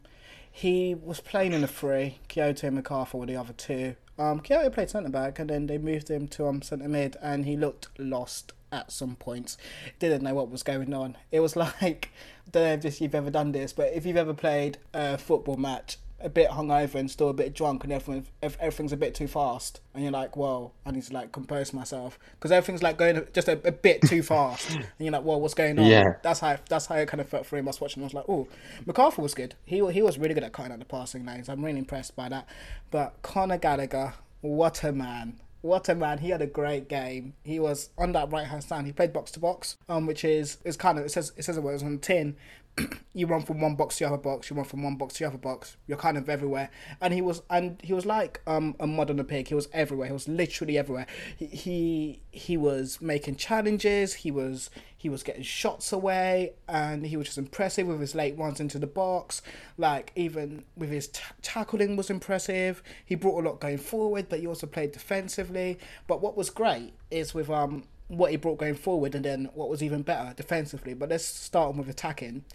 he 0.49 0.95
was 0.95 1.19
playing 1.19 1.51
in 1.51 1.61
the 1.61 1.67
three. 1.67 2.19
Kouyaté 2.29 2.63
and 2.63 2.81
McArthur 2.81 3.15
were 3.15 3.25
the 3.25 3.35
other 3.35 3.53
two. 3.53 3.95
Um, 4.17 4.39
Kouyaté 4.39 4.71
played 4.71 4.89
centre 4.89 5.09
back, 5.09 5.39
and 5.39 5.49
then 5.49 5.67
they 5.67 5.77
moved 5.77 6.09
him 6.09 6.29
to 6.29 6.47
um 6.47 6.61
centre 6.61 6.87
mid, 6.87 7.17
and 7.21 7.45
he 7.45 7.57
looked 7.57 7.89
lost 7.99 8.53
at 8.71 8.89
some 8.89 9.17
points. 9.17 9.57
Didn't 9.99 10.23
know 10.23 10.33
what 10.33 10.49
was 10.49 10.63
going 10.63 10.93
on. 10.93 11.17
It 11.29 11.41
was 11.41 11.55
like 11.57 12.09
I 12.47 12.49
don't 12.51 12.83
know 12.83 12.87
if 12.87 13.01
you've 13.01 13.15
ever 13.15 13.29
done 13.29 13.51
this, 13.51 13.73
but 13.73 13.91
if 13.93 14.05
you've 14.05 14.15
ever 14.15 14.33
played 14.33 14.77
a 14.93 15.17
football 15.17 15.57
match 15.57 15.97
a 16.23 16.29
bit 16.29 16.49
hungover 16.49 16.95
and 16.95 17.09
still 17.09 17.29
a 17.29 17.33
bit 17.33 17.53
drunk 17.53 17.83
and 17.83 17.91
everything 17.93 18.25
everything's 18.41 18.91
a 18.91 18.97
bit 18.97 19.13
too 19.15 19.27
fast 19.27 19.81
and 19.93 20.03
you're 20.03 20.11
like 20.11 20.35
well 20.37 20.73
i 20.85 20.91
need 20.91 21.03
to 21.03 21.13
like 21.13 21.31
compose 21.31 21.73
myself 21.73 22.17
because 22.31 22.51
everything's 22.51 22.83
like 22.83 22.97
going 22.97 23.25
just 23.33 23.47
a, 23.47 23.53
a 23.67 23.71
bit 23.71 24.01
too 24.01 24.21
fast 24.23 24.69
and 24.75 24.85
you're 24.99 25.11
like 25.11 25.23
well 25.23 25.39
what's 25.39 25.53
going 25.53 25.77
on 25.79 25.85
Yeah. 25.85 26.15
that's 26.23 26.39
how 26.39 26.57
that's 26.69 26.85
how 26.87 26.95
it 26.95 27.07
kind 27.07 27.21
of 27.21 27.27
felt 27.29 27.45
for 27.45 27.57
him 27.57 27.67
i 27.67 27.69
was 27.69 27.81
watching 27.81 28.03
i 28.03 28.05
was 28.05 28.13
like 28.13 28.25
oh 28.27 28.47
macarthur 28.85 29.21
was 29.21 29.33
good 29.33 29.55
he, 29.65 29.85
he 29.91 30.01
was 30.01 30.17
really 30.17 30.33
good 30.33 30.43
at 30.43 30.53
cutting 30.53 30.71
out 30.71 30.79
the 30.79 30.85
passing 30.85 31.25
lanes 31.25 31.49
i'm 31.49 31.63
really 31.63 31.79
impressed 31.79 32.15
by 32.15 32.29
that 32.29 32.47
but 32.91 33.15
conor 33.21 33.57
gallagher 33.57 34.13
what 34.41 34.83
a 34.83 34.91
man 34.91 35.39
what 35.63 35.87
a 35.89 35.93
man! 35.93 36.17
He 36.17 36.31
had 36.31 36.41
a 36.41 36.47
great 36.47 36.89
game. 36.89 37.35
He 37.43 37.59
was 37.59 37.91
on 37.95 38.13
that 38.13 38.31
right 38.31 38.47
hand 38.47 38.63
stand. 38.63 38.87
He 38.87 38.93
played 38.93 39.13
box 39.13 39.29
to 39.33 39.39
box, 39.39 39.77
um, 39.87 40.07
which 40.07 40.25
is 40.25 40.57
is 40.65 40.75
kind 40.75 40.97
of 40.97 41.05
it 41.05 41.09
says 41.11 41.33
it 41.37 41.43
says 41.43 41.55
it 41.55 41.61
was 41.61 41.83
on 41.83 41.99
tin. 41.99 42.35
you 43.13 43.27
run 43.27 43.41
from 43.41 43.59
one 43.59 43.75
box 43.75 43.97
to 43.97 44.03
the 44.03 44.07
other 44.07 44.21
box. 44.21 44.49
You 44.49 44.55
run 44.55 44.65
from 44.65 44.83
one 44.83 44.95
box 44.95 45.15
to 45.15 45.23
the 45.23 45.27
other 45.27 45.37
box. 45.37 45.77
You're 45.87 45.97
kind 45.97 46.17
of 46.17 46.29
everywhere. 46.29 46.69
And 47.01 47.13
he 47.13 47.21
was 47.21 47.41
and 47.49 47.79
he 47.83 47.93
was 47.93 48.05
like 48.05 48.41
um 48.47 48.75
a 48.79 48.87
mud 48.87 49.09
on 49.09 49.19
a 49.19 49.23
pig. 49.23 49.47
He 49.47 49.55
was 49.55 49.67
everywhere. 49.73 50.07
He 50.07 50.13
was 50.13 50.27
literally 50.27 50.77
everywhere. 50.77 51.07
He 51.35 51.47
he, 51.47 52.21
he 52.31 52.57
was 52.57 53.01
making 53.01 53.35
challenges. 53.35 54.13
He 54.13 54.31
was 54.31 54.69
he 54.97 55.09
was 55.09 55.23
getting 55.23 55.41
shots 55.41 55.91
away, 55.91 56.53
and 56.69 57.05
he 57.05 57.17
was 57.17 57.25
just 57.25 57.37
impressive 57.37 57.87
with 57.87 57.99
his 57.99 58.13
late 58.15 58.37
runs 58.37 58.59
into 58.59 58.79
the 58.79 58.87
box. 58.87 59.41
Like 59.77 60.11
even 60.15 60.63
with 60.77 60.89
his 60.89 61.07
t- 61.07 61.21
tackling 61.41 61.95
was 61.95 62.09
impressive. 62.09 62.81
He 63.05 63.15
brought 63.15 63.43
a 63.43 63.49
lot 63.49 63.59
going 63.59 63.79
forward, 63.79 64.27
but 64.29 64.39
he 64.39 64.47
also 64.47 64.67
played 64.67 64.91
defensively. 64.91 65.79
But 66.07 66.21
what 66.21 66.37
was 66.37 66.49
great 66.49 66.93
is 67.09 67.33
with 67.33 67.49
um 67.49 67.83
what 68.07 68.31
he 68.31 68.37
brought 68.37 68.59
going 68.59 68.75
forward, 68.75 69.15
and 69.15 69.25
then 69.25 69.49
what 69.53 69.69
was 69.69 69.81
even 69.81 70.01
better 70.01 70.33
defensively. 70.35 70.93
But 70.93 71.09
let's 71.09 71.25
start 71.25 71.75
with 71.75 71.89
attacking. 71.89 72.45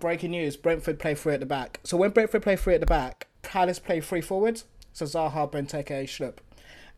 Breaking 0.00 0.30
news: 0.30 0.56
Brentford 0.56 0.98
play 0.98 1.14
three 1.14 1.34
at 1.34 1.40
the 1.40 1.46
back. 1.46 1.78
So 1.84 1.98
when 1.98 2.10
Brentford 2.10 2.42
play 2.42 2.56
three 2.56 2.74
at 2.74 2.80
the 2.80 2.86
back, 2.86 3.28
Palace 3.42 3.78
play 3.78 4.00
three 4.00 4.22
forwards. 4.22 4.64
So 4.94 5.04
Zaha, 5.04 5.52
Benteke, 5.52 6.04
Schlupp. 6.04 6.38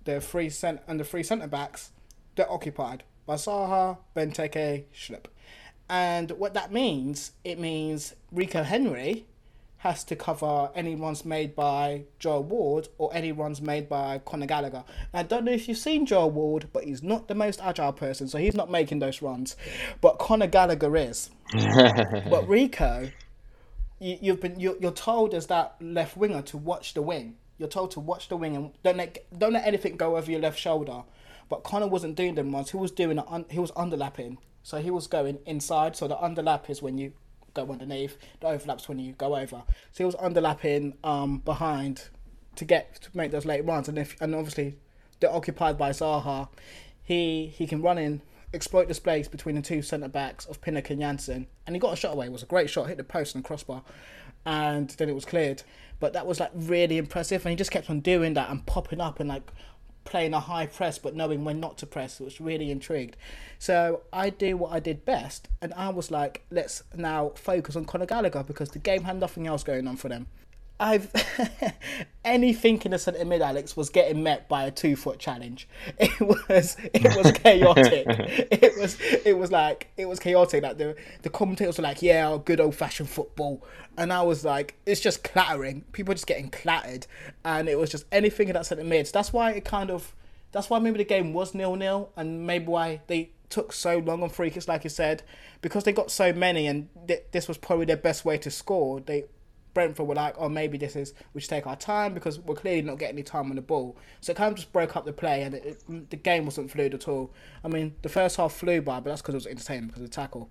The 0.05 0.21
three 0.21 0.49
cent 0.49 0.81
and 0.87 1.01
the 1.01 1.05
three 1.05 1.25
centre 1.25 1.49
backs, 1.49 1.91
they're 2.37 2.51
occupied 2.51 3.03
by 3.27 3.35
Zaha, 3.35 3.99
Benteke, 4.17 4.85
Schlupp. 4.95 5.27
And 5.91 6.31
what 6.33 6.55
that 6.55 6.73
means, 6.73 7.33
it 7.43 7.59
means 7.59 8.15
Rico 8.31 8.63
Henry 8.63 9.27
has 9.83 10.05
to 10.05 10.15
cover 10.15 10.71
any 10.77 10.95
runs 10.95 11.25
made 11.25 11.57
by 11.57 12.05
Joel 12.21 12.45
Ward 12.45 12.87
or 12.99 13.13
any 13.13 13.33
runs 13.33 13.61
made 13.61 13.89
by 13.89 14.21
Conor 14.25 14.47
Gallagher. 14.47 14.85
I 15.13 15.25
don't 15.25 15.45
know 15.45 15.51
if 15.51 15.67
you've 15.67 15.77
seen 15.77 16.07
Joel 16.07 16.31
Ward, 16.31 16.69
but 16.73 16.85
he's 16.85 17.03
not 17.03 17.27
the 17.27 17.35
most 17.35 17.61
agile 17.61 17.93
person, 17.93 18.29
so 18.29 18.39
he's 18.39 18.55
not 18.55 18.71
making 18.71 19.01
those 19.01 19.21
runs. 19.21 19.57
But 20.01 20.21
Conor 20.21 20.47
Gallagher 20.47 20.97
is. 20.97 21.31
but 21.53 22.49
Rico, 22.49 23.11
you, 23.99 24.19
you've 24.21 24.41
been 24.41 24.61
you're, 24.61 24.77
you're 24.81 24.93
told 24.93 25.35
as 25.35 25.49
that 25.49 25.75
left 25.81 26.17
winger 26.17 26.43
to 26.43 26.57
watch 26.57 26.95
the 26.95 27.03
wing. 27.03 27.35
You're 27.59 27.69
told 27.69 27.91
to 27.93 28.01
watch 28.01 28.29
the 28.29 28.37
wing 28.37 28.55
and 28.55 28.71
don't 28.85 28.97
let 28.97 29.19
don't 29.37 29.53
let 29.53 29.67
anything 29.67 29.97
go 29.97 30.17
over 30.17 30.31
your 30.31 30.41
left 30.41 30.61
shoulder. 30.61 31.03
But 31.49 31.65
Conor 31.65 31.89
wasn't 31.89 32.15
doing 32.15 32.37
them 32.37 32.55
runs. 32.55 32.71
He 32.71 32.77
was 32.77 32.93
doing 32.93 33.19
a 33.19 33.29
un, 33.29 33.47
he 33.51 33.59
was 33.59 33.73
underlapping. 33.73 34.37
So 34.63 34.79
he 34.79 34.93
was 34.93 35.09
going 35.09 35.41
inside. 35.45 35.97
So 35.97 36.07
the 36.07 36.15
underlap 36.15 36.71
is 36.71 36.81
when 36.81 36.99
you 36.99 37.15
go 37.55 37.71
underneath. 37.71 38.17
The 38.41 38.49
overlaps 38.49 38.89
when 38.89 38.99
you 38.99 39.13
go 39.13 39.37
over. 39.37 39.63
So 39.93 39.99
he 39.99 40.05
was 40.05 40.17
underlapping 40.17 40.95
um 41.05 41.39
behind 41.39 42.09
to 42.57 42.65
get 42.65 42.95
to 43.03 43.11
make 43.15 43.31
those 43.31 43.47
late 43.47 43.65
runs. 43.65 43.89
And 43.89 43.99
if 43.99 44.21
and 44.21 44.35
obviously 44.35 44.77
they're 45.21 45.33
occupied 45.33 45.79
by 45.79 45.91
Zaha. 45.91 46.49
He 47.03 47.47
he 47.47 47.67
can 47.67 47.83
run 47.83 47.99
in, 47.99 48.23
exploit 48.53 48.89
the 48.89 48.95
space 48.95 49.29
between 49.29 49.55
the 49.55 49.63
two 49.63 49.83
centre 49.83 50.09
backs 50.09 50.45
of 50.47 50.61
Pinnock 50.61 50.91
and 50.91 51.01
Jansson, 51.01 51.47
and 51.67 51.75
he 51.75 51.81
got 51.81 51.93
a 51.93 51.97
shot 51.97 52.15
away. 52.15 52.27
It 52.27 52.33
was 52.33 52.43
a 52.43 52.47
great 52.47 52.71
shot, 52.71 52.89
hit 52.89 52.97
the 52.97 53.05
post 53.05 53.35
and 53.35 53.45
crossbar, 53.45 53.83
and 54.45 54.91
then 54.91 55.09
it 55.09 55.15
was 55.15 55.25
cleared. 55.25 55.63
But 56.01 56.13
that 56.15 56.27
was 56.27 56.41
like 56.41 56.51
really 56.55 56.99
impressive, 56.99 57.45
and 57.45 57.51
he 57.51 57.57
just 57.57 57.71
kept 57.71 57.89
on 57.89 58.01
doing 58.01 58.35
that 58.35 58.51
and 58.51 58.67
popping 58.67 59.01
up 59.01 59.21
and 59.21 59.29
like 59.29 59.51
playing 60.05 60.35
a 60.35 60.41
high 60.41 60.67
press, 60.67 60.99
but 60.99 61.15
knowing 61.15 61.45
when 61.45 61.61
not 61.61 61.79
to 61.79 61.87
press. 61.87 62.21
Was 62.21 62.41
really 62.41 62.71
intrigued. 62.71 63.17
So 63.59 64.03
I 64.13 64.31
do 64.31 64.57
what 64.57 64.73
I 64.73 64.81
did 64.81 65.05
best, 65.05 65.49
and 65.61 65.73
I 65.75 65.89
was 65.91 66.11
like, 66.11 66.45
let's 66.51 66.83
now 66.95 67.33
focus 67.35 67.77
on 67.77 67.85
Conor 67.85 68.07
Gallagher 68.07 68.43
because 68.43 68.71
the 68.71 68.79
game 68.79 69.05
had 69.05 69.19
nothing 69.19 69.47
else 69.47 69.63
going 69.63 69.87
on 69.87 69.97
for 69.97 70.09
them. 70.09 70.27
I've 70.83 71.13
anything 72.25 72.83
in 72.85 72.91
the 72.91 72.99
centre 72.99 73.25
mid, 73.25 73.41
Alex, 73.41 73.77
was 73.77 73.89
getting 73.89 74.25
met 74.25 74.49
by 74.49 74.65
a 74.65 74.71
two 74.73 74.97
foot 74.97 75.21
challenge. 75.21 75.69
It 75.99 76.21
was 76.49 76.77
it 76.93 77.17
was 77.17 77.33
chaotic. 77.45 78.07
it 78.51 78.77
was 78.77 79.01
it 79.25 79.39
was 79.39 79.53
like 79.53 79.89
it 79.97 80.07
was 80.07 80.19
chaotic. 80.19 80.63
Like 80.65 80.79
the 80.79 80.97
the 81.23 81.31
commentators 81.31 81.79
were 81.79 81.85
like, 81.85 82.03
"Yeah, 82.03 82.37
good 82.45 82.61
old 82.61 82.75
fashioned 82.75 83.09
football," 83.09 83.63
and 83.97 84.13
I 84.13 84.23
was 84.23 84.45
like, 84.45 84.75
"It's 84.85 85.01
just 85.01 85.23
clattering. 85.23 85.83
People 85.93 86.13
are 86.13 86.17
just 86.17 86.27
getting 86.27 86.51
clattered," 86.51 87.07
and 87.45 87.69
it 87.69 87.79
was 87.79 87.89
just 87.91 88.05
anything 88.11 88.49
in 88.49 88.55
that 88.55 88.67
centre 88.67 88.83
mid. 88.85 89.07
So 89.07 89.13
that's 89.13 89.33
why 89.33 89.53
it 89.53 89.65
kind 89.65 89.91
of 89.91 90.13
that's 90.51 90.69
why 90.69 90.81
maybe 90.81 90.99
the 90.99 91.05
game 91.05 91.33
was 91.33 91.55
nil 91.55 91.77
nil, 91.77 92.11
and 92.17 92.45
maybe 92.45 92.67
why 92.67 93.03
they 93.07 93.31
took 93.51 93.73
so 93.73 93.99
long 93.99 94.23
on 94.23 94.31
free 94.31 94.51
kicks, 94.51 94.67
like 94.67 94.83
you 94.83 94.91
said, 94.91 95.23
because 95.61 95.85
they 95.85 95.93
got 95.93 96.11
so 96.11 96.33
many, 96.33 96.67
and 96.67 96.89
th- 97.07 97.25
this 97.31 97.47
was 97.47 97.59
probably 97.59 97.85
their 97.85 97.97
best 97.97 98.25
way 98.25 98.37
to 98.39 98.51
score. 98.51 98.99
They 98.99 99.25
Brentford 99.75 100.07
were 100.07 100.15
like, 100.15 100.35
oh, 100.39 100.49
maybe 100.49 100.79
this 100.79 100.97
is 100.97 101.15
we 101.35 101.41
should 101.41 101.51
take 101.51 101.67
our 101.67 101.77
time 101.77 102.15
because 102.15 102.39
we're 102.39 102.55
clearly 102.55 102.83
not 102.83 102.99
getting 102.99 103.17
any 103.17 103.23
time 103.23 103.51
on 103.51 103.57
the 103.57 103.63
ball. 103.63 103.97
So 104.21 104.33
it 104.33 104.37
kind 104.37 104.51
of 104.51 104.57
just 104.57 104.73
broke 104.73 104.97
up 104.97 105.05
the 105.05 105.13
play, 105.13 105.43
and 105.43 105.55
it, 105.55 105.83
it, 105.89 106.11
the 106.11 106.17
game 106.17 106.45
wasn't 106.45 106.71
fluid 106.71 106.95
at 106.95 107.09
all. 107.09 107.33
I 107.65 107.69
mean, 107.69 107.95
the 108.03 108.09
first 108.09 108.37
half 108.37 108.53
flew 108.53 108.81
by, 108.83 109.01
but 109.01 109.11
that's 109.11 109.23
because 109.23 109.35
it 109.35 109.39
was 109.39 109.47
entertaining 109.47 109.89
because 109.89 110.03
of 110.03 110.11
the 110.11 110.15
tackle. 110.15 110.51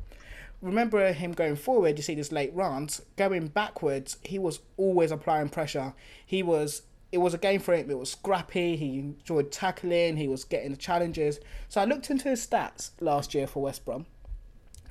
Remember 0.62 1.12
him 1.12 1.32
going 1.32 1.56
forward, 1.56 1.98
you 1.98 2.04
see 2.04 2.14
this 2.14 2.32
late 2.32 2.54
runs. 2.54 3.02
Going 3.16 3.48
backwards, 3.48 4.18
he 4.24 4.38
was 4.38 4.60
always 4.78 5.12
applying 5.12 5.50
pressure. 5.50 5.94
He 6.26 6.44
was 6.44 6.84
it 7.12 7.18
was 7.18 7.34
a 7.34 7.38
game 7.38 7.60
for 7.60 7.74
him. 7.74 7.90
It 7.90 7.98
was 7.98 8.12
scrappy. 8.12 8.78
He 8.78 9.00
enjoyed 9.00 9.52
tackling. 9.52 10.16
He 10.16 10.28
was 10.28 10.46
getting 10.46 10.72
the 10.72 10.78
challenges. 10.78 11.40
So 11.68 11.82
I 11.82 11.86
looked 11.86 12.10
into 12.10 12.30
his 12.30 12.46
stats 12.46 12.92
last 13.02 13.34
year 13.34 13.48
for 13.48 13.62
West 13.62 13.84
Brom. 13.84 14.06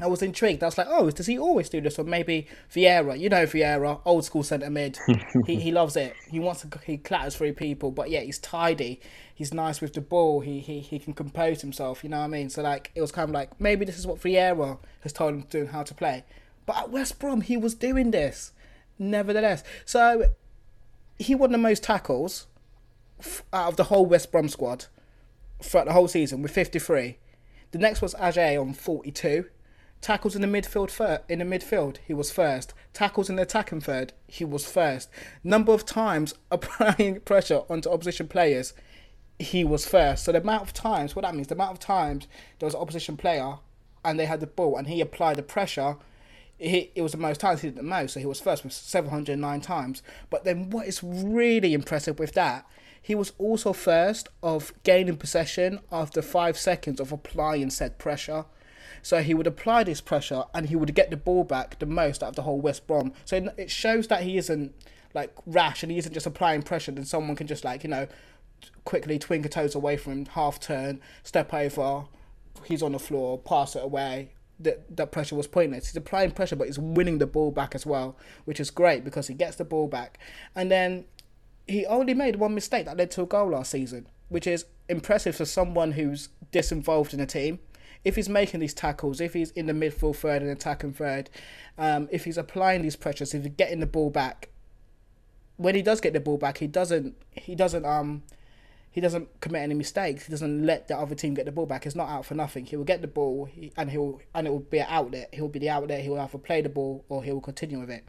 I 0.03 0.07
was 0.07 0.23
intrigued. 0.23 0.63
I 0.63 0.67
was 0.67 0.79
like, 0.79 0.87
oh, 0.89 1.11
does 1.11 1.27
he 1.27 1.39
always 1.39 1.69
do 1.69 1.81
this? 1.81 1.99
Or 1.99 2.05
maybe 2.05 2.47
Vieira, 2.73 3.19
you 3.19 3.29
know 3.29 3.45
Vieira, 3.47 4.01
old 4.05 4.25
school 4.25 4.43
centre 4.43 4.71
mid. 4.71 4.99
he 5.47 5.57
he 5.57 5.73
loves 5.73 5.97
it. 5.97 6.15
He 6.29 6.41
wants 6.41 6.63
to 6.63 6.69
he 6.85 6.99
clatters 6.99 7.37
through 7.37 7.55
people, 7.55 7.91
but 7.91 8.11
yeah, 8.11 8.21
he's 8.21 8.39
tidy. 8.39 9.01
He's 9.35 9.55
nice 9.55 9.81
with 9.81 9.95
the 9.95 10.01
ball. 10.01 10.41
He 10.41 10.61
he 10.61 10.81
he 10.81 10.99
can 10.99 11.13
compose 11.13 11.61
himself. 11.61 12.03
You 12.05 12.11
know 12.11 12.19
what 12.19 12.25
I 12.25 12.29
mean? 12.29 12.51
So 12.51 12.63
like, 12.63 12.91
it 12.95 13.01
was 13.01 13.13
kind 13.13 13.29
of 13.29 13.35
like 13.35 13.61
maybe 13.61 13.85
this 13.85 13.99
is 13.99 14.07
what 14.07 14.21
Vieira 14.21 14.79
has 15.01 15.13
told 15.13 15.35
him 15.35 15.43
to 15.43 15.49
do 15.49 15.61
and 15.61 15.71
how 15.71 15.83
to 15.83 15.95
play. 15.95 16.25
But 16.67 16.77
at 16.77 16.91
West 16.91 17.19
Brom, 17.19 17.41
he 17.41 17.57
was 17.57 17.75
doing 17.75 18.11
this, 18.11 18.53
nevertheless. 18.99 19.65
So 19.85 20.31
he 21.19 21.35
won 21.35 21.53
the 21.53 21.59
most 21.59 21.83
tackles 21.83 22.47
f- 23.19 23.43
out 23.53 23.69
of 23.69 23.77
the 23.77 23.85
whole 23.85 24.07
West 24.07 24.31
Brom 24.31 24.49
squad 24.49 24.87
throughout 25.63 25.87
the 25.87 25.93
whole 25.93 26.09
season 26.09 26.43
with 26.43 26.53
53. 26.53 27.19
The 27.73 27.79
next 27.79 28.03
was 28.03 28.15
Ajayi 28.15 28.61
on 28.61 28.73
42. 28.73 29.47
Tackles 30.01 30.35
in 30.35 30.41
the 30.41 30.49
midfield 30.49 30.91
fir- 30.91 31.23
in 31.29 31.41
the 31.41 31.45
midfield, 31.45 31.99
he 32.07 32.15
was 32.15 32.31
first. 32.31 32.73
Tackles 32.95 33.29
in 33.29 33.37
the 33.37 33.43
attacking 33.43 33.83
third, 33.83 34.13
he 34.27 34.45
was 34.45 34.71
first. 34.71 35.11
Number 35.45 35.73
of 35.73 35.85
times 35.85 36.35
applying 36.51 37.21
pressure 37.25 37.63
onto 37.69 37.91
opposition 37.91 38.27
players, 38.27 38.73
he 39.39 39.63
was 39.63 39.87
first. 39.87 40.25
So 40.25 40.33
the 40.33 40.41
amount 40.41 40.63
of 40.63 40.73
times, 40.73 41.15
what 41.15 41.25
that 41.25 41.35
means, 41.35 41.49
the 41.49 41.55
amount 41.55 41.73
of 41.73 41.81
times 41.81 42.29
there 42.59 42.67
was 42.67 42.75
an 42.75 42.81
opposition 42.81 43.17
player 43.17 43.57
and 44.05 44.19
they 44.19 44.27
had 44.27 44.41
the 44.41 44.47
ball 44.47 44.77
and 44.77 44.87
he 44.87 45.01
applied 45.01 45.37
the 45.37 45.43
pressure, 45.43 45.97
he, 46.59 46.91
it 46.95 47.03
was 47.03 47.13
the 47.13 47.19
most 47.19 47.41
times 47.41 47.61
he 47.61 47.69
did 47.69 47.77
the 47.77 47.83
most. 47.83 48.15
So 48.15 48.21
he 48.21 48.27
was 48.27 48.41
first 48.41 48.65
with 48.65 48.73
709 48.73 49.61
times. 49.61 50.03
But 50.31 50.45
then 50.45 50.71
what 50.71 50.87
is 50.87 51.03
really 51.03 51.75
impressive 51.75 52.19
with 52.19 52.33
that, 52.35 52.67
he 53.03 53.15
was 53.15 53.33
also 53.39 53.73
first 53.73 54.29
of 54.43 54.73
gaining 54.83 55.17
possession 55.17 55.81
after 55.91 56.21
five 56.21 56.59
seconds 56.59 57.01
of 57.01 57.13
applying 57.13 57.71
said 57.71 57.99
pressure. 57.99 58.45
So 59.03 59.23
he 59.23 59.35
would 59.35 59.47
apply 59.47 59.85
this 59.85 60.01
pressure 60.01 60.45
and 60.55 60.69
he 60.69 60.77
would 60.77 60.95
get 60.95 61.11
the 61.11 61.17
ball 61.17 61.45
back 61.45 61.79
the 61.79 61.87
most 61.87 62.23
out 62.23 62.31
of 62.31 62.37
the 62.37 62.43
whole 62.43 62.61
West 62.61 62.87
Brom. 62.87 63.13
So 63.25 63.37
it- 63.57 63.71
shows 63.71 64.09
that 64.09 64.23
he 64.23 64.37
isn't 64.37 64.75
like 65.15 65.33
rash 65.47 65.83
and 65.83 65.91
he 65.91 65.99
isn't 65.99 66.13
just 66.13 66.27
applying 66.27 66.63
pressure. 66.63 66.93
Then 66.93 67.05
someone 67.05 67.37
can 67.37 67.47
just 67.47 67.65
like 67.65 67.83
you 67.85 67.91
know 67.91 68.07
quickly 68.85 69.19
twinkle 69.19 69.51
toes 69.51 69.75
away 69.75 69.97
from 69.97 70.13
him, 70.13 70.27
half 70.27 70.61
turn, 70.61 71.01
step 71.23 71.53
over, 71.55 72.05
he's 72.65 72.83
on 72.83 72.93
the 72.93 72.99
floor, 72.99 73.39
pass 73.39 73.75
it 73.77 73.83
away. 73.83 74.33
That 74.59 74.97
that 74.97 75.11
pressure 75.11 75.37
was 75.37 75.47
pointless. 75.47 75.87
He's 75.89 75.97
applying 75.97 76.33
pressure, 76.33 76.57
but 76.57 76.67
he's 76.67 76.79
winning 76.79 77.19
the 77.19 77.27
ball 77.27 77.51
back 77.51 77.75
as 77.75 77.87
well, 77.87 78.17
which 78.45 78.61
is 78.61 78.71
great 78.71 79.05
because 79.05 79.27
he 79.29 79.35
gets 79.35 79.57
the 79.57 79.65
ball 79.65 79.89
back. 79.89 80.19
And 80.55 80.71
then 80.71 81.07
he 81.67 81.87
only 81.87 82.13
made 82.15 82.37
one 82.37 82.55
mistake 82.55 82.85
that 82.85 82.97
led 82.97 83.11
to 83.13 83.23
a 83.23 83.27
goal 83.27 83.51
last 83.51 83.71
season, 83.71 84.07
which 84.29 84.47
is 84.47 84.67
impressive 84.89 85.35
for 85.37 85.45
someone 85.47 85.93
who's 85.93 86.29
disinvolved 86.53 87.15
in 87.15 87.21
a 87.21 87.27
team. 87.27 87.61
If 88.05 88.17
he's 88.17 88.29
making 88.29 88.61
these 88.61 88.75
tackles, 88.75 89.21
if 89.21 89.35
he's 89.35 89.51
in 89.51 89.67
the 89.67 89.73
midfield 89.73 90.17
third 90.17 90.43
and 90.43 90.51
attacking 90.51 90.95
third, 90.95 91.29
um, 91.77 92.09
if 92.11 92.25
he's 92.25 92.39
applying 92.39 92.83
these 92.83 92.97
pressures, 92.97 93.35
if 93.35 93.43
he's 93.43 93.53
getting 93.53 93.81
the 93.81 93.87
ball 93.87 94.11
back, 94.11 94.49
when 95.57 95.75
he 95.75 95.83
does 95.83 96.01
get 96.01 96.15
the 96.15 96.21
ball 96.21 96.39
back, 96.39 96.59
he 96.59 96.67
doesn't 96.67 97.15
he 97.33 97.55
doesn't 97.55 97.85
um 97.85 98.23
he 98.91 99.01
doesn't 99.01 99.41
commit 99.41 99.63
any 99.63 99.75
mistakes. 99.75 100.25
He 100.25 100.31
doesn't 100.31 100.67
let 100.67 100.89
the 100.89 100.97
other 100.97 101.15
team 101.15 101.35
get 101.35 101.45
the 101.45 101.53
ball 101.53 101.67
back. 101.67 101.87
It's 101.87 101.95
not 101.95 102.09
out 102.09 102.25
for 102.25 102.35
nothing. 102.35 102.65
He 102.65 102.77
will 102.77 102.85
get 102.85 103.03
the 103.03 103.09
ball 103.09 103.49
and 103.77 103.91
he'll 103.91 104.21
and 104.35 104.47
it 104.47 104.51
will 104.51 104.61
be 104.61 104.79
an 104.79 104.87
outlet. 104.89 105.29
He'll 105.33 105.49
be 105.49 105.59
the 105.59 105.69
outlet. 105.69 106.01
He'll 106.01 106.19
either 106.19 106.39
play 106.39 106.63
the 106.63 106.71
ball 106.71 107.05
or 107.09 107.23
he 107.23 107.31
will 107.31 107.41
continue 107.41 107.79
with 107.79 107.91
it. 107.91 108.09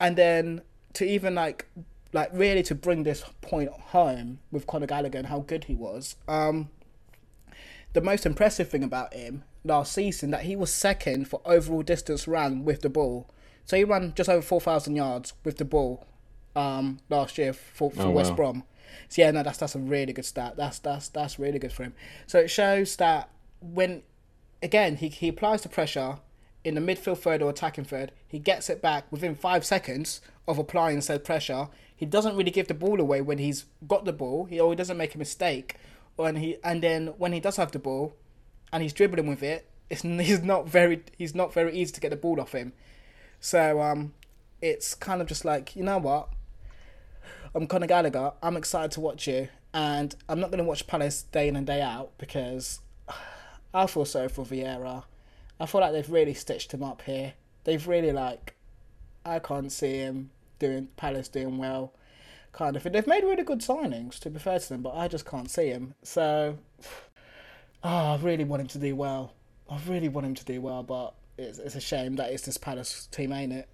And 0.00 0.16
then 0.16 0.62
to 0.94 1.04
even 1.04 1.34
like 1.34 1.66
like 2.12 2.30
really 2.32 2.62
to 2.62 2.74
bring 2.74 3.02
this 3.02 3.22
point 3.42 3.70
home 3.70 4.38
with 4.50 4.66
Conor 4.66 4.86
Gallagher 4.86 5.18
and 5.18 5.26
how 5.26 5.40
good 5.40 5.64
he 5.64 5.74
was. 5.74 6.16
Um, 6.26 6.70
the 7.98 8.04
most 8.04 8.24
impressive 8.26 8.68
thing 8.68 8.84
about 8.84 9.12
him 9.12 9.42
last 9.64 9.92
season 9.92 10.30
that 10.30 10.42
he 10.42 10.54
was 10.54 10.72
second 10.72 11.26
for 11.28 11.40
overall 11.44 11.82
distance 11.82 12.28
run 12.28 12.64
with 12.64 12.82
the 12.82 12.88
ball. 12.88 13.28
So 13.64 13.76
he 13.76 13.84
ran 13.84 14.12
just 14.14 14.30
over 14.30 14.42
four 14.42 14.60
thousand 14.60 14.96
yards 14.96 15.32
with 15.44 15.58
the 15.58 15.64
ball 15.64 16.06
um, 16.54 17.00
last 17.08 17.38
year 17.38 17.52
for, 17.52 17.90
for 17.90 18.02
Oh, 18.02 18.10
West 18.10 18.30
wow. 18.30 18.36
Brom. 18.36 18.64
So 19.08 19.22
yeah, 19.22 19.30
no, 19.30 19.42
that's 19.42 19.58
that's 19.58 19.74
a 19.74 19.78
really 19.78 20.12
good 20.12 20.24
stat. 20.24 20.54
That's 20.56 20.78
that's 20.78 21.08
that's 21.08 21.38
really 21.38 21.58
good 21.58 21.72
for 21.72 21.82
him. 21.82 21.94
So 22.26 22.38
it 22.38 22.48
shows 22.50 22.96
that 22.96 23.30
when 23.60 24.02
again 24.62 24.96
he 24.96 25.08
he 25.08 25.28
applies 25.28 25.62
the 25.62 25.68
pressure 25.68 26.18
in 26.64 26.74
the 26.74 26.80
midfield 26.80 27.18
third 27.18 27.42
or 27.42 27.50
attacking 27.50 27.84
third, 27.84 28.12
he 28.26 28.38
gets 28.38 28.70
it 28.70 28.80
back 28.80 29.10
within 29.10 29.34
five 29.34 29.64
seconds 29.64 30.20
of 30.46 30.58
applying 30.58 31.00
said 31.00 31.24
pressure. 31.24 31.68
He 31.94 32.06
doesn't 32.06 32.36
really 32.36 32.50
give 32.52 32.68
the 32.68 32.74
ball 32.74 33.00
away 33.00 33.20
when 33.20 33.38
he's 33.38 33.64
got 33.86 34.04
the 34.04 34.12
ball. 34.12 34.44
He 34.44 34.60
or 34.60 34.70
he 34.70 34.76
doesn't 34.76 34.96
make 34.96 35.14
a 35.14 35.18
mistake. 35.18 35.76
When 36.18 36.34
he 36.34 36.56
and 36.64 36.82
then 36.82 37.08
when 37.18 37.32
he 37.32 37.38
does 37.38 37.56
have 37.56 37.70
the 37.70 37.78
ball, 37.78 38.12
and 38.72 38.82
he's 38.82 38.92
dribbling 38.92 39.28
with 39.28 39.42
it, 39.42 39.68
it's 39.88 40.02
he's 40.02 40.42
not 40.42 40.68
very 40.68 41.04
he's 41.16 41.34
not 41.34 41.54
very 41.54 41.72
easy 41.76 41.92
to 41.92 42.00
get 42.00 42.10
the 42.10 42.16
ball 42.16 42.40
off 42.40 42.52
him. 42.52 42.72
So 43.40 43.80
um, 43.80 44.14
it's 44.60 44.94
kind 44.94 45.20
of 45.20 45.28
just 45.28 45.44
like 45.44 45.76
you 45.76 45.84
know 45.84 45.98
what, 45.98 46.30
I'm 47.54 47.68
Conor 47.68 47.86
Gallagher. 47.86 48.32
I'm 48.42 48.56
excited 48.56 48.90
to 48.92 49.00
watch 49.00 49.28
you, 49.28 49.48
and 49.72 50.14
I'm 50.28 50.40
not 50.40 50.50
going 50.50 50.58
to 50.58 50.64
watch 50.64 50.88
Palace 50.88 51.22
day 51.22 51.46
in 51.46 51.54
and 51.54 51.66
day 51.66 51.80
out 51.80 52.10
because 52.18 52.80
I 53.74 53.86
feel 53.86 54.04
sorry 54.04 54.28
for 54.28 54.44
Vieira. 54.44 55.04
I 55.60 55.66
feel 55.66 55.80
like 55.80 55.92
they've 55.92 56.10
really 56.10 56.34
stitched 56.34 56.72
him 56.72 56.82
up 56.82 57.02
here. 57.02 57.34
They've 57.64 57.86
really 57.86 58.12
like, 58.12 58.54
I 59.24 59.38
can't 59.40 59.70
see 59.70 59.98
him 59.98 60.30
doing 60.58 60.88
Palace 60.96 61.28
doing 61.28 61.58
well, 61.58 61.92
kind 62.52 62.76
of. 62.76 62.82
thing. 62.82 62.92
They've 62.92 63.06
made 63.06 63.24
really 63.24 63.44
good 63.44 63.60
signings 63.60 64.18
to 64.20 64.30
be 64.30 64.38
fair 64.38 64.58
to 64.58 64.68
them, 64.68 64.82
but 64.82 64.94
I 64.94 65.08
just 65.08 65.26
can't 65.26 65.50
see 65.50 65.68
him. 65.68 65.94
So, 66.02 66.58
oh, 67.82 67.88
I 68.14 68.16
really 68.16 68.44
want 68.44 68.62
him 68.62 68.68
to 68.68 68.78
do 68.78 68.94
well. 68.96 69.32
I 69.70 69.78
really 69.86 70.08
want 70.08 70.26
him 70.26 70.34
to 70.34 70.44
do 70.44 70.60
well, 70.60 70.82
but 70.82 71.14
it's 71.36 71.58
it's 71.58 71.74
a 71.74 71.80
shame 71.80 72.16
that 72.16 72.32
it's 72.32 72.44
this 72.44 72.58
Palace 72.58 73.06
team, 73.10 73.32
ain't 73.32 73.52
it? 73.52 73.68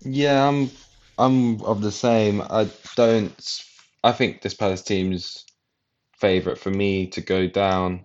Yeah, 0.00 0.46
I'm 0.46 0.70
I'm 1.18 1.60
of 1.62 1.82
the 1.82 1.92
same. 1.92 2.40
I 2.40 2.68
don't 2.96 3.64
I 4.04 4.12
think 4.12 4.42
this 4.42 4.54
Palace 4.54 4.82
team's 4.82 5.44
favourite 6.16 6.58
for 6.58 6.70
me 6.70 7.06
to 7.08 7.20
go 7.20 7.46
down. 7.46 8.04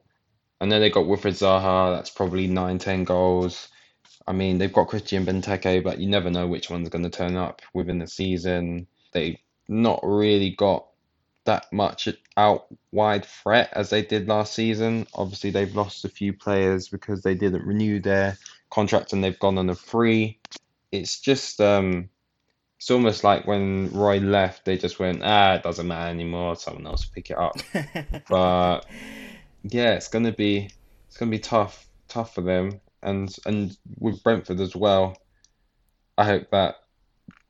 I 0.59 0.65
know 0.65 0.79
they 0.79 0.89
got 0.89 1.07
Wilfred 1.07 1.33
Zaha, 1.33 1.95
that's 1.95 2.09
probably 2.09 2.47
nine, 2.47 2.79
ten 2.79 3.03
goals. 3.03 3.69
I 4.25 4.31
mean, 4.31 4.57
they've 4.57 4.71
got 4.71 4.87
Christian 4.87 5.25
Benteke, 5.25 5.83
but 5.83 5.99
you 5.99 6.07
never 6.07 6.29
know 6.29 6.47
which 6.47 6.69
one's 6.69 6.89
going 6.89 7.03
to 7.03 7.09
turn 7.09 7.35
up 7.35 7.61
within 7.73 7.99
the 7.99 8.07
season. 8.07 8.87
They've 9.11 9.37
not 9.67 9.99
really 10.03 10.51
got 10.51 10.87
that 11.45 11.71
much 11.73 12.07
out 12.37 12.67
wide 12.91 13.25
threat 13.25 13.69
as 13.73 13.89
they 13.89 14.01
did 14.01 14.27
last 14.27 14.53
season. 14.53 15.07
Obviously, 15.13 15.51
they've 15.51 15.75
lost 15.75 16.05
a 16.05 16.09
few 16.09 16.33
players 16.33 16.87
because 16.87 17.21
they 17.21 17.35
didn't 17.35 17.65
renew 17.65 17.99
their 17.99 18.37
contract 18.69 19.13
and 19.13 19.23
they've 19.23 19.39
gone 19.39 19.57
on 19.57 19.69
a 19.69 19.75
free. 19.75 20.39
It's 20.91 21.19
just 21.19 21.59
um, 21.59 22.09
it's 22.79 22.91
almost 22.91 23.23
like 23.23 23.47
when 23.47 23.91
Roy 23.91 24.19
left, 24.19 24.65
they 24.65 24.77
just 24.77 24.99
went, 24.99 25.21
ah, 25.23 25.55
it 25.55 25.63
doesn't 25.63 25.87
matter 25.87 26.09
anymore. 26.09 26.55
Someone 26.55 26.87
else 26.87 27.05
will 27.05 27.13
pick 27.13 27.29
it 27.29 27.37
up. 27.37 27.57
But 28.29 28.85
yeah, 29.63 29.93
it's 29.93 30.07
gonna 30.07 30.33
be 30.33 30.69
it's 31.07 31.17
gonna 31.17 31.31
be 31.31 31.39
tough, 31.39 31.87
tough 32.07 32.35
for 32.35 32.41
them, 32.41 32.81
and 33.01 33.33
and 33.45 33.77
with 33.99 34.23
Brentford 34.23 34.59
as 34.59 34.75
well. 34.75 35.17
I 36.17 36.25
hope 36.25 36.51
that 36.51 36.75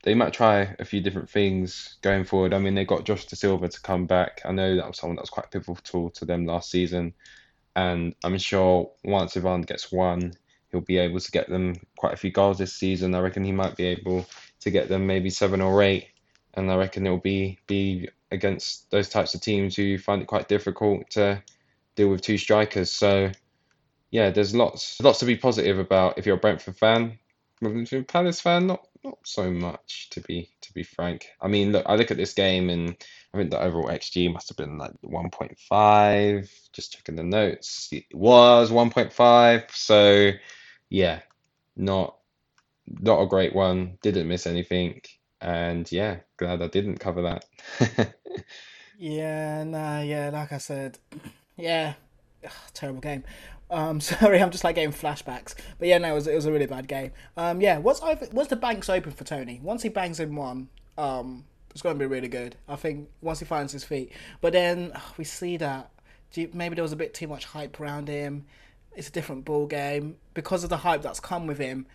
they 0.03 0.13
might 0.13 0.33
try 0.33 0.75
a 0.79 0.85
few 0.85 1.01
different 1.01 1.29
things 1.29 1.97
going 2.01 2.25
forward. 2.25 2.53
I 2.53 2.59
mean, 2.59 2.75
they 2.75 2.85
got 2.85 3.05
Josh 3.05 3.25
Dasilva 3.25 3.69
to 3.69 3.81
come 3.81 4.05
back. 4.05 4.41
I 4.45 4.51
know 4.51 4.75
that 4.75 4.87
was 4.87 4.97
someone 4.97 5.15
that 5.15 5.23
was 5.23 5.29
quite 5.29 5.49
pivotal 5.49 6.09
to 6.11 6.25
them 6.25 6.45
last 6.45 6.69
season, 6.69 7.13
and 7.75 8.13
I'm 8.23 8.37
sure 8.37 8.91
once 9.03 9.35
Ivan 9.35 9.61
gets 9.61 9.91
one, 9.91 10.33
he'll 10.71 10.81
be 10.81 10.97
able 10.97 11.19
to 11.19 11.31
get 11.31 11.49
them 11.49 11.75
quite 11.97 12.13
a 12.13 12.17
few 12.17 12.31
goals 12.31 12.57
this 12.57 12.73
season. 12.73 13.15
I 13.15 13.19
reckon 13.21 13.43
he 13.43 13.53
might 13.53 13.77
be 13.77 13.85
able 13.85 14.25
to 14.59 14.71
get 14.71 14.89
them 14.89 15.07
maybe 15.07 15.29
seven 15.29 15.61
or 15.61 15.81
eight, 15.81 16.07
and 16.53 16.69
I 16.69 16.75
reckon 16.75 17.05
it'll 17.05 17.19
be 17.19 17.59
be 17.65 18.09
against 18.29 18.91
those 18.91 19.07
types 19.07 19.35
of 19.35 19.41
teams 19.41 19.75
who 19.75 19.97
find 19.97 20.21
it 20.21 20.27
quite 20.27 20.49
difficult 20.49 21.09
to 21.11 21.41
deal 21.95 22.09
with 22.09 22.21
two 22.21 22.37
strikers. 22.37 22.91
So 22.91 23.31
yeah, 24.11 24.31
there's 24.31 24.53
lots 24.53 24.99
lots 25.01 25.19
to 25.19 25.25
be 25.25 25.37
positive 25.37 25.79
about 25.79 26.17
if 26.17 26.25
you're 26.25 26.35
a 26.35 26.39
Brentford 26.39 26.77
fan. 26.77 27.19
A 27.65 28.03
Palace 28.03 28.41
fan, 28.41 28.67
not 28.67 28.87
not 29.03 29.17
so 29.23 29.51
much 29.51 30.09
to 30.11 30.21
be 30.21 30.49
to 30.61 30.73
be 30.73 30.83
frank. 30.83 31.27
I 31.41 31.47
mean, 31.47 31.71
look, 31.71 31.85
I 31.85 31.95
look 31.95 32.11
at 32.11 32.17
this 32.17 32.33
game 32.33 32.69
and 32.69 32.95
I 33.33 33.37
think 33.37 33.51
the 33.51 33.61
overall 33.61 33.89
XG 33.89 34.31
must 34.31 34.49
have 34.49 34.57
been 34.57 34.77
like 34.77 34.93
1.5. 35.03 36.49
Just 36.71 36.93
checking 36.93 37.15
the 37.15 37.23
notes, 37.23 37.89
it 37.91 38.05
was 38.13 38.71
1.5. 38.71 39.71
So 39.71 40.31
yeah, 40.89 41.21
not 41.75 42.17
not 42.87 43.21
a 43.21 43.27
great 43.27 43.55
one. 43.55 43.97
Didn't 44.01 44.27
miss 44.27 44.47
anything, 44.47 45.01
and 45.41 45.91
yeah, 45.91 46.17
glad 46.37 46.61
I 46.61 46.67
didn't 46.67 46.99
cover 46.99 47.39
that. 47.79 48.15
Yeah, 48.97 49.63
nah, 49.63 50.01
yeah, 50.01 50.29
like 50.29 50.53
I 50.53 50.59
said, 50.59 50.97
yeah, 51.57 51.95
ugh, 52.45 52.51
terrible 52.73 53.01
game. 53.01 53.23
Um, 53.69 53.99
sorry, 54.01 54.41
I'm 54.41 54.51
just 54.51 54.63
like 54.63 54.75
getting 54.75 54.91
flashbacks. 54.91 55.55
But 55.79 55.87
yeah, 55.87 55.97
no, 55.97 56.11
it 56.11 56.15
was, 56.15 56.27
it 56.27 56.35
was 56.35 56.45
a 56.45 56.51
really 56.51 56.65
bad 56.65 56.87
game. 56.87 57.11
Um, 57.37 57.61
yeah, 57.61 57.77
once 57.77 58.01
once 58.01 58.47
the 58.47 58.55
banks 58.55 58.89
open 58.89 59.11
for 59.11 59.23
Toney, 59.23 59.59
once 59.63 59.83
he 59.83 59.89
bangs 59.89 60.19
in 60.19 60.35
one, 60.35 60.69
um, 60.97 61.45
it's 61.71 61.81
going 61.81 61.95
to 61.95 61.99
be 61.99 62.05
really 62.05 62.27
good. 62.27 62.55
I 62.67 62.75
think 62.75 63.09
once 63.21 63.39
he 63.39 63.45
finds 63.45 63.73
his 63.73 63.83
feet. 63.83 64.11
But 64.41 64.53
then 64.53 64.91
ugh, 64.93 65.01
we 65.17 65.23
see 65.23 65.57
that 65.57 65.89
maybe 66.53 66.75
there 66.75 66.83
was 66.83 66.91
a 66.91 66.97
bit 66.97 67.13
too 67.13 67.27
much 67.27 67.45
hype 67.45 67.79
around 67.79 68.07
him. 68.07 68.45
It's 68.95 69.09
a 69.09 69.11
different 69.11 69.45
ball 69.45 69.65
game 69.65 70.17
because 70.33 70.63
of 70.63 70.69
the 70.69 70.77
hype 70.77 71.01
that's 71.01 71.19
come 71.19 71.47
with 71.47 71.57
him. 71.57 71.87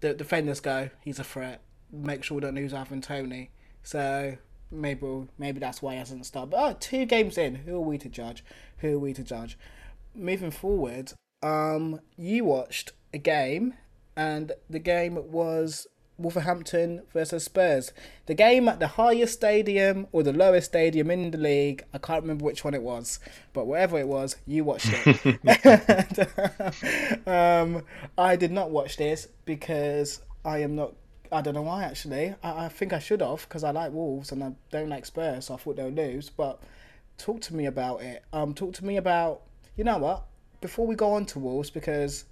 The 0.00 0.12
defenders 0.12 0.60
go, 0.60 0.90
he's 1.00 1.18
a 1.18 1.24
threat. 1.24 1.62
Make 1.90 2.22
sure 2.22 2.36
we 2.36 2.42
don't 2.42 2.54
lose 2.54 2.74
Ivan 2.74 3.00
Toney. 3.00 3.50
So 3.82 4.36
maybe 4.70 5.28
maybe 5.38 5.60
that's 5.60 5.80
why 5.80 5.92
he 5.92 5.98
hasn't 5.98 6.26
started. 6.26 6.50
But 6.50 6.58
oh, 6.58 6.76
two 6.78 7.06
games 7.06 7.38
in, 7.38 7.54
who 7.54 7.76
are 7.76 7.80
we 7.80 7.96
to 7.98 8.08
judge? 8.08 8.44
Who 8.78 8.96
are 8.96 8.98
we 8.98 9.14
to 9.14 9.22
judge? 9.22 9.56
Moving 10.14 10.50
forward, 10.50 11.12
um, 11.42 12.00
you 12.16 12.44
watched 12.44 12.92
a 13.12 13.18
game, 13.18 13.74
and 14.16 14.52
the 14.70 14.78
game 14.78 15.30
was 15.30 15.86
Wolverhampton 16.18 17.02
versus 17.12 17.44
Spurs. 17.44 17.92
The 18.26 18.34
game 18.34 18.68
at 18.68 18.78
the 18.78 18.86
highest 18.86 19.34
stadium 19.34 20.06
or 20.12 20.22
the 20.22 20.32
lowest 20.32 20.66
stadium 20.66 21.10
in 21.10 21.30
the 21.30 21.38
league. 21.38 21.84
I 21.92 21.98
can't 21.98 22.22
remember 22.22 22.44
which 22.44 22.64
one 22.64 22.74
it 22.74 22.82
was, 22.82 23.18
but 23.52 23.66
whatever 23.66 23.98
it 23.98 24.06
was, 24.06 24.36
you 24.46 24.64
watched 24.64 24.90
it. 24.90 25.28
um, 27.26 27.82
I 28.16 28.36
did 28.36 28.52
not 28.52 28.70
watch 28.70 28.96
this 28.96 29.28
because 29.44 30.20
I 30.44 30.58
am 30.58 30.76
not. 30.76 30.94
I 31.32 31.40
don't 31.40 31.54
know 31.54 31.62
why 31.62 31.84
actually. 31.84 32.34
I, 32.42 32.66
I 32.66 32.68
think 32.68 32.92
I 32.92 33.00
should 33.00 33.20
have 33.20 33.42
because 33.48 33.64
I 33.64 33.72
like 33.72 33.92
Wolves 33.92 34.30
and 34.30 34.44
I 34.44 34.52
don't 34.70 34.88
like 34.88 35.06
Spurs. 35.06 35.46
So 35.46 35.54
I 35.54 35.56
thought 35.56 35.76
they'll 35.76 35.88
lose. 35.88 36.30
But 36.30 36.62
talk 37.18 37.40
to 37.42 37.54
me 37.54 37.66
about 37.66 38.02
it. 38.02 38.24
Um, 38.32 38.54
talk 38.54 38.74
to 38.74 38.84
me 38.84 38.96
about. 38.96 39.42
You 39.76 39.84
know 39.84 39.98
what? 39.98 40.24
Before 40.60 40.86
we 40.86 40.94
go 40.94 41.12
on 41.12 41.26
to 41.26 41.38
Wolves, 41.38 41.70
because 41.70 42.24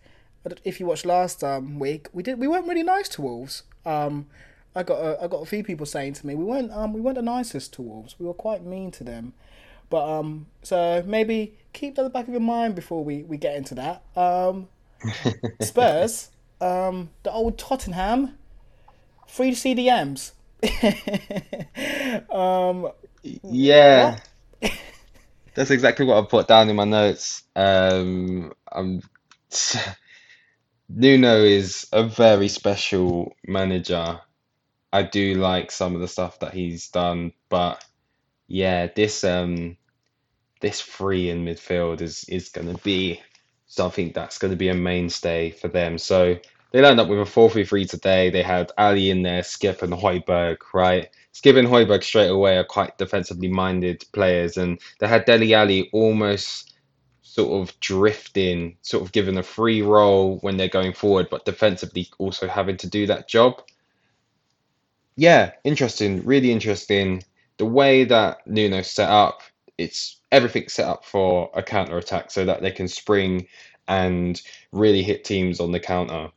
if 0.64 0.80
you 0.80 0.86
watched 0.86 1.04
last 1.04 1.44
um, 1.44 1.78
week, 1.78 2.08
we 2.12 2.22
did 2.22 2.38
we 2.38 2.48
weren't 2.48 2.66
really 2.66 2.82
nice 2.82 3.08
to 3.10 3.22
Wolves. 3.22 3.64
Um, 3.84 4.26
I 4.74 4.82
got 4.82 4.98
a, 4.98 5.22
I 5.22 5.26
got 5.26 5.42
a 5.42 5.46
few 5.46 5.62
people 5.62 5.84
saying 5.84 6.14
to 6.14 6.26
me 6.26 6.34
we 6.34 6.44
weren't 6.44 6.72
um, 6.72 6.92
we 6.92 7.00
weren't 7.00 7.16
the 7.16 7.22
nicest 7.22 7.72
to 7.74 7.82
Wolves. 7.82 8.16
We 8.18 8.26
were 8.26 8.34
quite 8.34 8.64
mean 8.64 8.90
to 8.92 9.04
them. 9.04 9.34
But 9.92 10.08
um, 10.08 10.46
so 10.62 11.04
maybe 11.06 11.58
keep 11.74 11.96
that 11.96 12.00
at 12.00 12.04
the 12.04 12.10
back 12.10 12.26
of 12.26 12.32
your 12.32 12.40
mind 12.40 12.74
before 12.74 13.04
we, 13.04 13.24
we 13.24 13.36
get 13.36 13.56
into 13.56 13.74
that. 13.74 14.02
Um, 14.16 14.68
Spurs, 15.60 16.30
um, 16.62 17.10
the 17.24 17.30
old 17.30 17.58
Tottenham, 17.58 18.38
three 19.28 19.50
CDMs. 19.50 20.32
um, 22.32 22.90
Yeah, 23.42 24.18
that's 25.54 25.70
exactly 25.70 26.06
what 26.06 26.22
I 26.22 26.26
put 26.26 26.48
down 26.48 26.70
in 26.70 26.76
my 26.76 26.84
notes. 26.84 27.42
Um, 27.54 28.52
I'm 28.70 29.02
Nuno 30.88 31.42
is 31.42 31.86
a 31.92 32.04
very 32.04 32.48
special 32.48 33.34
manager. 33.46 34.20
I 34.92 35.02
do 35.02 35.34
like 35.34 35.70
some 35.70 35.94
of 35.94 36.00
the 36.00 36.08
stuff 36.08 36.40
that 36.40 36.52
he's 36.52 36.88
done, 36.88 37.32
but 37.48 37.84
yeah, 38.46 38.88
this 38.94 39.24
um 39.24 39.76
this 40.60 40.80
three 40.80 41.30
in 41.30 41.44
midfield 41.44 42.00
is 42.00 42.24
is 42.28 42.50
going 42.50 42.74
to 42.74 42.82
be 42.82 43.20
something 43.66 44.12
that's 44.14 44.38
going 44.38 44.50
to 44.52 44.56
be 44.56 44.68
a 44.68 44.74
mainstay 44.74 45.50
for 45.50 45.68
them. 45.68 45.96
So 45.98 46.36
they 46.72 46.80
lined 46.80 47.00
up 47.00 47.08
with 47.08 47.20
a 47.20 47.22
4-3-3 47.22 47.88
today. 47.88 48.30
They 48.30 48.42
had 48.42 48.72
Alli 48.78 49.10
in 49.10 49.22
there, 49.22 49.42
Skipp 49.42 49.82
and 49.82 49.92
Højbjerg, 49.92 50.56
right? 50.72 51.08
Skipp 51.34 51.58
and 51.58 51.68
Højbjerg 51.68 52.02
straight 52.02 52.28
away 52.28 52.56
are 52.56 52.64
quite 52.64 52.98
defensively 52.98 53.48
minded 53.48 54.04
players, 54.12 54.56
and 54.56 54.80
they 54.98 55.06
had 55.06 55.24
Dele 55.24 55.54
Alli 55.54 55.90
almost 55.92 56.74
sort 57.22 57.62
of 57.62 57.78
drifting, 57.80 58.76
sort 58.82 59.02
of 59.02 59.12
given 59.12 59.38
a 59.38 59.42
free 59.42 59.82
role 59.82 60.38
when 60.38 60.56
they're 60.56 60.68
going 60.68 60.92
forward, 60.92 61.28
but 61.30 61.44
defensively 61.44 62.08
also 62.18 62.48
having 62.48 62.76
to 62.78 62.88
do 62.88 63.06
that 63.06 63.28
job. 63.28 63.62
Yeah, 65.16 65.52
interesting, 65.64 66.24
really 66.24 66.52
interesting. 66.52 67.22
The 67.58 67.66
way 67.66 68.04
that 68.04 68.46
Nuno 68.46 68.82
set 68.82 69.08
up, 69.08 69.40
it's 69.78 70.20
everything 70.30 70.68
set 70.68 70.86
up 70.86 71.04
for 71.04 71.50
a 71.54 71.62
counter 71.62 71.98
attack 71.98 72.30
so 72.30 72.44
that 72.44 72.62
they 72.62 72.70
can 72.70 72.88
spring 72.88 73.46
and 73.88 74.40
really 74.72 75.02
hit 75.02 75.24
teams 75.24 75.60
on 75.60 75.72
the 75.72 75.80
counter 75.80 76.30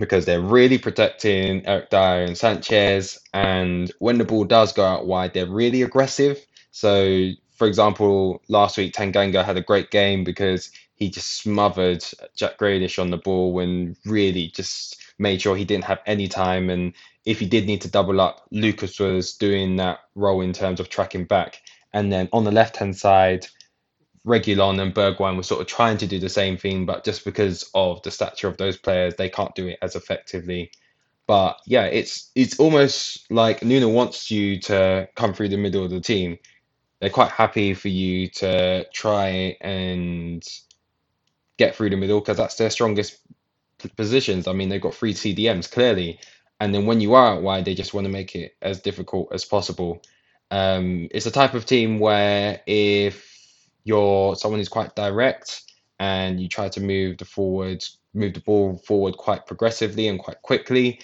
because 0.00 0.24
they're 0.24 0.40
really 0.40 0.78
protecting 0.78 1.64
Eric 1.66 1.90
Dier 1.90 2.24
and 2.24 2.36
Sanchez. 2.36 3.18
And 3.32 3.92
when 3.98 4.18
the 4.18 4.24
ball 4.24 4.44
does 4.44 4.72
go 4.72 4.84
out 4.84 5.06
wide, 5.06 5.34
they're 5.34 5.46
really 5.46 5.82
aggressive. 5.82 6.44
So, 6.72 7.30
for 7.52 7.66
example, 7.66 8.42
last 8.48 8.78
week 8.78 8.94
Tanganga 8.94 9.44
had 9.44 9.56
a 9.56 9.62
great 9.62 9.90
game 9.90 10.24
because 10.24 10.70
he 10.94 11.10
just 11.10 11.42
smothered 11.42 12.04
Jack 12.34 12.58
Grealish 12.58 12.98
on 12.98 13.10
the 13.10 13.16
ball 13.16 13.58
and 13.60 13.96
really 14.04 14.48
just 14.48 15.00
made 15.18 15.40
sure 15.42 15.56
he 15.56 15.64
didn't 15.64 15.84
have 15.84 16.00
any 16.06 16.28
time. 16.28 16.70
And 16.70 16.92
if 17.24 17.38
he 17.38 17.46
did 17.46 17.66
need 17.66 17.82
to 17.82 17.90
double 17.90 18.20
up, 18.20 18.46
Lucas 18.50 18.98
was 18.98 19.34
doing 19.34 19.76
that 19.76 20.00
role 20.14 20.40
in 20.40 20.52
terms 20.52 20.80
of 20.80 20.88
tracking 20.88 21.24
back. 21.24 21.60
And 21.92 22.12
then 22.12 22.28
on 22.32 22.44
the 22.44 22.52
left 22.52 22.76
hand 22.76 22.96
side, 22.96 23.46
Reguilon 24.26 24.80
and 24.80 24.94
Bergwijn 24.94 25.36
were 25.36 25.42
sort 25.42 25.60
of 25.62 25.66
trying 25.66 25.96
to 25.98 26.06
do 26.06 26.18
the 26.18 26.28
same 26.28 26.56
thing, 26.56 26.84
but 26.86 27.04
just 27.04 27.24
because 27.24 27.70
of 27.74 28.02
the 28.02 28.10
stature 28.10 28.48
of 28.48 28.56
those 28.58 28.76
players, 28.76 29.14
they 29.16 29.28
can't 29.28 29.54
do 29.54 29.66
it 29.68 29.78
as 29.80 29.96
effectively. 29.96 30.70
But 31.26 31.60
yeah, 31.66 31.84
it's 31.84 32.30
it's 32.34 32.58
almost 32.58 33.30
like 33.30 33.62
Nuno 33.62 33.88
wants 33.88 34.30
you 34.30 34.60
to 34.62 35.08
come 35.14 35.32
through 35.32 35.50
the 35.50 35.56
middle 35.56 35.84
of 35.84 35.90
the 35.90 36.00
team. 36.00 36.38
They're 37.00 37.08
quite 37.08 37.30
happy 37.30 37.72
for 37.72 37.88
you 37.88 38.28
to 38.28 38.84
try 38.92 39.56
and 39.60 40.46
get 41.56 41.74
through 41.74 41.90
the 41.90 41.96
middle 41.96 42.20
because 42.20 42.36
that's 42.36 42.56
their 42.56 42.70
strongest 42.70 43.18
positions. 43.96 44.48
I 44.48 44.52
mean, 44.52 44.68
they've 44.68 44.80
got 44.80 44.94
three 44.94 45.14
CDMs 45.14 45.70
clearly, 45.70 46.18
and 46.58 46.74
then 46.74 46.84
when 46.84 47.00
you 47.00 47.14
are 47.14 47.36
out 47.36 47.42
wide, 47.42 47.64
they 47.64 47.74
just 47.74 47.94
want 47.94 48.04
to 48.06 48.12
make 48.12 48.36
it 48.36 48.54
as 48.60 48.80
difficult 48.80 49.28
as 49.32 49.44
possible. 49.46 50.02
Um, 50.50 51.08
it's 51.12 51.26
a 51.26 51.30
type 51.30 51.54
of 51.54 51.64
team 51.64 52.00
where 52.00 52.60
if 52.66 53.29
you're 53.84 54.36
someone 54.36 54.60
who's 54.60 54.68
quite 54.68 54.94
direct 54.94 55.62
and 55.98 56.40
you 56.40 56.48
try 56.48 56.68
to 56.68 56.80
move 56.80 57.18
the 57.18 57.24
forward, 57.24 57.84
move 58.14 58.34
the 58.34 58.40
ball 58.40 58.78
forward 58.78 59.16
quite 59.16 59.46
progressively 59.46 60.08
and 60.08 60.18
quite 60.18 60.40
quickly, 60.42 61.00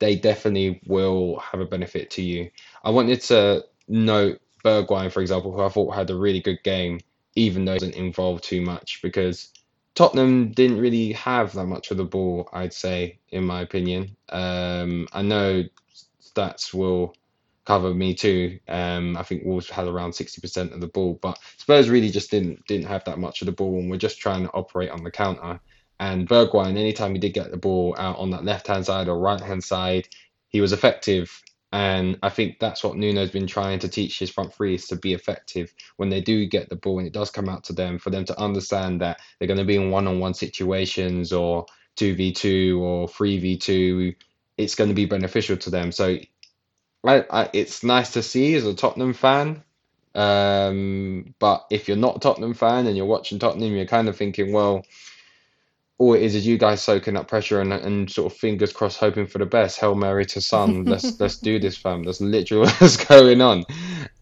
they 0.00 0.16
definitely 0.16 0.80
will 0.86 1.38
have 1.38 1.60
a 1.60 1.66
benefit 1.66 2.10
to 2.10 2.22
you. 2.22 2.50
I 2.82 2.90
wanted 2.90 3.20
to 3.22 3.64
note 3.88 4.40
Bergwijn, 4.64 5.12
for 5.12 5.20
example, 5.20 5.52
who 5.52 5.62
I 5.62 5.68
thought 5.68 5.94
had 5.94 6.10
a 6.10 6.16
really 6.16 6.40
good 6.40 6.62
game, 6.64 7.00
even 7.36 7.64
though 7.64 7.74
he 7.74 7.78
doesn't 7.78 7.94
involve 7.94 8.40
too 8.42 8.60
much, 8.60 9.00
because 9.02 9.52
Tottenham 9.94 10.52
didn't 10.52 10.80
really 10.80 11.12
have 11.12 11.52
that 11.52 11.66
much 11.66 11.90
of 11.90 11.96
the 11.96 12.04
ball, 12.04 12.48
I'd 12.52 12.72
say, 12.72 13.18
in 13.30 13.44
my 13.44 13.60
opinion. 13.60 14.16
Um, 14.30 15.06
I 15.12 15.22
know 15.22 15.64
stats 16.22 16.72
will 16.72 17.14
cover 17.70 17.94
me 17.94 18.12
too. 18.16 18.58
Um, 18.66 19.16
I 19.16 19.22
think 19.22 19.44
Wolves 19.44 19.70
had 19.70 19.86
around 19.86 20.10
60% 20.10 20.74
of 20.74 20.80
the 20.80 20.88
ball, 20.88 21.20
but 21.22 21.38
Spurs 21.56 21.88
really 21.88 22.10
just 22.10 22.28
didn't 22.28 22.66
didn't 22.66 22.88
have 22.88 23.04
that 23.04 23.20
much 23.20 23.42
of 23.42 23.46
the 23.46 23.52
ball 23.52 23.78
and 23.78 23.88
we're 23.88 23.96
just 23.96 24.18
trying 24.18 24.42
to 24.42 24.50
operate 24.50 24.90
on 24.90 25.04
the 25.04 25.10
counter. 25.12 25.60
And 26.00 26.28
Bergwijn, 26.28 26.76
anytime 26.76 27.12
he 27.12 27.20
did 27.20 27.32
get 27.32 27.52
the 27.52 27.56
ball 27.56 27.94
out 27.96 28.18
on 28.18 28.30
that 28.30 28.44
left 28.44 28.66
hand 28.66 28.84
side 28.86 29.06
or 29.06 29.20
right 29.20 29.40
hand 29.40 29.62
side, 29.62 30.08
he 30.48 30.60
was 30.60 30.72
effective. 30.72 31.30
And 31.70 32.18
I 32.24 32.30
think 32.30 32.58
that's 32.58 32.82
what 32.82 32.96
Nuno's 32.96 33.30
been 33.30 33.46
trying 33.46 33.78
to 33.80 33.88
teach 33.88 34.18
his 34.18 34.30
front 34.30 34.52
three 34.52 34.74
is 34.74 34.88
to 34.88 34.96
be 34.96 35.14
effective 35.14 35.72
when 35.96 36.08
they 36.08 36.20
do 36.20 36.46
get 36.46 36.70
the 36.70 36.74
ball 36.74 36.98
and 36.98 37.06
it 37.06 37.14
does 37.14 37.30
come 37.30 37.48
out 37.48 37.62
to 37.64 37.72
them, 37.72 38.00
for 38.00 38.10
them 38.10 38.24
to 38.24 38.40
understand 38.40 39.00
that 39.02 39.20
they're 39.38 39.46
going 39.46 39.60
to 39.60 39.64
be 39.64 39.76
in 39.76 39.92
one 39.92 40.08
on 40.08 40.18
one 40.18 40.34
situations 40.34 41.32
or 41.32 41.66
2v2 41.98 42.80
or 42.80 43.06
3v2. 43.06 44.16
It's 44.58 44.74
going 44.74 44.90
to 44.90 44.94
be 44.94 45.06
beneficial 45.06 45.56
to 45.58 45.70
them. 45.70 45.92
So 45.92 46.18
I, 47.04 47.24
I, 47.30 47.50
it's 47.52 47.82
nice 47.82 48.12
to 48.12 48.22
see 48.22 48.54
as 48.54 48.66
a 48.66 48.74
Tottenham 48.74 49.14
fan. 49.14 49.62
Um, 50.14 51.34
but 51.38 51.66
if 51.70 51.88
you're 51.88 51.96
not 51.96 52.16
a 52.16 52.20
Tottenham 52.20 52.54
fan 52.54 52.86
and 52.86 52.96
you're 52.96 53.06
watching 53.06 53.38
Tottenham, 53.38 53.74
you're 53.74 53.86
kind 53.86 54.08
of 54.08 54.16
thinking, 54.16 54.52
well, 54.52 54.84
all 55.98 56.14
it 56.14 56.22
is 56.22 56.34
is 56.34 56.46
you 56.46 56.56
guys 56.56 56.82
soaking 56.82 57.16
up 57.16 57.28
pressure 57.28 57.60
and, 57.60 57.72
and 57.72 58.10
sort 58.10 58.32
of 58.32 58.38
fingers 58.38 58.72
crossed, 58.72 58.98
hoping 58.98 59.26
for 59.26 59.38
the 59.38 59.46
best. 59.46 59.78
Hail 59.78 59.94
Mary 59.94 60.24
to 60.26 60.40
Son. 60.40 60.84
Let's 60.86 61.20
let's 61.20 61.36
do 61.36 61.58
this, 61.58 61.76
fam. 61.76 62.04
That's 62.04 62.22
literally 62.22 62.70
what's 62.78 62.96
going 63.04 63.42
on. 63.42 63.64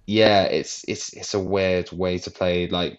Yeah, 0.05 0.43
it's 0.43 0.85
it's 0.89 1.12
it's 1.12 1.35
a 1.35 1.41
weird 1.41 1.93
way 1.93 2.18
to 2.18 2.31
play. 2.33 2.66
Like 2.66 2.99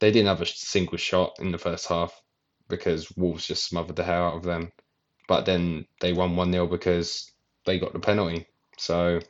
they 0.00 0.10
didn't 0.10 0.28
have 0.28 0.40
a 0.40 0.46
single 0.46 0.96
shot 0.96 1.36
in 1.38 1.52
the 1.52 1.58
first 1.58 1.86
half 1.86 2.18
because 2.68 3.14
Wolves 3.16 3.46
just 3.46 3.66
smothered 3.66 3.96
the 3.96 4.04
hell 4.04 4.24
out 4.24 4.36
of 4.36 4.42
them. 4.42 4.72
But 5.28 5.44
then 5.44 5.86
they 6.00 6.12
won 6.12 6.34
1 6.34 6.50
0 6.50 6.66
because 6.66 7.30
they 7.66 7.78
got 7.78 7.92
the 7.92 8.00
penalty. 8.00 8.46
So 8.82 9.20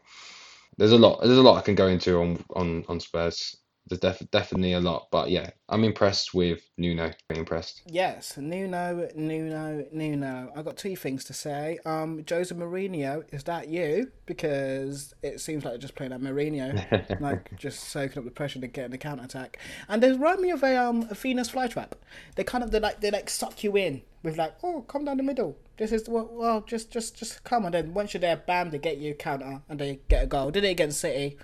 there's 0.79 0.93
a 0.93 0.99
lot. 0.99 1.21
There's 1.23 1.37
a 1.37 1.43
lot 1.43 1.59
I 1.59 1.61
can 1.61 1.75
go 1.75 1.87
into 1.87 2.19
on 2.21 2.43
on 2.57 2.85
on 2.89 3.01
Spurs. 3.01 3.57
There's 3.87 4.01
def 4.01 4.23
definitely 4.31 4.75
a 4.75 4.81
lot, 4.81 5.09
but 5.11 5.31
yeah, 5.31 5.51
I'm 5.69 5.83
impressed 5.83 6.33
with 6.35 6.63
Nuno. 6.79 7.13
Very 7.29 7.41
impressed. 7.41 7.83
Yes, 7.87 8.37
Nuno, 8.37 9.09
Nuno, 9.17 9.85
Nuno. 9.91 10.53
I 10.55 10.63
got 10.63 10.77
two 10.77 10.95
things 10.95 11.25
to 11.25 11.33
say. 11.33 11.79
Um, 11.85 12.25
Jose 12.29 12.55
Mourinho, 12.55 13.25
is 13.33 13.45
that 13.45 13.69
you? 13.69 14.13
Because 14.25 15.15
it 15.23 15.41
seems 15.41 15.65
like 15.65 15.73
they're 15.73 15.79
just 15.79 15.97
playing 15.97 16.13
at 16.13 16.21
Mourinho, 16.21 17.21
like 17.21 17.57
just 17.57 17.81
soaking 17.89 18.19
up 18.19 18.25
the 18.25 18.31
pressure 18.31 18.61
to 18.61 18.69
get 18.69 18.87
in 18.87 18.91
the 18.93 18.99
counter 18.99 19.25
attack. 19.25 19.59
And 19.89 20.03
they 20.03 20.13
remind 20.13 20.41
me 20.41 20.51
of 20.51 20.63
a 20.63 20.77
um 20.77 21.09
a 21.11 21.15
Venus 21.15 21.51
flytrap. 21.51 21.93
They 22.37 22.45
kind 22.45 22.63
of 22.63 22.71
they 22.71 22.81
like 22.81 23.01
they 23.01 23.11
like 23.11 23.29
suck 23.29 23.65
you 23.65 23.77
in 23.77 24.03
with 24.23 24.37
like, 24.39 24.55
oh, 24.63 24.83
come 24.83 25.05
down 25.05 25.17
the 25.17 25.23
middle. 25.23 25.57
This 25.77 25.91
is 25.91 26.09
well, 26.09 26.29
well, 26.31 26.61
just 26.61 26.93
just 26.93 27.17
just 27.17 27.43
come 27.43 27.65
and 27.65 27.75
then 27.75 27.95
once 27.95 28.15
you're 28.15 28.21
there, 28.21 28.37
bam, 28.37 28.71
they 28.71 28.79
get 28.79 28.99
you 28.99 29.15
counter 29.15 29.63
and 29.69 29.81
they 29.81 30.01
get 30.09 30.23
a 30.23 30.27
goal. 30.27 30.51
Did 30.51 30.65
it 30.65 30.69
against 30.69 31.01
City? 31.01 31.37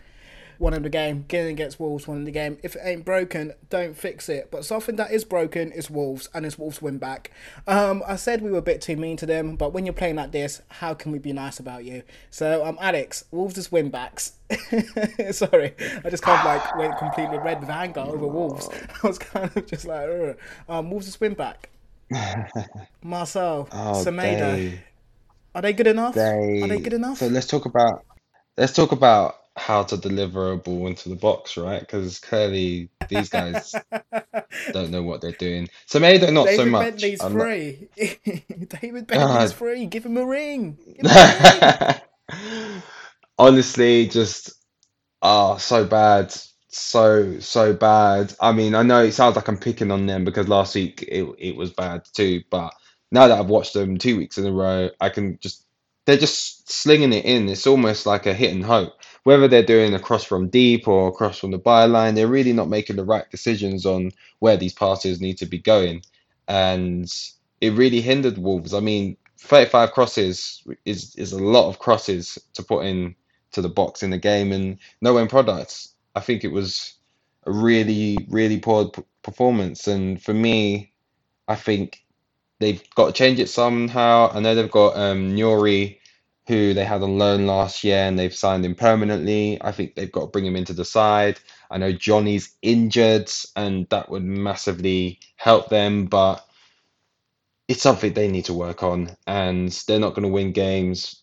One 0.58 0.74
in 0.74 0.82
the 0.82 0.88
game, 0.90 1.24
getting 1.28 1.52
against 1.52 1.78
Wolves, 1.78 2.08
one 2.08 2.18
in 2.18 2.24
the 2.24 2.32
game. 2.32 2.58
If 2.64 2.74
it 2.74 2.82
ain't 2.82 3.04
broken, 3.04 3.52
don't 3.70 3.96
fix 3.96 4.28
it. 4.28 4.50
But 4.50 4.64
something 4.64 4.96
that 4.96 5.12
is 5.12 5.24
broken 5.24 5.70
is 5.70 5.88
Wolves, 5.88 6.28
and 6.34 6.44
it's 6.44 6.58
Wolves 6.58 6.82
win 6.82 6.98
back. 6.98 7.30
Um, 7.68 8.02
I 8.06 8.16
said 8.16 8.42
we 8.42 8.50
were 8.50 8.58
a 8.58 8.62
bit 8.62 8.80
too 8.80 8.96
mean 8.96 9.16
to 9.18 9.26
them, 9.26 9.54
but 9.54 9.72
when 9.72 9.86
you're 9.86 9.92
playing 9.92 10.16
like 10.16 10.32
this, 10.32 10.60
how 10.68 10.94
can 10.94 11.12
we 11.12 11.18
be 11.20 11.32
nice 11.32 11.60
about 11.60 11.84
you? 11.84 12.02
So, 12.30 12.64
um, 12.66 12.76
Alex, 12.80 13.24
Wolves 13.30 13.56
is 13.56 13.70
win 13.70 13.88
backs. 13.90 14.32
Sorry, 15.30 15.74
I 16.04 16.10
just 16.10 16.24
kind 16.24 16.40
of 16.40 16.44
like 16.44 16.76
went 16.76 16.98
completely 16.98 17.38
red 17.38 17.60
with 17.60 17.70
anger 17.70 18.00
over 18.00 18.26
Wolves. 18.26 18.68
I 19.02 19.06
was 19.06 19.18
kind 19.18 19.56
of 19.56 19.64
just 19.66 19.86
like, 19.86 20.08
Ugh. 20.08 20.36
um, 20.68 20.90
Wolves 20.90 21.06
is 21.06 21.20
win 21.20 21.34
back. 21.34 21.70
Marçal, 23.04 23.68
Oh, 23.70 24.02
Semedo, 24.04 24.56
they 24.56 24.80
are 25.54 25.62
they 25.62 25.72
good 25.72 25.86
enough? 25.86 26.16
Are 26.16 26.66
they 26.68 26.80
good 26.80 26.94
enough? 26.94 27.18
so 27.18 27.26
let's 27.28 27.46
talk 27.46 27.64
about 27.66 28.04
let's 28.56 28.72
talk 28.72 28.92
about 28.92 29.36
how 29.58 29.82
to 29.82 29.96
deliver 29.96 30.52
a 30.52 30.56
ball 30.56 30.86
into 30.86 31.08
the 31.08 31.16
box, 31.16 31.56
right? 31.56 31.80
Because 31.80 32.18
clearly 32.18 32.90
these 33.08 33.28
guys 33.28 33.74
don't 34.72 34.90
know 34.90 35.02
what 35.02 35.20
they're 35.20 35.32
doing. 35.32 35.68
Semedo, 35.88 36.32
not 36.32 36.48
so 36.48 36.56
David 36.58 36.70
much. 36.72 36.82
Bentley's 36.84 37.22
I'm 37.22 37.36
not. 37.36 37.44
free. 37.44 37.88
David 37.96 39.04
ah. 39.12 39.14
Bentley's 39.14 39.50
God. 39.50 39.52
free. 39.52 39.86
Give 39.86 40.06
him 40.06 40.16
a 40.16 40.26
ring. 40.26 40.78
Him 40.96 41.06
a 41.06 42.02
ring. 42.32 42.82
Honestly, 43.38 44.08
just 44.08 44.52
oh, 45.22 45.56
so 45.58 45.84
bad. 45.84 46.34
So, 46.70 47.40
so 47.40 47.72
bad. 47.72 48.34
I 48.40 48.52
mean, 48.52 48.74
I 48.74 48.82
know 48.82 49.02
it 49.02 49.12
sounds 49.12 49.36
like 49.36 49.48
I'm 49.48 49.58
picking 49.58 49.90
on 49.90 50.06
them 50.06 50.24
because 50.24 50.48
last 50.48 50.74
week 50.74 51.02
it 51.02 51.26
it 51.38 51.56
was 51.56 51.72
bad 51.72 52.02
too, 52.12 52.42
but 52.50 52.74
now 53.10 53.26
that 53.28 53.38
I've 53.38 53.46
watched 53.46 53.72
them 53.72 53.96
two 53.96 54.16
weeks 54.16 54.38
in 54.38 54.46
a 54.46 54.52
row, 54.52 54.90
I 55.00 55.08
can 55.08 55.38
just 55.40 55.64
they're 56.08 56.16
just 56.16 56.70
slinging 56.70 57.12
it 57.12 57.26
in. 57.26 57.48
It's 57.50 57.66
almost 57.66 58.06
like 58.06 58.26
a 58.26 58.32
hit 58.32 58.54
and 58.54 58.64
hope. 58.64 58.94
Whether 59.28 59.46
they're 59.46 59.62
doing 59.62 59.92
a 59.92 59.98
cross 60.00 60.24
from 60.24 60.48
deep 60.48 60.88
or 60.88 61.08
a 61.08 61.12
cross 61.12 61.38
from 61.38 61.50
the 61.50 61.58
byline, 61.58 62.14
they're 62.14 62.26
really 62.26 62.54
not 62.54 62.70
making 62.70 62.96
the 62.96 63.04
right 63.04 63.30
decisions 63.30 63.84
on 63.84 64.10
where 64.38 64.56
these 64.56 64.72
passes 64.72 65.20
need 65.20 65.36
to 65.36 65.44
be 65.44 65.58
going. 65.58 66.00
And 66.48 67.06
it 67.60 67.74
really 67.74 68.00
hindered 68.00 68.38
Wolves. 68.38 68.72
I 68.72 68.80
mean, 68.80 69.18
35 69.40 69.92
crosses 69.92 70.62
is 70.86 71.14
is 71.16 71.34
a 71.34 71.44
lot 71.44 71.68
of 71.68 71.78
crosses 71.78 72.38
to 72.54 72.62
put 72.62 72.86
in 72.86 73.14
to 73.52 73.60
the 73.60 73.68
box 73.68 74.02
in 74.02 74.08
the 74.08 74.16
game 74.16 74.50
and 74.50 74.78
no 75.02 75.18
end 75.18 75.28
products. 75.28 75.92
I 76.14 76.20
think 76.20 76.42
it 76.42 76.52
was 76.52 76.94
a 77.44 77.52
really, 77.52 78.16
really 78.30 78.58
poor 78.58 78.88
p 78.88 79.02
performance. 79.22 79.86
And 79.88 80.22
for 80.22 80.32
me, 80.32 80.94
I 81.48 81.54
think 81.54 82.02
they've 82.60 82.82
got 82.94 83.08
to 83.08 83.12
change 83.12 83.40
it 83.40 83.50
somehow. 83.50 84.30
I 84.32 84.40
know 84.40 84.54
they've 84.54 84.70
got 84.70 84.96
um, 84.96 85.36
Nouri, 85.36 85.97
who 86.48 86.72
they 86.72 86.84
had 86.84 87.02
on 87.02 87.18
loan 87.18 87.46
last 87.46 87.84
year, 87.84 87.98
and 87.98 88.18
they've 88.18 88.34
signed 88.34 88.64
him 88.64 88.74
permanently. 88.74 89.58
I 89.60 89.70
think 89.70 89.94
they've 89.94 90.10
got 90.10 90.22
to 90.22 90.26
bring 90.28 90.46
him 90.46 90.56
into 90.56 90.72
the 90.72 90.84
side. 90.84 91.38
I 91.70 91.76
know 91.76 91.92
Johnny's 91.92 92.56
injured, 92.62 93.30
and 93.54 93.86
that 93.90 94.10
would 94.10 94.24
massively 94.24 95.20
help 95.36 95.68
them. 95.68 96.06
But 96.06 96.44
it's 97.68 97.82
something 97.82 98.14
they 98.14 98.28
need 98.28 98.46
to 98.46 98.54
work 98.54 98.82
on, 98.82 99.14
and 99.26 99.70
they're 99.86 100.00
not 100.00 100.14
going 100.14 100.22
to 100.22 100.32
win 100.32 100.52
games 100.52 101.22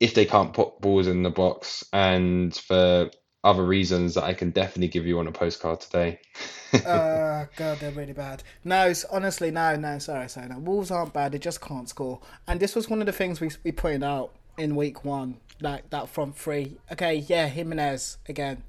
if 0.00 0.14
they 0.14 0.24
can't 0.24 0.54
put 0.54 0.80
balls 0.80 1.06
in 1.06 1.22
the 1.22 1.30
box. 1.30 1.84
And 1.92 2.56
for 2.56 3.10
other 3.44 3.64
reasons 3.64 4.14
that 4.14 4.24
I 4.24 4.32
can 4.32 4.50
definitely 4.50 4.88
give 4.88 5.06
you 5.06 5.18
on 5.18 5.26
a 5.26 5.32
postcard 5.32 5.80
today. 5.80 6.20
uh, 6.86 7.44
God, 7.56 7.78
they're 7.78 7.90
really 7.90 8.12
bad. 8.14 8.42
No, 8.64 8.88
it's, 8.88 9.04
honestly, 9.04 9.50
no, 9.50 9.76
no, 9.76 9.98
sorry, 9.98 10.28
sorry, 10.28 10.48
no. 10.48 10.58
Wolves 10.58 10.90
aren't 10.90 11.12
bad, 11.12 11.32
they 11.32 11.38
just 11.38 11.60
can't 11.60 11.88
score. 11.88 12.20
And 12.46 12.58
this 12.58 12.74
was 12.74 12.88
one 12.88 13.00
of 13.00 13.06
the 13.06 13.12
things 13.12 13.40
we, 13.40 13.50
we 13.64 13.72
pointed 13.72 14.04
out 14.04 14.32
in 14.58 14.76
week 14.76 15.04
one, 15.04 15.38
like 15.60 15.90
that 15.90 16.08
front 16.08 16.36
three. 16.36 16.78
Okay, 16.90 17.16
yeah, 17.16 17.48
Jimenez, 17.48 18.18
again, 18.28 18.62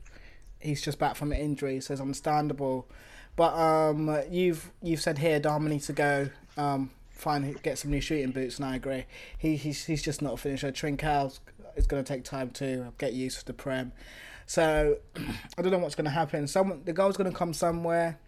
he's 0.59 0.81
just 0.81 0.99
back 0.99 1.15
from 1.15 1.31
an 1.31 1.39
injury, 1.39 1.79
so 1.81 1.93
it's 1.93 2.01
understandable. 2.01 2.88
But 3.36 3.53
um, 3.55 4.21
you've 4.29 4.71
you've 4.81 5.01
said 5.01 5.17
here 5.17 5.39
Adama 5.39 5.67
needs 5.67 5.88
to 5.88 5.93
go 5.93 6.29
um, 6.57 6.91
find 7.11 7.61
get 7.63 7.77
some 7.77 7.91
new 7.91 8.01
shooting 8.01 8.31
boots, 8.31 8.57
and 8.57 8.65
I 8.65 8.75
agree. 8.75 9.05
He 9.38 9.55
he's, 9.55 9.86
he's 9.86 10.01
just 10.01 10.21
not 10.21 10.34
a 10.34 10.38
finisher. 10.38 10.71
Trincao 10.71 11.39
is 11.75 11.88
going 11.88 12.03
to 12.03 12.07
take 12.07 12.23
time 12.23 12.49
to 12.51 12.93
get 12.97 13.13
used 13.13 13.39
to 13.39 13.45
the 13.45 13.53
prem. 13.53 13.91
So 14.45 14.97
I 15.57 15.61
don't 15.61 15.71
know 15.71 15.79
what's 15.79 15.95
going 15.95 16.05
to 16.05 16.11
happen. 16.11 16.47
Someone 16.47 16.81
the 16.86 16.93
goal's 16.93 17.17
going 17.17 17.31
to 17.31 17.38
come 17.38 17.53
somewhere. 17.53 18.19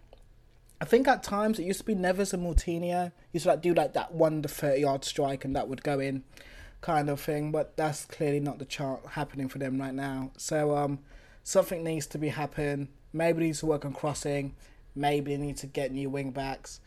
I 0.81 0.85
think 0.85 1.07
at 1.07 1.23
times 1.23 1.57
it 1.57 1.63
used 1.63 1.79
to 1.79 1.85
be 1.85 1.95
Neves 1.95 2.33
and 2.33 2.43
Moutinho 2.43 3.11
used 3.31 3.45
to 3.45 3.49
like 3.51 3.61
do 3.61 3.73
like 3.73 3.93
that 3.93 4.13
one 4.13 4.41
to 4.41 4.49
thirty 4.49 4.81
yard 4.81 5.05
strike 5.05 5.45
and 5.45 5.55
that 5.55 5.67
would 5.67 5.83
go 5.83 5.99
in, 5.99 6.23
kind 6.85 7.09
of 7.09 7.19
thing. 7.19 7.51
But 7.51 7.75
that's 7.75 8.05
clearly 8.05 8.39
not 8.39 8.59
the 8.59 8.65
chart 8.65 9.01
happening 9.11 9.49
for 9.49 9.57
them 9.57 9.81
right 9.81 9.93
now. 9.93 10.31
So 10.37 10.77
um, 10.77 10.99
something 11.43 11.83
needs 11.83 12.05
to 12.07 12.17
be 12.17 12.29
happening. 12.29 12.89
Maybe 13.11 13.39
they 13.39 13.45
need 13.47 13.55
to 13.55 13.65
work 13.65 13.85
on 13.85 13.93
crossing. 13.93 14.55
Maybe 14.95 15.35
they 15.35 15.41
need 15.41 15.57
to 15.57 15.67
get 15.67 15.91
new 15.91 16.09
wing 16.09 16.31
backs. 16.31 16.79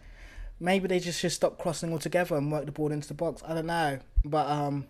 Maybe 0.61 0.89
they 0.89 0.99
just 0.99 1.21
should 1.21 1.33
stop 1.33 1.59
crossing 1.59 1.93
altogether 1.93 2.37
and 2.37 2.51
work 2.51 2.67
the 2.67 2.73
ball 2.73 2.91
into 2.91 3.09
the 3.09 3.15
box. 3.15 3.43
I 3.47 3.55
don't 3.55 3.67
know, 3.67 4.01
but 4.25 4.49
um, 4.49 4.87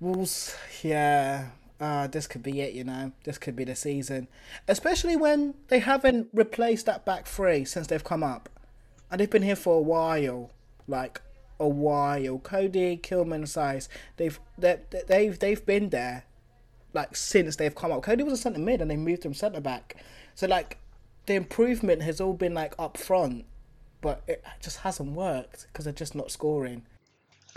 Wolves, 0.00 0.56
yeah, 0.82 1.48
uh, 1.80 2.06
this 2.06 2.26
could 2.26 2.42
be 2.42 2.60
it, 2.60 2.72
you 2.72 2.84
know. 2.84 3.12
This 3.24 3.36
could 3.36 3.56
be 3.56 3.64
the 3.64 3.76
season. 3.76 4.28
Especially 4.66 5.16
when 5.16 5.54
they 5.68 5.80
haven't 5.80 6.28
replaced 6.32 6.86
that 6.86 7.04
back 7.04 7.26
three 7.26 7.64
since 7.64 7.88
they've 7.88 8.02
come 8.02 8.22
up. 8.22 8.48
And 9.10 9.20
they've 9.20 9.30
been 9.30 9.42
here 9.42 9.56
for 9.56 9.76
a 9.76 9.82
while. 9.82 10.50
Like, 10.86 11.20
a 11.60 11.68
while. 11.68 12.38
Coady, 12.38 12.96
Kilman, 12.96 13.42
Saïss, 13.42 13.88
they've, 14.16 14.38
they, 14.56 14.78
they've, 15.06 15.38
they've 15.38 15.64
been 15.66 15.90
there, 15.90 16.24
like, 16.94 17.16
since 17.16 17.56
they've 17.56 17.74
come 17.74 17.92
up. 17.92 18.02
Coady 18.02 18.22
was 18.24 18.34
a 18.34 18.36
centre 18.36 18.60
mid 18.60 18.80
and 18.80 18.90
they 18.90 18.96
moved 18.96 19.24
him 19.24 19.34
centre 19.34 19.60
back. 19.60 19.96
So, 20.34 20.46
like, 20.46 20.78
the 21.26 21.34
improvement 21.34 22.02
has 22.02 22.20
all 22.20 22.34
been, 22.34 22.54
like, 22.54 22.74
up 22.78 22.96
front. 22.96 23.44
But 24.00 24.22
it 24.28 24.44
just 24.60 24.78
hasn't 24.78 25.10
worked 25.10 25.66
because 25.66 25.84
they're 25.84 25.92
just 25.92 26.14
not 26.14 26.30
scoring. 26.30 26.82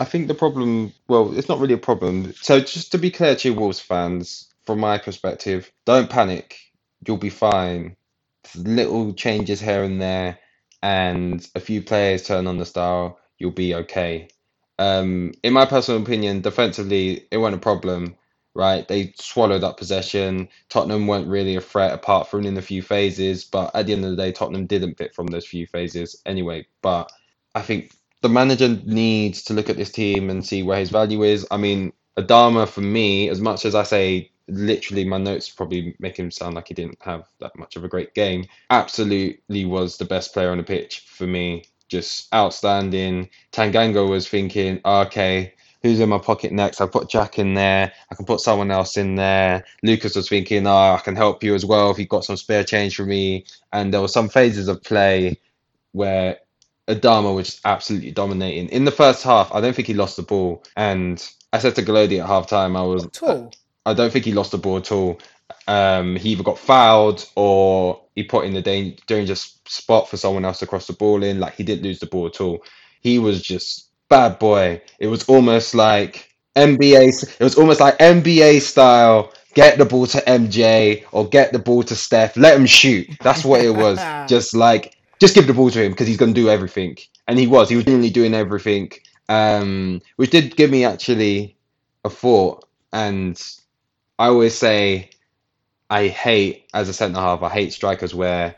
I 0.00 0.04
think 0.04 0.26
the 0.26 0.34
problem, 0.34 0.92
well, 1.06 1.38
it's 1.38 1.48
not 1.48 1.60
really 1.60 1.74
a 1.74 1.78
problem. 1.78 2.32
So 2.34 2.58
just 2.58 2.90
to 2.90 2.98
be 2.98 3.12
clear 3.12 3.36
to 3.36 3.48
you 3.48 3.54
Wolves 3.54 3.78
fans, 3.78 4.52
from 4.66 4.80
my 4.80 4.98
perspective, 4.98 5.70
don't 5.84 6.10
panic. 6.10 6.58
You'll 7.06 7.16
be 7.16 7.30
fine. 7.30 7.96
Little 8.56 9.12
changes 9.12 9.60
here 9.60 9.84
and 9.84 10.02
there, 10.02 10.38
and 10.82 11.48
a 11.54 11.60
few 11.60 11.80
players 11.80 12.24
turn 12.24 12.48
on 12.48 12.58
the 12.58 12.66
style, 12.66 13.20
you'll 13.42 13.50
be 13.50 13.74
okay. 13.74 14.28
Um, 14.78 15.32
in 15.42 15.52
my 15.52 15.66
personal 15.66 16.00
opinion, 16.00 16.40
defensively, 16.40 17.26
it 17.30 17.38
wasn't 17.38 17.56
a 17.56 17.60
problem, 17.60 18.16
right? 18.54 18.86
They 18.86 19.12
swallowed 19.16 19.64
up 19.64 19.76
possession. 19.76 20.48
Tottenham 20.68 21.06
weren't 21.06 21.28
really 21.28 21.56
a 21.56 21.60
threat 21.60 21.92
apart 21.92 22.28
from 22.28 22.46
in 22.46 22.56
a 22.56 22.62
few 22.62 22.82
phases, 22.82 23.44
but 23.44 23.74
at 23.74 23.86
the 23.86 23.92
end 23.92 24.04
of 24.04 24.12
the 24.12 24.16
day, 24.16 24.32
Tottenham 24.32 24.66
didn't 24.66 24.96
fit 24.96 25.14
from 25.14 25.26
those 25.26 25.46
few 25.46 25.66
phases 25.66 26.22
anyway. 26.24 26.66
But 26.82 27.12
I 27.54 27.62
think 27.62 27.92
the 28.22 28.28
manager 28.28 28.68
needs 28.68 29.42
to 29.44 29.54
look 29.54 29.68
at 29.68 29.76
this 29.76 29.90
team 29.90 30.30
and 30.30 30.46
see 30.46 30.62
where 30.62 30.78
his 30.78 30.90
value 30.90 31.24
is. 31.24 31.46
I 31.50 31.56
mean, 31.56 31.92
Adama 32.16 32.68
for 32.68 32.80
me, 32.80 33.28
as 33.28 33.40
much 33.40 33.64
as 33.64 33.74
I 33.74 33.82
say 33.82 34.30
literally 34.48 35.04
my 35.04 35.18
notes 35.18 35.48
probably 35.48 35.94
make 35.98 36.18
him 36.18 36.30
sound 36.30 36.54
like 36.54 36.68
he 36.68 36.74
didn't 36.74 37.00
have 37.00 37.28
that 37.40 37.56
much 37.58 37.76
of 37.76 37.84
a 37.84 37.88
great 37.88 38.14
game, 38.14 38.44
absolutely 38.70 39.64
was 39.64 39.96
the 39.96 40.04
best 40.04 40.32
player 40.32 40.50
on 40.50 40.58
the 40.58 40.64
pitch 40.64 41.00
for 41.06 41.26
me. 41.26 41.64
Just 41.92 42.32
outstanding. 42.34 43.28
Tanganga 43.52 44.08
was 44.08 44.26
thinking, 44.26 44.80
okay, 44.82 45.52
who's 45.82 46.00
in 46.00 46.08
my 46.08 46.16
pocket 46.16 46.50
next? 46.50 46.80
I 46.80 46.86
put 46.86 47.10
Jack 47.10 47.38
in 47.38 47.52
there. 47.52 47.92
I 48.10 48.14
can 48.14 48.24
put 48.24 48.40
someone 48.40 48.70
else 48.70 48.96
in 48.96 49.16
there. 49.16 49.66
Lucas 49.82 50.16
was 50.16 50.26
thinking, 50.26 50.66
oh, 50.66 50.94
I 50.94 51.02
can 51.04 51.16
help 51.16 51.42
you 51.42 51.54
as 51.54 51.66
well 51.66 51.90
if 51.90 51.98
you've 51.98 52.08
got 52.08 52.24
some 52.24 52.38
spare 52.38 52.64
change 52.64 52.96
for 52.96 53.04
me. 53.04 53.44
And 53.74 53.92
there 53.92 54.00
were 54.00 54.08
some 54.08 54.30
phases 54.30 54.68
of 54.68 54.82
play 54.82 55.38
where 55.92 56.38
Adama 56.88 57.34
was 57.34 57.48
just 57.48 57.60
absolutely 57.66 58.10
dominating. 58.10 58.70
In 58.70 58.86
the 58.86 58.90
first 58.90 59.22
half, 59.22 59.52
I 59.52 59.60
don't 59.60 59.76
think 59.76 59.86
he 59.86 59.92
lost 59.92 60.16
the 60.16 60.22
ball. 60.22 60.64
And 60.78 61.22
I 61.52 61.58
said 61.58 61.74
to 61.74 61.82
Golodi 61.82 62.20
at 62.20 62.26
half 62.26 62.46
time, 62.46 62.74
I 62.74 62.82
was. 62.84 63.04
At 63.04 63.22
all. 63.22 63.52
I 63.84 63.92
don't 63.92 64.10
think 64.10 64.24
he 64.24 64.32
lost 64.32 64.52
the 64.52 64.58
ball 64.58 64.78
at 64.78 64.90
all. 64.90 65.20
Um, 65.68 66.16
he 66.16 66.30
either 66.30 66.42
got 66.42 66.58
fouled 66.58 67.28
or 67.36 68.01
he 68.14 68.22
put 68.22 68.44
in 68.44 68.54
the 68.54 68.96
dangerous 69.06 69.58
spot 69.66 70.08
for 70.08 70.16
someone 70.16 70.44
else 70.44 70.58
to 70.58 70.66
cross 70.66 70.86
the 70.86 70.92
ball 70.92 71.22
in. 71.22 71.40
Like 71.40 71.54
he 71.54 71.64
didn't 71.64 71.84
lose 71.84 72.00
the 72.00 72.06
ball 72.06 72.26
at 72.26 72.40
all. 72.40 72.62
He 73.00 73.18
was 73.18 73.42
just 73.42 73.88
bad 74.08 74.38
boy. 74.38 74.82
It 74.98 75.06
was 75.06 75.28
almost 75.28 75.74
like 75.74 76.28
NBA. 76.54 77.40
It 77.40 77.42
was 77.42 77.56
almost 77.56 77.80
like 77.80 77.98
NBA 77.98 78.60
style. 78.60 79.32
Get 79.54 79.76
the 79.76 79.84
ball 79.84 80.06
to 80.06 80.18
MJ 80.18 81.04
or 81.12 81.28
get 81.28 81.52
the 81.52 81.58
ball 81.58 81.82
to 81.82 81.94
Steph. 81.94 82.36
Let 82.36 82.56
him 82.58 82.66
shoot. 82.66 83.08
That's 83.20 83.44
what 83.44 83.60
it 83.60 83.74
was. 83.74 83.98
just 84.28 84.54
like 84.54 84.96
just 85.20 85.34
give 85.34 85.46
the 85.46 85.54
ball 85.54 85.70
to 85.70 85.82
him 85.82 85.92
because 85.92 86.06
he's 86.06 86.16
going 86.16 86.34
to 86.34 86.40
do 86.40 86.48
everything. 86.48 86.96
And 87.28 87.38
he 87.38 87.46
was. 87.46 87.68
He 87.68 87.76
was 87.76 87.84
genuinely 87.84 88.10
doing 88.10 88.34
everything, 88.34 88.90
um, 89.28 90.02
which 90.16 90.30
did 90.30 90.56
give 90.56 90.70
me 90.70 90.84
actually 90.84 91.56
a 92.04 92.10
thought. 92.10 92.66
And 92.92 93.40
I 94.18 94.26
always 94.26 94.56
say, 94.56 95.10
I 95.92 96.08
hate, 96.08 96.68
as 96.72 96.88
a 96.88 96.92
centre 96.94 97.20
half, 97.20 97.42
I 97.42 97.50
hate 97.50 97.72
strikers 97.72 98.14
where 98.14 98.56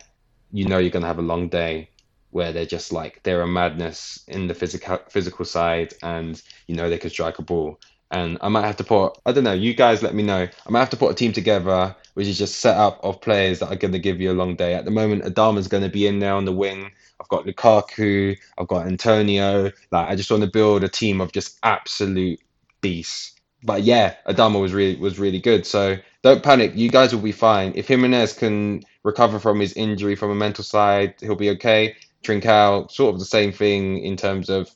you 0.52 0.66
know 0.66 0.78
you're 0.78 0.90
going 0.90 1.02
to 1.02 1.08
have 1.08 1.18
a 1.18 1.22
long 1.22 1.48
day, 1.48 1.90
where 2.30 2.52
they're 2.52 2.66
just 2.66 2.92
like, 2.92 3.22
they're 3.22 3.42
a 3.42 3.46
madness 3.46 4.22
in 4.28 4.46
the 4.46 4.54
physical 4.54 4.98
physical 5.08 5.44
side, 5.44 5.94
and 6.02 6.40
you 6.66 6.76
know 6.76 6.88
they 6.88 6.98
can 6.98 7.10
strike 7.10 7.38
a 7.38 7.42
ball. 7.42 7.80
And 8.10 8.38
I 8.40 8.48
might 8.48 8.66
have 8.66 8.76
to 8.76 8.84
put, 8.84 9.18
I 9.26 9.32
don't 9.32 9.44
know, 9.44 9.52
you 9.52 9.74
guys 9.74 10.02
let 10.02 10.14
me 10.14 10.22
know. 10.22 10.46
I 10.66 10.70
might 10.70 10.78
have 10.78 10.90
to 10.90 10.96
put 10.96 11.10
a 11.10 11.14
team 11.14 11.32
together 11.32 11.96
which 12.14 12.28
is 12.28 12.38
just 12.38 12.60
set 12.60 12.76
up 12.76 13.00
of 13.02 13.20
players 13.20 13.58
that 13.58 13.70
are 13.70 13.76
going 13.76 13.92
to 13.92 13.98
give 13.98 14.20
you 14.20 14.32
a 14.32 14.34
long 14.34 14.56
day. 14.56 14.74
At 14.74 14.84
the 14.84 14.90
moment, 14.90 15.24
Adama's 15.24 15.68
going 15.68 15.82
to 15.82 15.88
be 15.88 16.06
in 16.06 16.20
there 16.20 16.34
on 16.34 16.44
the 16.44 16.52
wing. 16.52 16.90
I've 17.20 17.28
got 17.28 17.44
Lukaku. 17.44 18.36
I've 18.56 18.68
got 18.68 18.86
Antonio. 18.86 19.72
Like 19.90 20.08
I 20.08 20.16
just 20.16 20.30
want 20.30 20.42
to 20.42 20.50
build 20.50 20.84
a 20.84 20.88
team 20.88 21.20
of 21.20 21.32
just 21.32 21.58
absolute 21.62 22.40
beasts. 22.80 23.32
But 23.62 23.82
yeah, 23.82 24.14
Adama 24.26 24.60
was 24.60 24.72
really 24.72 24.96
was 24.96 25.18
really 25.18 25.40
good. 25.40 25.66
So 25.66 25.96
don't 26.24 26.42
panic. 26.42 26.72
You 26.74 26.90
guys 26.90 27.14
will 27.14 27.22
be 27.22 27.30
fine. 27.30 27.72
If 27.76 27.86
Jimenez 27.86 28.32
can 28.32 28.82
recover 29.04 29.38
from 29.38 29.60
his 29.60 29.74
injury 29.74 30.16
from 30.16 30.32
a 30.32 30.34
mental 30.34 30.64
side, 30.64 31.14
he'll 31.20 31.36
be 31.36 31.50
okay. 31.50 31.94
Trincao, 32.24 32.90
sort 32.90 33.14
of 33.14 33.20
the 33.20 33.26
same 33.26 33.52
thing 33.52 33.98
in 33.98 34.16
terms 34.16 34.50
of 34.50 34.68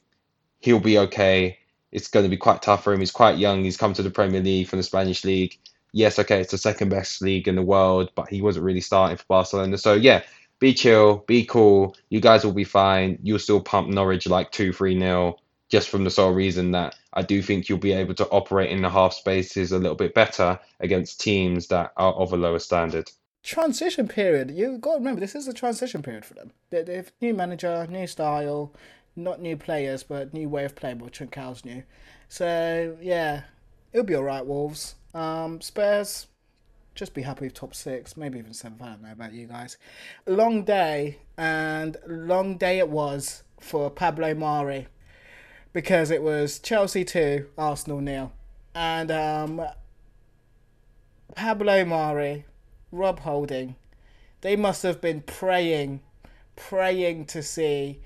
he'll 0.60 0.78
be 0.78 0.98
okay. 0.98 1.58
It's 1.90 2.08
going 2.08 2.24
to 2.24 2.30
be 2.30 2.36
quite 2.36 2.62
tough 2.62 2.84
for 2.84 2.92
him. 2.92 3.00
He's 3.00 3.10
quite 3.10 3.38
young. 3.38 3.64
He's 3.64 3.76
come 3.76 3.94
to 3.94 4.02
the 4.02 4.10
Premier 4.10 4.42
League 4.42 4.68
from 4.68 4.78
the 4.78 4.84
Spanish 4.84 5.24
league 5.24 5.58
yes, 5.92 6.18
okay, 6.18 6.40
it's 6.40 6.50
the 6.50 6.58
second 6.58 6.88
best 6.90 7.22
league 7.22 7.48
in 7.48 7.56
the 7.56 7.62
world, 7.62 8.10
but 8.14 8.28
he 8.28 8.42
wasn't 8.42 8.64
really 8.64 8.80
starting 8.80 9.16
for 9.16 9.24
Barcelona. 9.28 9.78
So 9.78 9.94
yeah, 9.94 10.22
be 10.58 10.74
chill, 10.74 11.24
be 11.26 11.44
cool. 11.44 11.96
You 12.10 12.20
guys 12.20 12.44
will 12.44 12.52
be 12.52 12.64
fine. 12.64 13.18
You'll 13.22 13.38
still 13.38 13.60
pump 13.60 13.88
Norwich 13.88 14.26
like 14.26 14.50
two, 14.50 14.72
three 14.72 14.94
nil, 14.94 15.40
just 15.68 15.88
from 15.88 16.04
the 16.04 16.10
sole 16.10 16.32
reason 16.32 16.72
that 16.72 16.96
I 17.12 17.22
do 17.22 17.42
think 17.42 17.68
you'll 17.68 17.78
be 17.78 17.92
able 17.92 18.14
to 18.14 18.28
operate 18.28 18.70
in 18.70 18.82
the 18.82 18.90
half 18.90 19.12
spaces 19.12 19.72
a 19.72 19.78
little 19.78 19.96
bit 19.96 20.14
better 20.14 20.58
against 20.80 21.20
teams 21.20 21.66
that 21.68 21.92
are 21.96 22.12
of 22.14 22.32
a 22.32 22.36
lower 22.36 22.58
standard. 22.58 23.10
Transition 23.42 24.08
period. 24.08 24.50
You've 24.50 24.80
got 24.80 24.92
to 24.92 24.98
remember 24.98 25.20
this 25.20 25.34
is 25.34 25.48
a 25.48 25.52
transition 25.52 26.02
period 26.02 26.24
for 26.24 26.34
them. 26.34 26.52
They, 26.70 26.96
have 26.96 27.12
new 27.20 27.34
manager, 27.34 27.86
new 27.88 28.06
style, 28.06 28.72
not 29.16 29.40
new 29.40 29.56
players, 29.56 30.02
but 30.02 30.34
new 30.34 30.48
way 30.48 30.64
of 30.64 30.74
playing. 30.74 30.98
But 30.98 31.12
Trincao's 31.12 31.64
new, 31.64 31.82
so 32.28 32.96
yeah, 33.00 33.42
it'll 33.92 34.06
be 34.06 34.14
all 34.14 34.24
right. 34.24 34.44
Wolves. 34.44 34.96
Um, 35.14 35.60
Spurs, 35.60 36.26
just 36.94 37.14
be 37.14 37.22
happy 37.22 37.46
with 37.46 37.54
top 37.54 37.74
six, 37.74 38.16
maybe 38.16 38.38
even 38.38 38.52
seventh. 38.52 38.82
I 38.82 38.86
don't 38.86 39.02
know 39.02 39.12
about 39.12 39.32
you 39.32 39.46
guys. 39.46 39.78
Long 40.26 40.64
day, 40.64 41.18
and 41.36 41.96
long 42.06 42.58
day 42.58 42.78
it 42.78 42.88
was 42.88 43.44
for 43.60 43.90
Pablo 43.90 44.34
Mari 44.34 44.88
because 45.72 46.10
it 46.10 46.22
was 46.22 46.58
Chelsea 46.58 47.04
2, 47.04 47.46
Arsenal 47.56 48.00
nil. 48.00 48.32
And 48.74 49.10
um, 49.10 49.62
Pablo 51.34 51.84
Mari, 51.84 52.44
Rob 52.92 53.20
Holding, 53.20 53.76
they 54.40 54.56
must 54.56 54.82
have 54.82 55.00
been 55.00 55.22
praying, 55.22 56.00
praying 56.56 57.26
to 57.26 57.42
see 57.42 58.00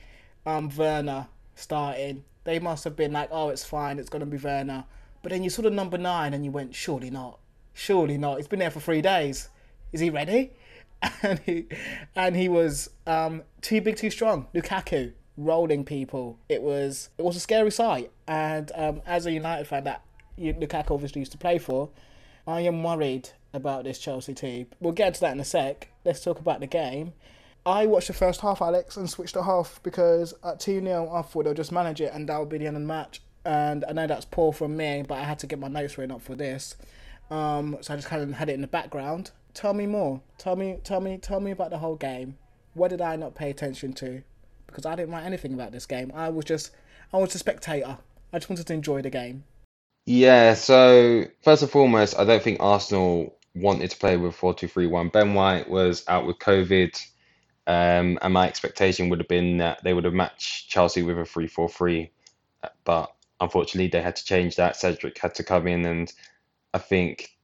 um, 0.47 0.71
Werner 0.77 1.29
starting. 1.55 2.25
They 2.45 2.59
must 2.59 2.85
have 2.85 2.97
been 2.97 3.13
like, 3.13 3.29
oh, 3.31 3.51
it's 3.51 3.65
fine, 3.65 3.99
it's 3.99 4.09
going 4.09 4.21
to 4.21 4.27
be 4.27 4.37
Werner. 4.37 4.85
But 5.23 5.31
then 5.31 5.43
you 5.43 5.51
saw 5.51 5.63
the 5.63 5.71
number 5.71 5.99
nine 5.99 6.35
and 6.35 6.45
you 6.45 6.51
went, 6.51 6.75
surely 6.75 7.11
not. 7.11 7.39
Surely 7.75 8.19
not. 8.19 8.39
He's 8.39 8.49
been 8.49 8.59
there 8.59 8.71
for 8.71 8.81
three 8.81 9.03
days. 9.03 9.49
Is 9.93 10.01
he 10.01 10.11
ready? 10.11 10.53
And 11.25 11.41
he 11.41 11.67
and 12.15 12.37
he 12.37 12.49
was 12.49 12.91
um, 13.09 13.43
too 13.61 13.81
big, 13.81 13.97
too 13.97 14.11
strong. 14.11 14.47
Lukaku. 14.55 15.13
Rolling 15.37 15.85
people. 15.85 16.39
It 16.49 16.63
was 16.63 17.11
it 17.19 17.23
was 17.23 17.37
a 17.37 17.41
scary 17.41 17.71
sight. 17.71 18.11
And 18.27 18.71
um, 18.75 19.03
as 19.07 19.27
a 19.27 19.33
United 19.33 19.67
fan 19.67 19.85
that 19.85 20.03
Lukaku 20.39 20.93
obviously 20.93 21.21
used 21.21 21.33
to 21.33 21.39
play 21.39 21.59
for, 21.59 21.91
I 22.47 22.61
am 22.61 22.83
worried 22.83 23.31
about 23.53 23.85
this 23.85 23.99
Chelsea 23.99 24.35
team. 24.35 24.67
We'll 24.81 24.93
get 24.93 25.15
to 25.15 25.21
that 25.21 25.33
in 25.33 25.41
a 25.41 25.45
sec. 25.45 25.89
Let's 26.05 26.23
talk 26.23 26.39
about 26.39 26.61
the 26.61 26.67
game. 26.67 27.13
I 27.65 27.87
watched 27.87 28.09
the 28.09 28.15
first 28.15 28.41
half, 28.41 28.61
Alex, 28.61 28.97
and 28.97 29.09
switched 29.09 29.37
it 29.37 29.41
off 29.41 29.81
because 29.85 30.35
at 30.43 30.59
2 30.59 30.81
0, 30.81 31.11
I 31.13 31.23
thought 31.23 31.45
they'll 31.45 31.55
just 31.55 31.71
manage 31.71 32.01
it 32.01 32.13
and 32.13 32.29
that'll 32.29 32.47
be 32.47 32.59
the 32.59 32.67
end 32.67 32.77
of 32.77 32.83
the 32.83 32.89
match. 32.89 33.23
And 33.45 33.85
I 33.89 33.93
know 33.93 34.07
that's 34.07 34.25
poor 34.25 34.53
from 34.53 34.77
me, 34.77 35.05
but 35.07 35.19
I 35.19 35.25
had 35.25 35.39
to 35.41 35.47
get 35.47 35.59
my 35.59 35.69
notes 35.69 35.97
written 35.97 36.15
up 36.15 36.23
for 36.23 36.35
this. 36.35 36.77
Um, 37.31 37.79
so 37.81 37.95
I 37.95 37.97
just 37.97 38.09
kind 38.09 38.23
of 38.23 38.33
had 38.33 38.49
it 38.49 38.55
in 38.55 38.61
the 38.63 38.67
background. 38.67 39.31
Tell 39.55 39.75
me 39.75 39.87
more. 39.87 40.21
Tell 40.39 40.57
me, 40.57 40.79
tell 40.83 41.01
me, 41.01 41.19
tell 41.19 41.41
me 41.41 41.51
about 41.51 41.71
the 41.71 41.79
whole 41.79 41.97
game. 41.97 42.37
What 42.75 42.89
did 42.89 43.01
I 43.01 43.17
not 43.17 43.35
pay 43.35 43.51
attention 43.51 43.93
to? 43.95 44.23
Because 44.73 44.87
I 44.87 44.97
didn't 44.97 45.13
write 45.13 45.25
anything 45.25 45.53
about 45.55 45.71
this 45.71 45.87
game. 45.87 46.11
I 46.15 46.31
was 46.31 46.45
just, 46.45 46.71
I 47.13 47.19
was 47.19 47.35
a 47.35 47.39
spectator. 47.39 47.99
I 48.33 48.39
just 48.39 48.49
wanted 48.49 48.67
to 48.67 48.73
enjoy 48.73 49.03
the 49.03 49.11
game. 49.11 49.45
Yeah, 50.05 50.55
so 50.55 51.27
first 51.43 51.63
and 51.63 51.71
foremost, 51.71 52.19
I 52.19 52.25
don't 52.25 52.43
think 52.43 52.59
Arsenal 52.61 53.37
wanted 53.55 53.91
to 53.91 53.97
play 53.97 54.17
with 54.17 54.37
4-2-3-1. 54.37 55.13
Ben 55.13 55.35
White 55.35 55.69
was 55.69 56.05
out 56.09 56.27
with 56.27 56.39
COVID, 56.39 57.01
um, 57.67 58.19
and 58.21 58.33
my 58.33 58.49
expectation 58.49 59.11
would 59.11 59.21
have 59.21 59.29
been 59.29 59.59
that 59.59 59.85
they 59.85 59.93
would 59.93 60.05
have 60.05 60.15
matched 60.15 60.71
Chelsea 60.71 61.03
with 61.03 61.19
a 61.19 61.23
3-4-3, 61.23 62.11
but 62.85 63.15
unfortunately 63.41 63.89
they 63.89 64.03
had 64.03 64.17
to 64.17 64.25
change 64.25 64.57
that. 64.57 64.77
Cedric 64.77 65.19
had 65.19 65.35
to 65.37 65.45
come 65.45 65.69
in, 65.69 65.85
and 65.85 66.13
I 66.75 66.79
think 66.79 67.37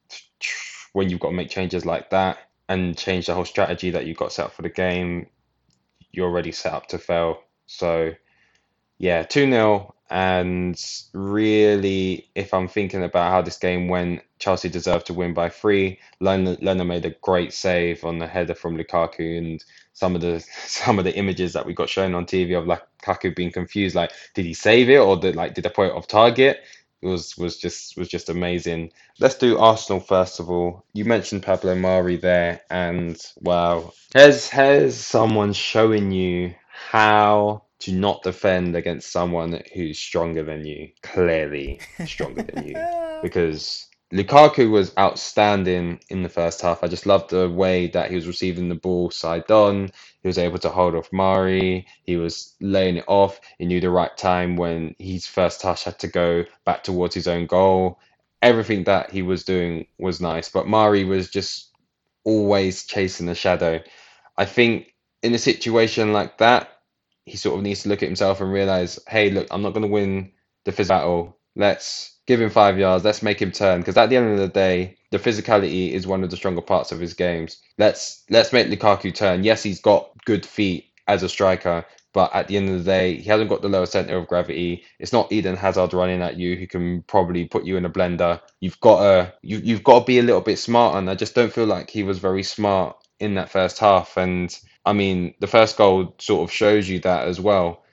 when 0.93 1.09
you've 1.09 1.19
got 1.19 1.29
to 1.29 1.35
make 1.35 1.49
changes 1.49 1.85
like 1.85 2.09
that 2.09 2.39
and 2.67 2.97
change 2.97 3.27
the 3.27 3.33
whole 3.33 3.45
strategy 3.45 3.91
that 3.91 4.05
you 4.05 4.15
got 4.15 4.33
set 4.33 4.47
up 4.47 4.53
for 4.53 4.63
the 4.63 4.69
game, 4.69 5.27
you're 6.11 6.27
already 6.27 6.51
set 6.51 6.73
up 6.73 6.87
to 6.87 6.97
fail. 6.97 7.43
So 7.67 8.13
yeah, 8.97 9.23
2 9.23 9.49
0. 9.49 9.95
And 10.11 10.81
really, 11.13 12.29
if 12.33 12.51
I'm 12.53 12.67
thinking 12.67 13.03
about 13.03 13.31
how 13.31 13.41
this 13.43 13.57
game 13.57 13.89
went, 13.89 14.21
Chelsea 14.39 14.67
deserved 14.67 15.05
to 15.07 15.13
win 15.13 15.35
by 15.35 15.49
three. 15.49 15.99
Leno 16.19 16.83
made 16.83 17.05
a 17.05 17.15
great 17.21 17.53
save 17.53 18.03
on 18.03 18.17
the 18.17 18.25
header 18.25 18.55
from 18.55 18.75
Lukaku, 18.75 19.37
and 19.37 19.63
some 19.93 20.15
of 20.15 20.21
the 20.21 20.39
some 20.65 20.97
of 20.97 21.05
the 21.05 21.15
images 21.15 21.53
that 21.53 21.65
we 21.65 21.75
got 21.75 21.89
shown 21.89 22.15
on 22.15 22.25
TV 22.25 22.57
of 22.57 22.65
Lukaku 22.65 23.35
being 23.35 23.51
confused, 23.51 23.95
like 23.95 24.11
did 24.33 24.45
he 24.45 24.53
save 24.53 24.89
it 24.89 24.97
or 24.97 25.15
did 25.15 25.35
like 25.35 25.53
did 25.53 25.65
I 25.67 25.69
put 25.69 25.87
it 25.87 25.93
off 25.93 26.07
target? 26.07 26.61
Was 27.01 27.37
was 27.37 27.57
just 27.57 27.97
was 27.97 28.07
just 28.09 28.29
amazing. 28.29 28.91
Let's 29.19 29.35
do 29.35 29.57
Arsenal 29.57 30.01
first 30.01 30.39
of 30.39 30.49
all. 30.49 30.83
You 30.93 31.05
mentioned 31.05 31.43
Pablo 31.43 31.75
Mari 31.75 32.17
there, 32.17 32.61
and 32.69 33.17
wow, 33.37 33.93
has 34.13 34.49
has 34.49 34.97
someone 34.97 35.53
showing 35.53 36.11
you 36.11 36.55
how 36.69 37.63
to 37.79 37.93
not 37.93 38.23
defend 38.23 38.75
against 38.75 39.11
someone 39.11 39.61
who's 39.73 39.97
stronger 39.97 40.43
than 40.43 40.65
you, 40.65 40.89
clearly 41.01 41.79
stronger 42.05 42.43
than 42.43 42.67
you, 42.67 42.75
because 43.23 43.87
Lukaku 44.11 44.71
was 44.71 44.91
outstanding 44.97 45.99
in 46.09 46.23
the 46.23 46.29
first 46.29 46.61
half. 46.61 46.83
I 46.83 46.87
just 46.87 47.05
loved 47.05 47.29
the 47.29 47.47
way 47.47 47.87
that 47.87 48.09
he 48.09 48.15
was 48.15 48.27
receiving 48.27 48.67
the 48.67 48.75
ball 48.75 49.11
side 49.11 49.49
on. 49.51 49.91
He 50.21 50.27
was 50.27 50.37
able 50.37 50.59
to 50.59 50.69
hold 50.69 50.95
off 50.95 51.11
Mari. 51.13 51.87
He 52.03 52.17
was 52.17 52.55
laying 52.59 52.97
it 52.97 53.05
off. 53.07 53.39
He 53.57 53.65
knew 53.65 53.79
the 53.79 53.89
right 53.89 54.15
time 54.17 54.55
when 54.55 54.95
his 54.99 55.25
first 55.25 55.61
touch 55.61 55.85
had 55.85 55.99
to 55.99 56.07
go 56.07 56.45
back 56.65 56.83
towards 56.83 57.15
his 57.15 57.27
own 57.27 57.45
goal. 57.45 57.99
Everything 58.41 58.83
that 58.85 59.11
he 59.11 59.21
was 59.21 59.43
doing 59.43 59.85
was 59.97 60.21
nice, 60.21 60.49
but 60.49 60.67
Mari 60.67 61.03
was 61.03 61.29
just 61.29 61.71
always 62.23 62.85
chasing 62.85 63.25
the 63.25 63.35
shadow. 63.35 63.81
I 64.37 64.45
think 64.45 64.93
in 65.23 65.33
a 65.33 65.39
situation 65.39 66.13
like 66.13 66.37
that, 66.37 66.69
he 67.25 67.37
sort 67.37 67.57
of 67.57 67.63
needs 67.63 67.83
to 67.83 67.89
look 67.89 68.01
at 68.01 68.09
himself 68.09 68.41
and 68.41 68.51
realize, 68.51 68.99
hey, 69.07 69.29
look, 69.29 69.47
I'm 69.51 69.61
not 69.61 69.73
going 69.73 69.83
to 69.83 69.91
win 69.91 70.31
the 70.65 70.71
physical 70.71 70.97
battle. 70.97 71.37
Let's 71.55 72.18
give 72.29 72.39
him 72.39 72.51
five 72.51 72.77
yards. 72.77 73.03
Let's 73.03 73.23
make 73.23 73.41
him 73.41 73.51
turn. 73.51 73.81
Because 73.81 73.97
at 73.97 74.11
the 74.11 74.15
end 74.15 74.31
of 74.31 74.37
the 74.37 74.47
day, 74.47 74.95
the 75.09 75.17
physicality 75.17 75.91
is 75.93 76.05
one 76.05 76.23
of 76.23 76.29
the 76.29 76.37
stronger 76.37 76.61
parts 76.61 76.91
of 76.91 76.99
his 76.99 77.15
games. 77.15 77.57
Let's 77.79 78.23
let's 78.29 78.53
make 78.53 78.67
Lukaku 78.67 79.13
turn. 79.13 79.43
Yes, 79.43 79.63
he's 79.63 79.81
got 79.81 80.11
good 80.25 80.45
feet 80.45 80.85
as 81.07 81.23
a 81.23 81.29
striker, 81.29 81.83
but 82.13 82.29
at 82.35 82.47
the 82.47 82.55
end 82.55 82.69
of 82.69 82.77
the 82.77 82.91
day, 82.91 83.15
he 83.15 83.23
hasn't 83.23 83.49
got 83.49 83.63
the 83.63 83.67
lower 83.67 83.87
center 83.87 84.15
of 84.15 84.27
gravity. 84.27 84.83
It's 84.99 85.11
not 85.11 85.31
Eden 85.31 85.55
Hazard 85.55 85.91
running 85.91 86.21
at 86.21 86.37
you 86.37 86.55
who 86.55 86.67
can 86.67 87.01
probably 87.01 87.45
put 87.45 87.65
you 87.65 87.77
in 87.77 87.85
a 87.85 87.89
blender. 87.89 88.39
You've 88.59 88.79
got 88.79 88.99
to 88.99 89.33
you, 89.41 89.57
you've 89.57 89.83
got 89.83 90.01
to 90.01 90.05
be 90.05 90.19
a 90.19 90.23
little 90.23 90.41
bit 90.41 90.59
smart, 90.59 90.97
and 90.97 91.09
I 91.09 91.15
just 91.15 91.33
don't 91.33 91.51
feel 91.51 91.65
like 91.65 91.89
he 91.89 92.03
was 92.03 92.19
very 92.19 92.43
smart 92.43 92.95
in 93.19 93.33
that 93.35 93.49
first 93.49 93.79
half. 93.79 94.17
And 94.17 94.55
I 94.85 94.93
mean, 94.93 95.33
the 95.39 95.47
first 95.47 95.77
goal 95.77 96.13
sort 96.19 96.47
of 96.47 96.53
shows 96.53 96.87
you 96.87 96.99
that 96.99 97.27
as 97.27 97.39
well. 97.39 97.83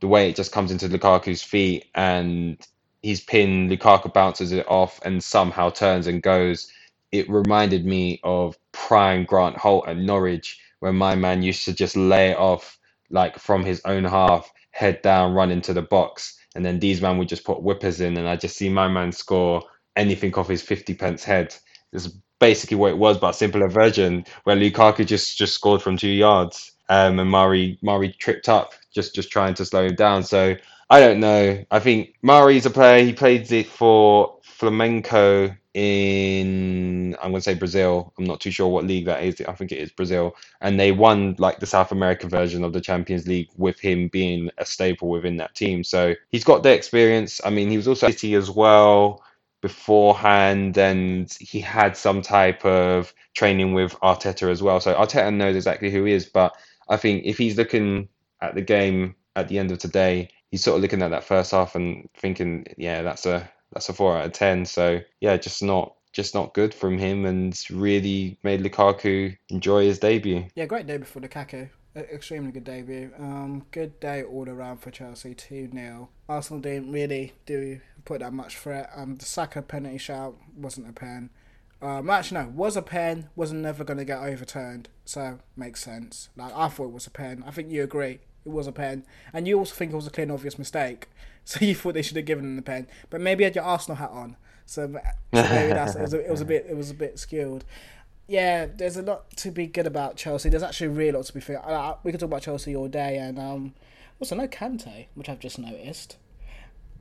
The 0.00 0.08
way 0.08 0.28
it 0.28 0.36
just 0.36 0.50
comes 0.50 0.72
into 0.72 0.88
Lukaku's 0.88 1.44
feet 1.44 1.84
and 1.94 2.58
he's 3.04 3.20
pinned, 3.20 3.70
Lukaku 3.70 4.12
bounces 4.12 4.50
it 4.50 4.66
off 4.66 4.98
and 5.04 5.22
somehow 5.22 5.68
turns 5.70 6.06
and 6.06 6.22
goes. 6.22 6.72
It 7.12 7.28
reminded 7.28 7.84
me 7.84 8.18
of 8.24 8.56
prime 8.72 9.24
Grant 9.24 9.58
Holt 9.58 9.86
at 9.86 9.98
Norwich, 9.98 10.58
where 10.80 10.92
my 10.92 11.14
man 11.14 11.42
used 11.42 11.66
to 11.66 11.74
just 11.74 11.96
lay 11.96 12.30
it 12.30 12.38
off 12.38 12.78
like 13.10 13.38
from 13.38 13.62
his 13.64 13.82
own 13.84 14.04
half, 14.04 14.50
head 14.70 15.02
down, 15.02 15.34
run 15.34 15.50
into 15.50 15.74
the 15.74 15.82
box, 15.82 16.38
and 16.56 16.64
then 16.64 16.80
these 16.80 17.02
man 17.02 17.18
would 17.18 17.28
just 17.28 17.44
put 17.44 17.62
whippers 17.62 18.00
in, 18.00 18.16
and 18.16 18.26
I 18.26 18.36
just 18.36 18.56
see 18.56 18.70
my 18.70 18.88
man 18.88 19.12
score 19.12 19.62
anything 19.96 20.34
off 20.34 20.48
his 20.48 20.62
fifty 20.62 20.94
pence 20.94 21.22
head. 21.22 21.54
It's 21.92 22.08
basically 22.40 22.78
what 22.78 22.90
it 22.90 22.98
was, 22.98 23.18
but 23.18 23.30
a 23.30 23.34
simpler 23.34 23.68
version 23.68 24.24
where 24.44 24.56
Lukaku 24.56 25.06
just 25.06 25.36
just 25.36 25.54
scored 25.54 25.82
from 25.82 25.98
two 25.98 26.08
yards, 26.08 26.72
um, 26.88 27.20
and 27.20 27.30
Mari 27.30 27.78
Mari 27.82 28.12
tripped 28.18 28.48
up 28.48 28.72
just 28.94 29.14
just 29.14 29.30
trying 29.30 29.54
to 29.54 29.64
slow 29.66 29.86
him 29.86 29.94
down. 29.94 30.22
So 30.24 30.56
I 30.90 31.00
don't 31.00 31.20
know. 31.20 31.64
I 31.70 31.78
think 31.80 32.14
Mari's 32.22 32.66
a 32.66 32.70
player. 32.70 33.04
He 33.04 33.12
played 33.12 33.50
it 33.50 33.66
for 33.66 34.38
Flamengo 34.44 35.56
in 35.74 37.16
I'm 37.16 37.30
going 37.30 37.34
to 37.34 37.40
say 37.40 37.54
Brazil. 37.54 38.12
I'm 38.18 38.24
not 38.24 38.40
too 38.40 38.50
sure 38.50 38.68
what 38.68 38.84
league 38.84 39.06
that 39.06 39.24
is. 39.24 39.40
I 39.40 39.52
think 39.54 39.72
it 39.72 39.78
is 39.78 39.90
Brazil, 39.90 40.36
and 40.60 40.78
they 40.78 40.92
won 40.92 41.34
like 41.38 41.58
the 41.58 41.66
South 41.66 41.90
American 41.90 42.28
version 42.28 42.62
of 42.64 42.72
the 42.72 42.80
Champions 42.80 43.26
League 43.26 43.48
with 43.56 43.80
him 43.80 44.08
being 44.08 44.50
a 44.58 44.64
staple 44.64 45.08
within 45.08 45.36
that 45.38 45.54
team. 45.54 45.82
So 45.82 46.14
he's 46.30 46.44
got 46.44 46.62
the 46.62 46.72
experience. 46.72 47.40
I 47.44 47.50
mean, 47.50 47.70
he 47.70 47.76
was 47.76 47.88
also 47.88 48.08
City 48.08 48.34
as 48.34 48.50
well 48.50 49.22
beforehand 49.62 50.76
and 50.76 51.32
he 51.40 51.58
had 51.58 51.96
some 51.96 52.20
type 52.20 52.62
of 52.66 53.14
training 53.32 53.72
with 53.72 53.94
Arteta 54.00 54.50
as 54.50 54.62
well. 54.62 54.78
So 54.78 54.94
Arteta 54.94 55.34
knows 55.34 55.56
exactly 55.56 55.90
who 55.90 56.04
he 56.04 56.12
is, 56.12 56.26
but 56.26 56.54
I 56.90 56.98
think 56.98 57.24
if 57.24 57.38
he's 57.38 57.56
looking 57.56 58.08
at 58.42 58.54
the 58.54 58.60
game 58.60 59.14
at 59.36 59.48
the 59.48 59.58
end 59.58 59.72
of 59.72 59.78
today, 59.78 60.28
he's 60.54 60.62
sort 60.62 60.76
of 60.76 60.82
looking 60.82 61.02
at 61.02 61.10
that 61.10 61.24
first 61.24 61.50
half 61.50 61.74
and 61.74 62.08
thinking, 62.16 62.64
yeah, 62.78 63.02
that's 63.02 63.26
a 63.26 63.50
that's 63.72 63.88
a 63.88 63.92
four 63.92 64.16
out 64.16 64.26
of 64.26 64.32
ten. 64.32 64.64
So 64.64 65.00
yeah, 65.20 65.36
just 65.36 65.64
not 65.64 65.96
just 66.12 66.32
not 66.32 66.54
good 66.54 66.72
from 66.72 66.96
him 66.96 67.26
and 67.26 67.60
really 67.70 68.38
made 68.44 68.62
Lukaku 68.62 69.36
enjoy 69.48 69.84
his 69.86 69.98
debut. 69.98 70.46
Yeah, 70.54 70.66
great 70.66 70.86
debut 70.86 71.06
for 71.06 71.20
Lukaku 71.20 71.70
extremely 71.96 72.52
good 72.52 72.64
debut. 72.64 73.10
Um, 73.18 73.66
good 73.70 73.98
day 74.00 74.22
all 74.22 74.48
around 74.48 74.78
for 74.78 74.90
Chelsea. 74.90 75.34
Two 75.34 75.68
0 75.72 76.08
Arsenal 76.28 76.60
didn't 76.60 76.92
really 76.92 77.32
do 77.46 77.80
put 78.04 78.20
that 78.20 78.32
much 78.32 78.56
threat. 78.56 78.90
Um, 78.94 79.16
the 79.16 79.24
Saka 79.24 79.62
penalty 79.62 79.98
shout 79.98 80.36
wasn't 80.56 80.88
a 80.88 80.92
pen. 80.92 81.30
Um, 81.82 82.08
actually, 82.08 82.42
no, 82.42 82.48
was 82.48 82.76
a 82.76 82.82
pen. 82.82 83.28
Wasn't 83.36 83.60
never 83.60 83.84
going 83.84 83.98
to 83.98 84.04
get 84.04 84.22
overturned. 84.22 84.88
So 85.04 85.38
makes 85.56 85.82
sense. 85.82 86.30
Like 86.36 86.52
I 86.54 86.68
thought 86.68 86.86
it 86.86 86.92
was 86.92 87.06
a 87.06 87.10
pen. 87.10 87.44
I 87.46 87.50
think 87.50 87.70
you 87.70 87.82
agree. 87.82 88.20
It 88.44 88.52
was 88.52 88.66
a 88.66 88.72
pen, 88.72 89.04
and 89.32 89.48
you 89.48 89.58
also 89.58 89.74
think 89.74 89.92
it 89.92 89.96
was 89.96 90.06
a 90.06 90.10
clear 90.10 90.24
and 90.24 90.32
obvious 90.32 90.58
mistake. 90.58 91.08
So 91.46 91.62
you 91.62 91.74
thought 91.74 91.92
they 91.92 92.00
should 92.00 92.16
have 92.16 92.24
given 92.24 92.46
him 92.46 92.56
the 92.56 92.62
pen, 92.62 92.86
but 93.10 93.20
maybe 93.20 93.42
you 93.42 93.44
had 93.44 93.54
your 93.54 93.64
Arsenal 93.64 93.96
hat 93.96 94.08
on. 94.10 94.36
So, 94.64 94.86
so 95.34 95.42
maybe 95.42 95.74
that's 95.74 95.94
it 95.94 96.00
was, 96.00 96.14
a, 96.14 96.24
it 96.24 96.30
was 96.30 96.40
a 96.40 96.46
bit 96.46 96.66
it 96.66 96.74
was 96.74 96.90
a 96.90 96.94
bit 96.94 97.18
skewed 97.18 97.66
yeah, 98.26 98.66
there's 98.66 98.96
a 98.96 99.02
lot 99.02 99.30
to 99.38 99.50
be 99.50 99.66
good 99.66 99.86
about 99.86 100.16
Chelsea. 100.16 100.48
There's 100.48 100.62
actually 100.62 100.88
real 100.88 101.14
lot 101.14 101.26
to 101.26 101.34
be 101.34 101.40
fair. 101.40 101.60
we 102.02 102.10
could 102.10 102.20
talk 102.20 102.28
about 102.28 102.42
Chelsea 102.42 102.74
all 102.74 102.88
day, 102.88 103.18
and 103.18 103.38
um, 103.38 103.74
also 104.20 104.34
no 104.34 104.48
Kante, 104.48 105.06
which 105.14 105.28
I've 105.28 105.40
just 105.40 105.58
noticed. 105.58 106.16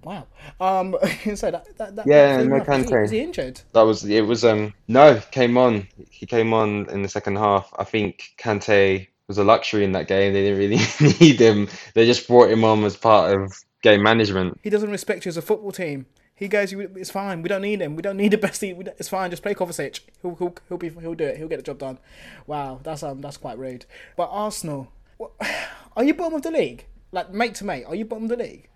Wow. 0.04 0.28
Um, 0.60 0.98
so 1.36 1.50
that, 1.50 1.78
that, 1.78 1.96
that 1.96 2.08
yeah, 2.08 2.44
no 2.44 2.60
Kante. 2.60 3.02
Was 3.02 3.12
he 3.12 3.22
injured? 3.22 3.62
That 3.72 3.84
was 3.84 4.04
it. 4.04 4.22
Was 4.22 4.44
um 4.44 4.74
no 4.88 5.22
came 5.32 5.58
on. 5.58 5.88
He 6.10 6.26
came 6.26 6.54
on 6.54 6.90
in 6.90 7.04
the 7.04 7.10
second 7.10 7.38
half. 7.38 7.74
I 7.78 7.86
think 7.86 8.34
Kante 8.38 9.08
was 9.28 9.38
a 9.38 9.44
luxury 9.44 9.84
in 9.84 9.94
that 9.94 10.08
game. 10.08 10.34
They 10.34 10.44
didn't 10.44 10.60
really 10.60 11.16
need 11.20 11.40
him. 11.40 11.70
They 11.94 12.06
just 12.06 12.28
brought 12.28 12.50
him 12.50 12.64
on 12.64 12.84
as 12.84 12.98
part 12.98 13.36
of 13.36 13.54
game 13.82 14.04
management. 14.04 14.60
He 14.64 14.70
doesn't 14.70 14.90
respect 14.90 15.26
you 15.26 15.30
as 15.30 15.38
a 15.38 15.42
football 15.42 15.72
team. 15.72 16.06
He 16.36 16.48
goes, 16.48 16.74
"It's 16.74 17.12
fine. 17.12 17.42
We 17.42 17.50
don't 17.50 17.62
need 17.62 17.82
him. 17.82 17.96
We 17.96 18.02
don't 18.02 18.18
need 18.18 18.32
the 18.32 18.38
best. 18.38 18.60
Team. 18.60 18.84
It's 18.98 19.10
fine. 19.10 19.30
Just 19.30 19.44
play 19.44 19.54
Kovacic. 19.54 20.02
He'll 20.22 20.36
he'll 20.36 20.56
he'll 20.68 20.78
be 20.78 20.90
he'll 20.90 21.14
do 21.14 21.26
it. 21.26 21.38
He'll 21.38 21.48
get 21.48 21.58
the 21.58 21.64
job 21.64 21.78
done." 21.78 22.00
Wow, 22.48 22.80
that's 22.84 23.04
um 23.04 23.22
that's 23.22 23.38
quite 23.38 23.58
rude. 23.58 23.86
But 24.18 24.30
Arsenal, 24.32 24.92
what, 25.18 25.32
are 25.96 26.04
you 26.04 26.14
bottom 26.14 26.34
of 26.34 26.42
the 26.42 26.52
league? 26.52 26.86
Like 27.12 27.32
mate 27.32 27.56
to 27.56 27.66
mate, 27.66 27.86
are 27.86 27.96
you 27.96 28.06
bottom 28.06 28.24
of 28.24 28.30
the 28.30 28.44
league? 28.44 28.68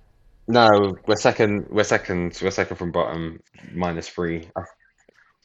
No, 0.47 0.95
we're 1.07 1.15
second. 1.17 1.65
We're 1.69 1.83
second. 1.83 2.39
We're 2.41 2.51
second 2.51 2.77
from 2.77 2.91
bottom, 2.91 3.41
minus 3.73 4.07
three. 4.07 4.47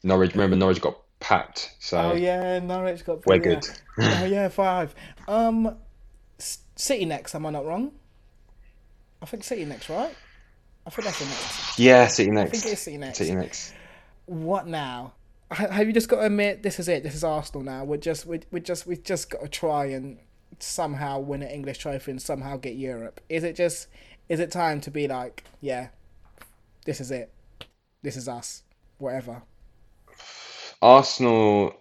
Norwich. 0.03 0.33
Remember, 0.33 0.55
Norwich 0.55 0.81
got 0.81 0.99
packed. 1.23 1.73
So 1.79 2.11
oh 2.11 2.13
yeah, 2.13 2.59
Norwich 2.59 3.03
got. 3.05 3.25
We're 3.25 3.39
good. 3.39 3.65
oh 3.97 4.25
yeah, 4.29 4.49
five. 4.49 4.93
Um, 5.27 5.77
City 6.37 7.05
next. 7.05 7.33
Am 7.33 7.45
I 7.45 7.49
not 7.49 7.65
wrong? 7.65 7.91
I 9.21 9.25
think 9.25 9.43
City 9.43 9.65
next, 9.65 9.89
right? 9.89 10.13
I 10.85 10.89
think 10.89 11.05
that's 11.05 11.19
the 11.19 11.25
next. 11.25 11.79
Yeah, 11.79 12.07
City 12.07 12.29
next. 12.29 12.49
I 12.49 12.59
think 12.59 12.73
it's 12.73 12.81
City 12.81 12.97
next. 12.97 13.17
City 13.17 13.35
next. 13.35 13.73
What 14.25 14.67
now? 14.67 15.13
Have 15.49 15.87
you 15.87 15.93
just 15.93 16.09
got 16.09 16.17
to 16.17 16.25
admit 16.25 16.61
this 16.63 16.79
is 16.79 16.87
it? 16.87 17.03
This 17.03 17.15
is 17.15 17.23
Arsenal 17.23 17.63
now. 17.63 17.83
We're 17.85 17.97
just 17.97 18.25
we 18.25 18.41
we 18.51 18.59
just 18.59 18.85
we 18.85 18.97
just 18.97 19.29
got 19.29 19.41
to 19.41 19.47
try 19.47 19.85
and 19.85 20.19
somehow 20.59 21.19
win 21.19 21.41
an 21.41 21.49
English 21.49 21.77
trophy 21.79 22.11
and 22.11 22.21
somehow 22.21 22.57
get 22.57 22.75
Europe. 22.75 23.21
Is 23.29 23.43
it 23.43 23.55
just 23.55 23.87
is 24.29 24.39
it 24.39 24.51
time 24.51 24.81
to 24.81 24.91
be 24.91 25.07
like 25.07 25.43
yeah, 25.61 25.89
this 26.85 26.99
is 26.99 27.11
it, 27.11 27.31
this 28.01 28.17
is 28.17 28.27
us, 28.27 28.63
whatever. 28.97 29.43
Arsenal 30.83 31.73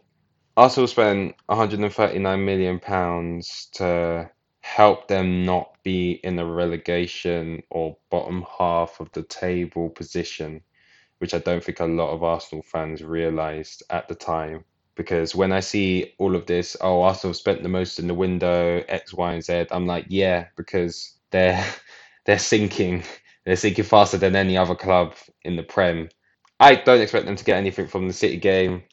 Arsenal 0.56 0.86
spent 0.86 1.34
139 1.46 2.44
million 2.44 2.78
pounds 2.78 3.68
to 3.72 4.30
help 4.60 5.08
them 5.08 5.44
not 5.44 5.74
be 5.82 6.20
in 6.22 6.38
a 6.38 6.46
relegation 6.46 7.64
or 7.68 7.96
bottom 8.10 8.46
half 8.58 9.00
of 9.00 9.10
the 9.10 9.24
table 9.24 9.90
position, 9.90 10.62
which 11.18 11.34
I 11.34 11.38
don't 11.38 11.64
think 11.64 11.80
a 11.80 11.84
lot 11.84 12.12
of 12.12 12.22
Arsenal 12.22 12.62
fans 12.62 13.02
realised 13.02 13.82
at 13.90 14.06
the 14.06 14.14
time. 14.14 14.64
Because 14.94 15.34
when 15.34 15.50
I 15.50 15.58
see 15.58 16.14
all 16.18 16.36
of 16.36 16.46
this, 16.46 16.76
oh, 16.80 17.02
Arsenal 17.02 17.34
spent 17.34 17.64
the 17.64 17.68
most 17.68 17.98
in 17.98 18.06
the 18.06 18.14
window, 18.14 18.84
X, 18.86 19.12
Y, 19.12 19.32
and 19.32 19.42
Z, 19.42 19.66
I'm 19.72 19.86
like, 19.88 20.06
yeah, 20.10 20.46
because 20.54 21.14
they're 21.32 21.66
they're 22.24 22.38
sinking. 22.38 23.02
They're 23.44 23.56
sinking 23.56 23.82
faster 23.82 24.16
than 24.18 24.36
any 24.36 24.56
other 24.56 24.76
club 24.76 25.14
in 25.42 25.56
the 25.56 25.64
Prem. 25.64 26.08
I 26.60 26.76
don't 26.76 27.00
expect 27.00 27.26
them 27.26 27.34
to 27.34 27.44
get 27.44 27.56
anything 27.56 27.88
from 27.88 28.06
the 28.06 28.14
City 28.14 28.36
game. 28.36 28.84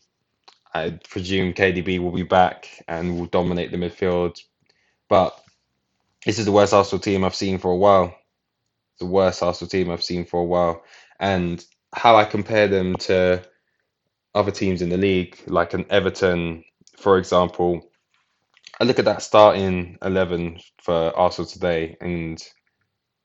I 0.74 1.00
presume 1.10 1.54
KDB 1.54 2.00
will 2.00 2.12
be 2.12 2.24
back 2.24 2.84
and 2.88 3.18
will 3.18 3.26
dominate 3.26 3.72
the 3.72 3.78
midfield. 3.78 4.40
But 5.08 5.40
this 6.26 6.38
is 6.38 6.46
the 6.46 6.52
worst 6.52 6.74
Arsenal 6.74 7.02
team 7.02 7.24
I've 7.24 7.36
seen 7.36 7.58
for 7.58 7.72
a 7.72 7.78
while. 7.78 8.16
The 9.00 9.06
worst 9.06 9.42
Arsenal 9.42 9.70
team 9.70 9.90
I've 9.90 10.04
seen 10.04 10.26
for 10.26 10.42
a 10.42 10.46
while. 10.46 10.84
And 11.20 11.64
how 11.94 12.16
I 12.16 12.26
compare 12.26 12.68
them 12.68 12.96
to 12.98 13.44
other 14.36 14.52
teams 14.52 14.82
in 14.82 14.90
the 14.90 14.98
league, 14.98 15.38
like 15.48 15.74
an 15.74 15.86
Everton, 15.90 16.64
for 16.98 17.18
example, 17.18 17.90
I 18.80 18.84
look 18.84 19.00
at 19.00 19.06
that 19.06 19.22
starting 19.22 19.98
11 20.02 20.60
for 20.82 21.18
Arsenal 21.18 21.50
today 21.50 21.98
and 22.00 22.42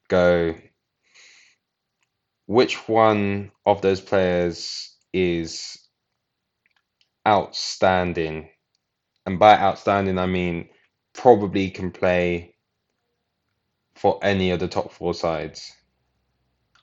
go, 0.09 0.55
which 2.47 2.89
one 2.89 3.53
of 3.67 3.83
those 3.83 4.01
players 4.01 4.97
is 5.13 5.84
outstanding? 7.27 8.49
And 9.27 9.39
by 9.39 9.57
outstanding, 9.57 10.19
I 10.19 10.27
mean 10.27 10.69
probably 11.15 11.71
can 11.71 11.91
play 11.91 12.55
for 13.95 14.19
any 14.23 14.51
of 14.51 14.61
the 14.61 14.69
top 14.69 14.93
four 14.93 15.15
sides. 15.15 15.73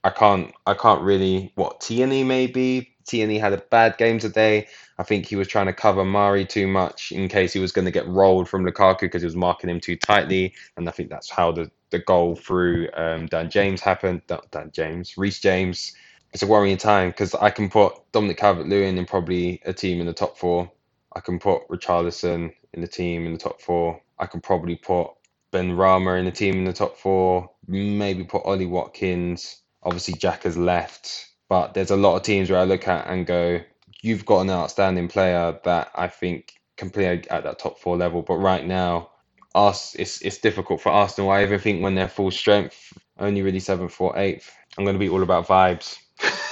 I 0.04 0.10
can't 0.10 0.52
I 0.66 0.74
can't 0.74 1.02
really 1.02 1.52
what 1.56 1.82
Tierney 1.82 2.24
maybe. 2.24 2.96
Tierney 3.06 3.38
had 3.38 3.54
a 3.54 3.58
bad 3.58 3.98
game 3.98 4.20
today. 4.20 4.68
I 4.98 5.04
think 5.04 5.26
he 5.26 5.36
was 5.36 5.48
trying 5.48 5.66
to 5.66 5.74
cover 5.74 6.06
Mari 6.06 6.46
too 6.46 6.68
much 6.68 7.12
in 7.12 7.28
case 7.28 7.52
he 7.54 7.60
was 7.60 7.72
going 7.72 7.86
to 7.86 7.92
get 7.92 8.08
rolled 8.08 8.48
from 8.48 8.64
Lukaku 8.66 9.02
because 9.02 9.22
he 9.22 9.26
was 9.26 9.36
marking 9.36 9.70
him 9.70 9.80
too 9.80 9.96
tightly. 9.96 10.54
And 10.78 10.88
I 10.88 10.92
think 10.92 11.10
that's 11.10 11.30
how 11.30 11.52
the, 11.52 11.70
the 11.89 12.00
goal 12.00 12.36
through 12.36 12.89
um, 12.94 13.26
Dan 13.26 13.50
James 13.50 13.82
happened. 13.82 14.22
Dan 14.28 14.70
James, 14.72 15.18
Reece 15.18 15.39
James. 15.39 15.94
It's 16.34 16.43
a 16.43 16.47
worrying 16.47 16.77
time 16.77 17.09
because 17.09 17.36
I 17.36 17.49
can 17.49 17.69
put 17.69 17.93
Dominic 18.13 18.38
Calvert-Lewin 18.38 18.97
in 18.97 19.05
probably 19.05 19.61
a 19.65 19.73
team 19.73 19.99
in 19.99 20.05
the 20.07 20.13
top 20.13 20.38
four. 20.38 20.71
I 21.13 21.19
can 21.19 21.39
put 21.39 21.67
Richarlison 21.67 22.53
in 22.73 22.82
the 22.82 22.88
team 22.88 23.25
in 23.25 23.34
the 23.34 23.39
top 23.39 23.59
four. 23.59 24.01
I 24.17 24.27
can 24.27 24.39
probably 24.39 24.77
put 24.77 25.09
Benrahma 25.51 26.17
in 26.19 26.25
the 26.25 26.32
team 26.32 26.55
in 26.55 26.63
the 26.63 26.73
top 26.73 26.97
four. 26.97 27.49
Maybe 27.67 28.23
put 28.23 28.45
Ollie 28.45 28.65
Watkins. 28.65 29.61
Obviously, 29.84 30.13
Jack 30.13 30.43
has 30.43 30.55
left, 30.57 31.27
but 31.49 31.73
there's 31.73 31.91
a 31.91 31.97
lot 31.97 32.15
of 32.15 32.23
teams 32.23 32.49
where 32.49 32.59
I 32.59 32.63
look 32.63 32.88
at 32.88 33.07
and 33.07 33.25
go, 33.25 33.59
"You've 34.01 34.25
got 34.25 34.41
an 34.41 34.49
outstanding 34.51 35.09
player 35.09 35.59
that 35.65 35.91
I 35.95 36.07
think 36.07 36.53
can 36.77 36.91
play 36.91 37.07
at 37.07 37.43
that 37.43 37.59
top 37.59 37.79
four 37.79 37.97
level." 37.97 38.21
But 38.21 38.38
right 38.38 38.65
now, 38.65 39.09
us 39.53 39.95
it's 39.95 40.21
it's 40.21 40.38
difficult 40.38 40.79
for 40.82 40.89
Arsenal. 40.93 41.32
I 41.32 41.43
even 41.43 41.59
think 41.59 41.84
when 41.84 41.95
they're 41.95 42.07
full 42.07 42.32
strength, 42.32 42.97
only 43.19 43.41
really 43.41 43.59
seventh 43.59 43.99
or 43.99 44.17
eighth. 44.17 44.55
I'm 44.77 44.86
going 44.86 44.95
to 44.95 44.99
be 44.99 45.09
all 45.09 45.23
about 45.23 45.47
vibes. 45.47 45.97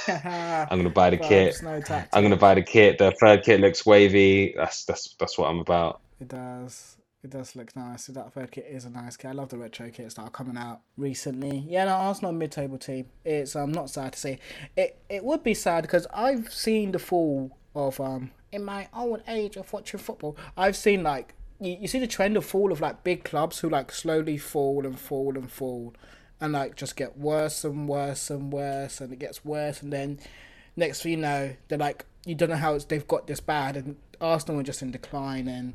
I'm 0.08 0.82
to 0.82 0.90
buy 0.90 1.10
the 1.10 1.16
kit. 1.16 1.60
No 1.62 1.80
I'm 2.12 2.30
to 2.30 2.36
buy 2.36 2.54
the 2.54 2.62
kit. 2.62 2.98
The 2.98 3.12
third 3.12 3.44
kit 3.44 3.60
looks 3.60 3.84
wavy. 3.86 4.54
That's 4.56 4.84
that's 4.84 5.14
that's 5.18 5.38
what 5.38 5.48
I'm 5.48 5.58
about. 5.58 6.00
It 6.20 6.28
does. 6.28 6.96
It 7.22 7.30
does 7.30 7.54
look 7.54 7.76
nice. 7.76 8.06
That 8.06 8.32
third 8.32 8.50
kit 8.50 8.66
is 8.68 8.86
a 8.86 8.90
nice 8.90 9.16
kit. 9.16 9.30
I 9.30 9.34
love 9.34 9.50
the 9.50 9.58
retro 9.58 9.90
kits 9.90 10.14
that 10.14 10.22
are 10.22 10.30
coming 10.30 10.56
out 10.56 10.80
recently. 10.96 11.64
Yeah, 11.68 11.84
no, 11.84 11.92
Arsenal 11.92 12.32
mid-table 12.32 12.78
team. 12.78 13.06
It's 13.24 13.54
um 13.54 13.72
not 13.72 13.90
sad 13.90 14.14
to 14.14 14.18
say. 14.18 14.38
It 14.76 14.98
it 15.08 15.22
would 15.22 15.42
be 15.42 15.54
sad 15.54 15.82
because 15.82 16.06
I've 16.14 16.52
seen 16.52 16.92
the 16.92 16.98
fall 16.98 17.56
of 17.74 18.00
um 18.00 18.30
in 18.52 18.64
my 18.64 18.88
old 18.94 19.22
age 19.28 19.56
of 19.56 19.72
watching 19.72 20.00
football. 20.00 20.36
I've 20.56 20.76
seen 20.76 21.02
like 21.02 21.34
you, 21.60 21.76
you 21.82 21.88
see 21.88 21.98
the 21.98 22.06
trend 22.06 22.36
of 22.36 22.44
fall 22.44 22.72
of 22.72 22.80
like 22.80 23.04
big 23.04 23.24
clubs 23.24 23.58
who 23.58 23.68
like 23.68 23.92
slowly 23.92 24.38
fall 24.38 24.86
and 24.86 24.98
fall 24.98 25.36
and 25.36 25.50
fall, 25.50 25.94
and 26.40 26.52
like 26.52 26.76
just 26.76 26.96
get 26.96 27.18
worse 27.18 27.64
and 27.64 27.88
worse 27.88 28.30
and 28.30 28.52
worse, 28.52 29.00
and 29.00 29.12
it 29.12 29.18
gets 29.18 29.44
worse, 29.44 29.82
and 29.82 29.92
then 29.92 30.18
next 30.76 31.02
thing 31.02 31.12
you 31.12 31.18
know, 31.18 31.54
they're 31.68 31.78
like 31.78 32.06
you 32.24 32.34
don't 32.34 32.50
know 32.50 32.56
how 32.56 32.74
it's, 32.74 32.84
they've 32.84 33.08
got 33.08 33.26
this 33.26 33.40
bad, 33.40 33.76
and 33.76 33.96
Arsenal 34.20 34.60
are 34.60 34.64
just 34.64 34.82
in 34.82 34.90
decline 34.90 35.48
and 35.48 35.74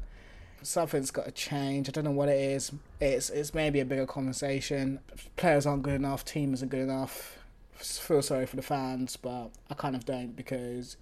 something's 0.62 1.12
got 1.12 1.26
to 1.26 1.32
change. 1.32 1.88
I 1.88 1.92
don't 1.92 2.04
know 2.04 2.12
what 2.12 2.30
it 2.30 2.40
is. 2.40 2.72
It's 3.00 3.30
it's 3.30 3.54
maybe 3.54 3.80
a 3.80 3.86
bigger 3.86 4.06
conversation. 4.06 5.00
Players 5.36 5.66
aren't 5.66 5.84
good 5.84 5.96
enough. 5.96 6.26
Team 6.26 6.54
isn't 6.54 6.70
good 6.70 6.82
enough. 6.82 7.40
Feel 7.74 8.22
sorry 8.22 8.46
for 8.46 8.56
the 8.56 8.62
fans, 8.62 9.18
but 9.18 9.50
I 9.70 9.74
kind 9.74 9.96
of 9.96 10.06
don't 10.06 10.36
because 10.36 10.98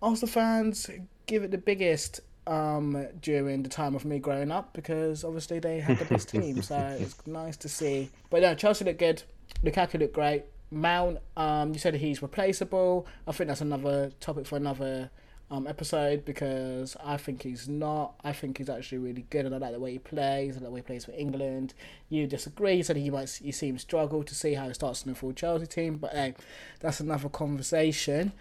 Arsenal 0.00 0.28
fans 0.28 0.88
give 1.26 1.42
it 1.42 1.50
the 1.50 1.58
biggest 1.58 2.20
um 2.46 3.06
during 3.20 3.62
the 3.62 3.68
time 3.68 3.94
of 3.94 4.04
me 4.04 4.18
growing 4.18 4.50
up 4.50 4.72
because 4.72 5.24
obviously 5.24 5.58
they 5.60 5.80
had 5.80 5.98
the 5.98 6.04
best 6.06 6.28
team. 6.28 6.60
So 6.62 6.76
it's 7.00 7.26
nice 7.26 7.56
to 7.58 7.68
see. 7.68 8.10
But 8.30 8.42
no, 8.42 8.54
Chelsea 8.54 8.84
look 8.84 8.98
good. 8.98 9.22
Lukaku 9.64 10.00
looked 10.00 10.14
great. 10.14 10.44
Mount, 10.70 11.18
um, 11.36 11.72
you 11.72 11.78
said 11.78 11.94
he's 11.94 12.22
replaceable. 12.22 13.06
I 13.26 13.32
think 13.32 13.48
that's 13.48 13.60
another 13.60 14.10
topic 14.20 14.46
for 14.46 14.56
another 14.56 15.10
um, 15.52 15.66
episode 15.66 16.24
because 16.24 16.96
I 17.04 17.18
think 17.18 17.42
he's 17.42 17.68
not. 17.68 18.14
I 18.24 18.32
think 18.32 18.56
he's 18.56 18.70
actually 18.70 18.98
really 18.98 19.26
good, 19.28 19.44
and 19.44 19.54
I 19.54 19.58
like 19.58 19.72
the 19.72 19.80
way 19.80 19.92
he 19.92 19.98
plays. 19.98 20.56
I 20.56 20.60
like 20.60 20.64
the 20.64 20.70
way 20.70 20.80
he 20.80 20.84
plays 20.84 21.04
for 21.04 21.12
England. 21.12 21.74
You 22.08 22.26
disagree? 22.26 22.76
You 22.76 22.82
said 22.82 22.96
you 22.96 23.12
might 23.12 23.38
you 23.42 23.52
see 23.52 23.68
him 23.68 23.78
struggle 23.78 24.24
to 24.24 24.34
see 24.34 24.54
how 24.54 24.66
he 24.66 24.74
starts 24.74 25.04
in 25.04 25.12
the 25.12 25.14
full 25.14 25.34
Chelsea 25.34 25.66
team, 25.66 25.96
but 25.96 26.12
hey, 26.12 26.34
that's 26.80 27.00
another 27.00 27.28
conversation. 27.28 28.32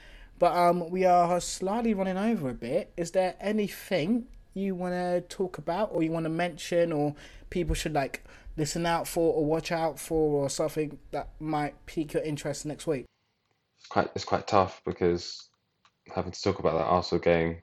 But 0.42 0.58
um, 0.58 0.89
we 0.89 1.06
are 1.06 1.39
slightly 1.39 1.94
running 1.94 2.18
over 2.18 2.50
a 2.50 2.54
bit. 2.56 2.92
Is 2.98 3.12
there 3.12 3.36
anything 3.39 4.26
you 4.56 4.74
want 4.74 4.96
to 4.96 5.22
talk 5.30 5.60
about, 5.60 5.92
or 5.94 6.02
you 6.02 6.10
want 6.10 6.24
to 6.24 6.32
mention, 6.32 6.92
or 6.92 7.14
people 7.52 7.76
should 7.76 7.94
like 7.94 8.24
listen 8.58 8.88
out 8.88 9.08
for, 9.08 9.36
or 9.36 9.46
watch 9.46 9.72
out 9.72 10.00
for, 10.00 10.42
or 10.42 10.50
something 10.50 10.98
that 11.12 11.30
might 11.39 11.76
pique 11.86 12.14
your 12.14 12.24
interest 12.24 12.66
next 12.66 12.88
week? 12.88 13.06
It's 13.78 13.88
quite 13.88 14.10
it's 14.16 14.26
quite 14.26 14.48
tough 14.48 14.82
because 14.84 15.48
having 16.12 16.32
to 16.32 16.42
talk 16.42 16.58
about 16.58 16.74
that 16.74 16.86
Arsenal 16.86 17.22
game, 17.22 17.62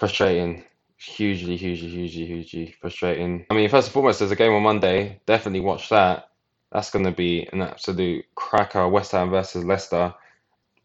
frustrating, 0.00 0.64
hugely, 0.96 1.56
hugely, 1.56 1.88
hugely, 1.88 2.26
hugely 2.26 2.74
frustrating. 2.80 3.46
I 3.48 3.54
mean, 3.54 3.68
first 3.68 3.86
and 3.86 3.94
foremost, 3.94 4.18
there's 4.18 4.32
a 4.32 4.36
game 4.36 4.54
on 4.54 4.64
Monday. 4.64 5.20
Definitely 5.24 5.60
watch 5.60 5.88
that. 5.90 6.30
That's 6.72 6.90
going 6.90 7.04
to 7.04 7.12
be 7.12 7.48
an 7.52 7.62
absolute 7.62 8.24
cracker. 8.34 8.88
West 8.88 9.12
Ham 9.12 9.30
versus 9.30 9.64
Leicester. 9.64 10.12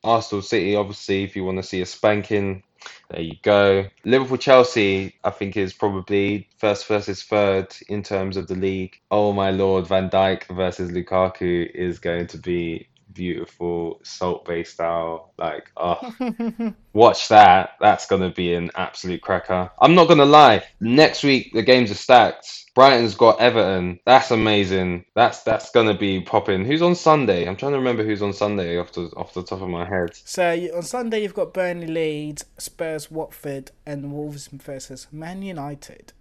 Arsenal 0.03 0.41
City, 0.41 0.75
obviously, 0.75 1.23
if 1.23 1.35
you 1.35 1.43
want 1.43 1.57
to 1.57 1.63
see 1.63 1.81
a 1.81 1.85
spanking, 1.85 2.63
there 3.09 3.21
you 3.21 3.35
go. 3.43 3.85
Liverpool 4.03 4.37
Chelsea, 4.37 5.15
I 5.23 5.29
think, 5.29 5.57
is 5.57 5.73
probably 5.73 6.47
first 6.57 6.87
versus 6.87 7.23
third 7.23 7.75
in 7.87 8.03
terms 8.03 8.37
of 8.37 8.47
the 8.47 8.55
league. 8.55 8.99
Oh 9.11 9.33
my 9.33 9.51
lord, 9.51 9.87
Van 9.87 10.09
Dijk 10.09 10.45
versus 10.45 10.91
Lukaku 10.91 11.69
is 11.69 11.99
going 11.99 12.27
to 12.27 12.37
be 12.37 12.87
beautiful, 13.13 13.99
Salt 14.03 14.45
Bae 14.45 14.63
style. 14.63 15.33
Like, 15.37 15.71
oh, 15.77 16.13
watch 16.93 17.27
that. 17.29 17.71
That's 17.79 18.07
going 18.07 18.21
to 18.21 18.29
be 18.29 18.53
an 18.53 18.71
absolute 18.75 19.21
cracker. 19.21 19.71
I'm 19.79 19.95
not 19.95 20.07
going 20.07 20.19
to 20.19 20.25
lie. 20.25 20.63
Next 20.79 21.23
week, 21.23 21.53
the 21.53 21.63
games 21.63 21.91
are 21.91 21.95
stacked. 21.95 22.61
Brighton's 22.73 23.15
got 23.15 23.41
Everton. 23.41 23.99
That's 24.05 24.31
amazing. 24.31 25.03
That's 25.13 25.43
that's 25.43 25.71
gonna 25.71 25.97
be 25.97 26.21
popping. 26.21 26.63
Who's 26.63 26.81
on 26.81 26.95
Sunday? 26.95 27.45
I'm 27.45 27.57
trying 27.57 27.73
to 27.73 27.77
remember 27.77 28.05
who's 28.05 28.21
on 28.21 28.31
Sunday 28.31 28.77
off 28.77 28.93
the 28.93 29.11
off 29.17 29.33
the 29.33 29.43
top 29.43 29.61
of 29.61 29.67
my 29.67 29.85
head. 29.85 30.15
So 30.15 30.53
you, 30.53 30.73
on 30.73 30.83
Sunday 30.83 31.21
you've 31.21 31.33
got 31.33 31.53
Burnley, 31.53 31.87
Leeds, 31.87 32.45
Spurs, 32.57 33.11
Watford, 33.11 33.71
and 33.85 34.13
Wolves 34.13 34.47
versus 34.47 35.07
Man 35.11 35.41
United. 35.41 36.13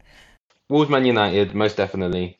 Wolves, 0.68 0.90
Man 0.90 1.04
United, 1.04 1.54
most 1.54 1.76
definitely. 1.76 2.38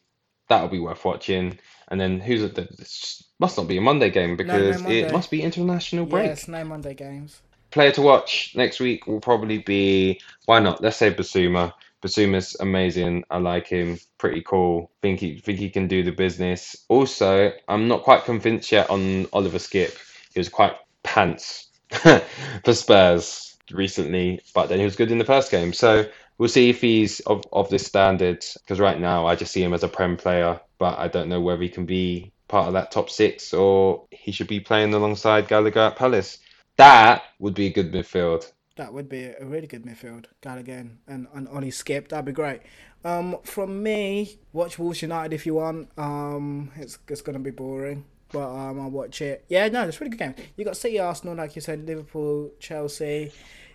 That'll 0.49 0.69
be 0.69 0.81
worth 0.81 1.05
watching. 1.05 1.59
And 1.91 2.01
then 2.01 2.21
who's 2.21 2.43
it? 2.43 2.55
This 2.55 3.25
must 3.39 3.57
not 3.57 3.69
be 3.69 3.77
a 3.77 3.81
Monday 3.81 4.11
game 4.11 4.37
because 4.37 4.81
Monday. 4.83 5.01
it 5.01 5.13
must 5.13 5.31
be 5.31 5.43
international 5.43 6.07
break. 6.07 6.27
Yes, 6.27 6.49
no 6.49 6.65
Monday 6.65 6.95
games. 6.95 7.43
Player 7.71 7.93
to 7.93 8.03
watch 8.03 8.53
next 8.57 8.81
week 8.81 9.07
will 9.07 9.21
probably 9.21 9.59
be 9.59 10.21
why 10.47 10.61
not? 10.61 10.83
Let's 10.83 10.97
say 10.97 11.13
Bissouma 11.13 11.73
Bissouma's 12.03 12.57
amazing. 12.61 13.25
I 13.31 13.39
like 13.39 13.67
him. 13.67 13.99
Pretty 14.19 14.43
cool. 14.43 14.91
Think 15.03 15.21
he 15.21 15.39
think 15.39 15.59
he 15.59 15.71
can 15.71 15.87
do 15.87 16.03
the 16.03 16.13
business. 16.13 16.77
Also, 16.89 17.53
I'm 17.69 17.89
not 17.89 18.03
quite 18.03 18.25
convinced 18.25 18.73
yet 18.73 18.89
on 18.89 19.27
Oliver 19.33 19.59
Skipp. 19.59 19.97
He 20.33 20.41
was 20.41 20.49
quite 20.49 20.75
pants 21.03 21.69
for 21.91 22.73
Spurs 22.73 23.57
recently, 23.71 24.41
but 24.55 24.69
then 24.69 24.79
he 24.79 24.85
was 24.85 24.97
good 24.97 25.11
in 25.11 25.19
the 25.19 25.25
first 25.25 25.51
game. 25.51 25.73
So 25.73 26.07
we'll 26.41 26.49
see 26.49 26.71
if 26.71 26.81
he's 26.81 27.21
of, 27.21 27.45
of 27.53 27.69
this 27.69 27.87
standard. 27.87 28.45
Because 28.55 28.81
right 28.81 28.99
now 28.99 29.27
I 29.27 29.37
just 29.37 29.53
see 29.53 29.63
him 29.63 29.75
as 29.75 29.85
a 29.85 29.89
prem 29.89 30.17
player, 30.17 30.59
but 30.79 30.99
I 30.99 31.07
don't 31.07 31.29
know 31.29 31.41
whether 31.41 31.63
he 31.63 31.69
can 31.69 31.85
be 31.85 32.33
part 32.49 32.67
of 32.67 32.73
that 32.73 32.91
top 32.91 33.11
six 33.11 33.53
or 33.53 34.07
he 34.11 34.33
should 34.33 34.49
be 34.49 34.59
playing 34.59 34.93
alongside 34.95 35.47
Gallagher 35.47 35.81
at 35.81 35.97
Palace. 35.97 36.39
That 36.77 37.23
would 37.39 37.55
be 37.55 37.67
a 37.67 37.73
good 37.73 37.93
midfield. 37.93 38.51
That 38.77 38.95
would 38.95 39.09
be 39.09 39.25
a 39.25 39.45
really 39.45 39.67
good 39.67 39.85
midfield. 39.85 40.25
Gallagher 40.41 40.87
and, 41.07 41.29
and 41.35 41.47
Ollie 41.49 41.71
Skipp. 41.71 42.09
That'd 42.09 42.25
be 42.25 42.33
great. 42.33 42.63
Um, 43.05 43.37
from 43.45 43.83
me, 43.83 44.39
watch 44.55 44.79
Wolves 44.79 45.03
United 45.03 45.35
if 45.35 45.45
you 45.45 45.55
want. 45.55 45.91
Um, 45.99 46.71
it's 46.77 46.99
it's 47.09 47.21
gonna 47.23 47.39
be 47.39 47.51
boring, 47.51 48.05
but 48.33 48.49
um, 48.49 48.81
I'll 48.81 48.91
watch 48.91 49.21
it. 49.23 49.45
Yeah, 49.49 49.69
no, 49.69 49.87
it's 49.87 49.97
a 49.99 50.01
really 50.01 50.17
good 50.17 50.19
game. 50.19 50.35
You 50.57 50.65
got 50.65 50.77
City, 50.77 50.99
Arsenal, 50.99 51.35
like 51.35 51.57
you 51.57 51.63
said, 51.63 51.87
Liverpool, 51.87 52.51
Chelsea, 52.59 53.33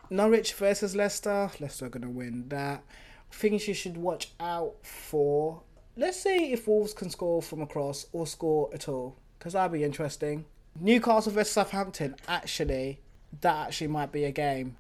Norwich 0.10 0.54
versus 0.54 0.96
Leicester. 0.96 1.52
Leicester 1.60 1.86
are 1.86 1.90
gonna 1.90 2.10
win 2.10 2.50
that. 2.50 2.84
Things 3.32 3.68
you 3.68 3.74
should 3.74 3.98
watch 3.98 4.32
out 4.40 4.76
for. 4.86 5.62
Let's 5.98 6.22
see 6.22 6.52
if 6.52 6.68
Wolves 6.68 6.94
can 6.94 7.10
score 7.10 7.42
from 7.42 7.62
across 7.62 8.06
or 8.12 8.28
score 8.28 8.70
at 8.74 8.88
all, 8.88 9.18
because 9.38 9.54
that'd 9.54 9.72
be 9.72 9.84
interesting. 9.84 10.46
Newcastle 10.80 11.32
versus 11.32 11.54
Southampton. 11.54 12.16
Actually, 12.28 13.00
that 13.42 13.68
actually 13.68 13.88
might 13.88 14.12
be 14.12 14.26
a 14.26 14.32
game 14.32 14.78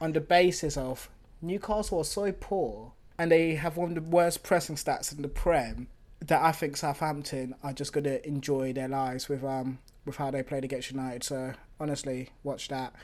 on 0.00 0.12
the 0.12 0.20
basis 0.20 0.76
of 0.76 1.08
Newcastle 1.40 2.00
are 2.00 2.04
so 2.04 2.32
poor 2.32 2.92
and 3.18 3.30
they 3.30 3.54
have 3.54 3.76
one 3.76 3.90
of 3.90 3.94
the 3.94 4.10
worst 4.10 4.42
pressing 4.42 4.76
stats 4.76 5.14
in 5.14 5.22
the 5.22 5.28
Prem 5.28 5.88
that 6.20 6.42
I 6.42 6.52
think 6.52 6.76
Southampton 6.76 7.54
are 7.62 7.72
just 7.72 7.92
going 7.92 8.04
to 8.04 8.26
enjoy 8.26 8.72
their 8.72 8.88
lives 8.88 9.28
with 9.28 9.44
um 9.44 9.78
with 10.04 10.16
how 10.16 10.30
they 10.30 10.42
played 10.42 10.64
against 10.64 10.90
United. 10.90 11.22
So 11.22 11.52
honestly, 11.78 12.30
watch 12.42 12.68
that. 12.68 12.94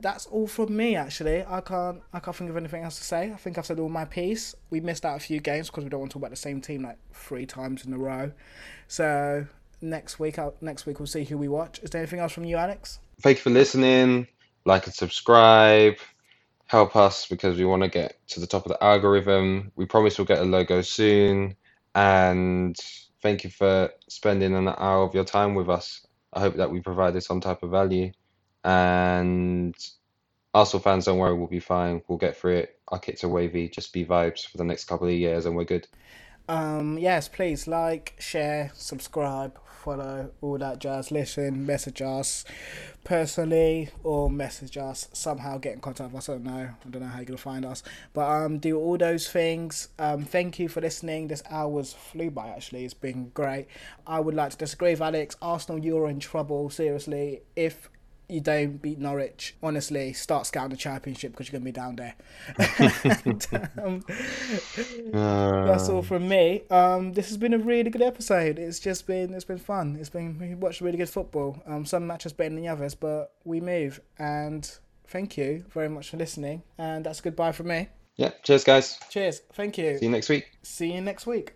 That's 0.00 0.26
all 0.26 0.46
from 0.46 0.76
me. 0.76 0.96
Actually, 0.96 1.44
I 1.46 1.60
can't 1.60 2.02
I 2.12 2.20
can't 2.20 2.36
think 2.36 2.50
of 2.50 2.56
anything 2.56 2.82
else 2.82 2.98
to 2.98 3.04
say. 3.04 3.32
I 3.32 3.36
think 3.36 3.56
I've 3.58 3.66
said 3.66 3.78
all 3.78 3.88
my 3.88 4.04
piece. 4.04 4.54
We 4.70 4.80
missed 4.80 5.04
out 5.04 5.16
a 5.16 5.20
few 5.20 5.40
games 5.40 5.68
because 5.68 5.84
we 5.84 5.90
don't 5.90 6.00
want 6.00 6.10
to 6.10 6.14
talk 6.14 6.22
about 6.22 6.30
the 6.30 6.36
same 6.36 6.60
team 6.60 6.82
like 6.82 6.98
three 7.12 7.46
times 7.46 7.84
in 7.84 7.92
a 7.92 7.98
row. 7.98 8.32
So 8.88 9.46
next 9.80 10.18
week, 10.18 10.38
I'll, 10.38 10.54
next 10.60 10.86
week 10.86 10.98
we'll 10.98 11.06
see 11.06 11.24
who 11.24 11.38
we 11.38 11.48
watch. 11.48 11.78
Is 11.82 11.90
there 11.90 12.00
anything 12.00 12.18
else 12.18 12.32
from 12.32 12.44
you, 12.44 12.56
Alex? 12.56 12.98
Thank 13.20 13.38
you 13.38 13.42
for 13.42 13.50
listening. 13.50 14.26
Like 14.64 14.86
and 14.86 14.94
subscribe 14.94 15.96
help 16.72 16.96
us 16.96 17.26
because 17.26 17.58
we 17.58 17.66
want 17.66 17.82
to 17.82 17.88
get 17.88 18.16
to 18.26 18.40
the 18.40 18.46
top 18.46 18.64
of 18.64 18.72
the 18.72 18.82
algorithm. 18.82 19.70
We 19.76 19.84
promise 19.84 20.16
we'll 20.16 20.24
get 20.24 20.38
a 20.38 20.44
logo 20.44 20.80
soon. 20.80 21.54
And 21.94 22.74
thank 23.20 23.44
you 23.44 23.50
for 23.50 23.90
spending 24.08 24.54
an 24.54 24.68
hour 24.68 25.02
of 25.02 25.14
your 25.14 25.24
time 25.24 25.54
with 25.54 25.68
us. 25.68 26.06
I 26.32 26.40
hope 26.40 26.54
that 26.56 26.70
we 26.70 26.80
provided 26.80 27.22
some 27.22 27.42
type 27.42 27.62
of 27.62 27.70
value. 27.70 28.12
And 28.64 29.74
Arsenal 30.54 30.82
fans, 30.82 31.06
don't 31.06 31.18
worry, 31.18 31.34
we'll 31.34 31.46
be 31.46 31.60
fine. 31.60 32.02
We'll 32.08 32.18
get 32.18 32.36
through 32.36 32.56
it. 32.58 32.78
Our 32.88 32.98
kits 32.98 33.24
are 33.24 33.28
wavy. 33.28 33.68
Just 33.68 33.92
be 33.92 34.04
vibes 34.04 34.46
for 34.46 34.58
the 34.58 34.64
next 34.64 34.84
couple 34.84 35.06
of 35.06 35.14
years, 35.14 35.46
and 35.46 35.56
we're 35.56 35.64
good. 35.64 35.86
Um, 36.48 36.98
yes, 36.98 37.28
please 37.28 37.66
like, 37.66 38.14
share, 38.18 38.72
subscribe, 38.74 39.58
follow, 39.82 40.30
all 40.40 40.58
that 40.58 40.80
jazz. 40.80 41.10
Listen, 41.10 41.64
message 41.64 42.02
us 42.02 42.44
personally 43.04 43.90
or 44.02 44.28
message 44.28 44.76
us 44.76 45.08
somehow. 45.12 45.58
Get 45.58 45.74
in 45.74 45.80
contact 45.80 46.12
with 46.12 46.18
us. 46.18 46.28
I 46.28 46.32
don't 46.32 46.44
know. 46.44 46.68
I 46.84 46.90
don't 46.90 47.02
know 47.02 47.08
how 47.08 47.18
you're 47.18 47.26
gonna 47.26 47.38
find 47.38 47.64
us, 47.64 47.82
but 48.12 48.28
um, 48.28 48.58
do 48.58 48.78
all 48.78 48.98
those 48.98 49.28
things. 49.28 49.88
Um, 49.98 50.24
thank 50.24 50.58
you 50.58 50.68
for 50.68 50.80
listening. 50.80 51.28
This 51.28 51.42
hours 51.48 51.92
flew 51.92 52.30
by. 52.30 52.48
Actually, 52.48 52.84
it's 52.84 52.94
been 52.94 53.30
great. 53.30 53.66
I 54.06 54.20
would 54.20 54.34
like 54.34 54.50
to 54.50 54.56
disagree 54.56 54.90
with 54.90 55.00
Alex. 55.00 55.36
Arsenal, 55.40 55.82
you're 55.82 56.08
in 56.08 56.20
trouble. 56.20 56.70
Seriously, 56.70 57.42
if 57.56 57.88
you 58.32 58.40
don't 58.40 58.80
beat 58.80 58.98
Norwich, 58.98 59.54
honestly, 59.62 60.12
start 60.12 60.46
scouting 60.46 60.70
the 60.70 60.76
championship 60.76 61.32
because 61.32 61.50
you're 61.50 61.60
going 61.60 61.72
to 61.72 61.72
be 61.72 61.72
down 61.72 61.96
there. 61.96 62.14
and, 63.24 63.46
um, 63.82 64.04
uh... 65.14 65.66
That's 65.66 65.88
all 65.88 66.02
from 66.02 66.28
me. 66.28 66.62
Um, 66.70 67.12
this 67.12 67.28
has 67.28 67.36
been 67.36 67.54
a 67.54 67.58
really 67.58 67.90
good 67.90 68.02
episode. 68.02 68.58
It's 68.58 68.80
just 68.80 69.06
been 69.06 69.34
it's 69.34 69.44
been 69.44 69.58
fun. 69.58 69.96
It's 70.00 70.10
been 70.10 70.38
we 70.38 70.54
watched 70.54 70.80
really 70.80 70.98
good 70.98 71.10
football. 71.10 71.62
Um, 71.66 71.84
some 71.84 72.06
matches 72.06 72.32
better 72.32 72.50
than 72.50 72.62
the 72.62 72.68
others, 72.68 72.94
but 72.94 73.34
we 73.44 73.60
move. 73.60 74.00
And 74.18 74.70
thank 75.06 75.36
you 75.36 75.64
very 75.70 75.88
much 75.88 76.10
for 76.10 76.16
listening. 76.16 76.62
And 76.78 77.04
that's 77.04 77.20
goodbye 77.20 77.52
from 77.52 77.68
me. 77.68 77.88
Yeah. 78.16 78.30
Cheers, 78.42 78.64
guys. 78.64 78.98
Cheers. 79.10 79.42
Thank 79.52 79.78
you. 79.78 79.98
See 79.98 80.04
you 80.04 80.10
next 80.10 80.28
week. 80.28 80.50
See 80.62 80.92
you 80.92 81.00
next 81.00 81.26
week. 81.26 81.54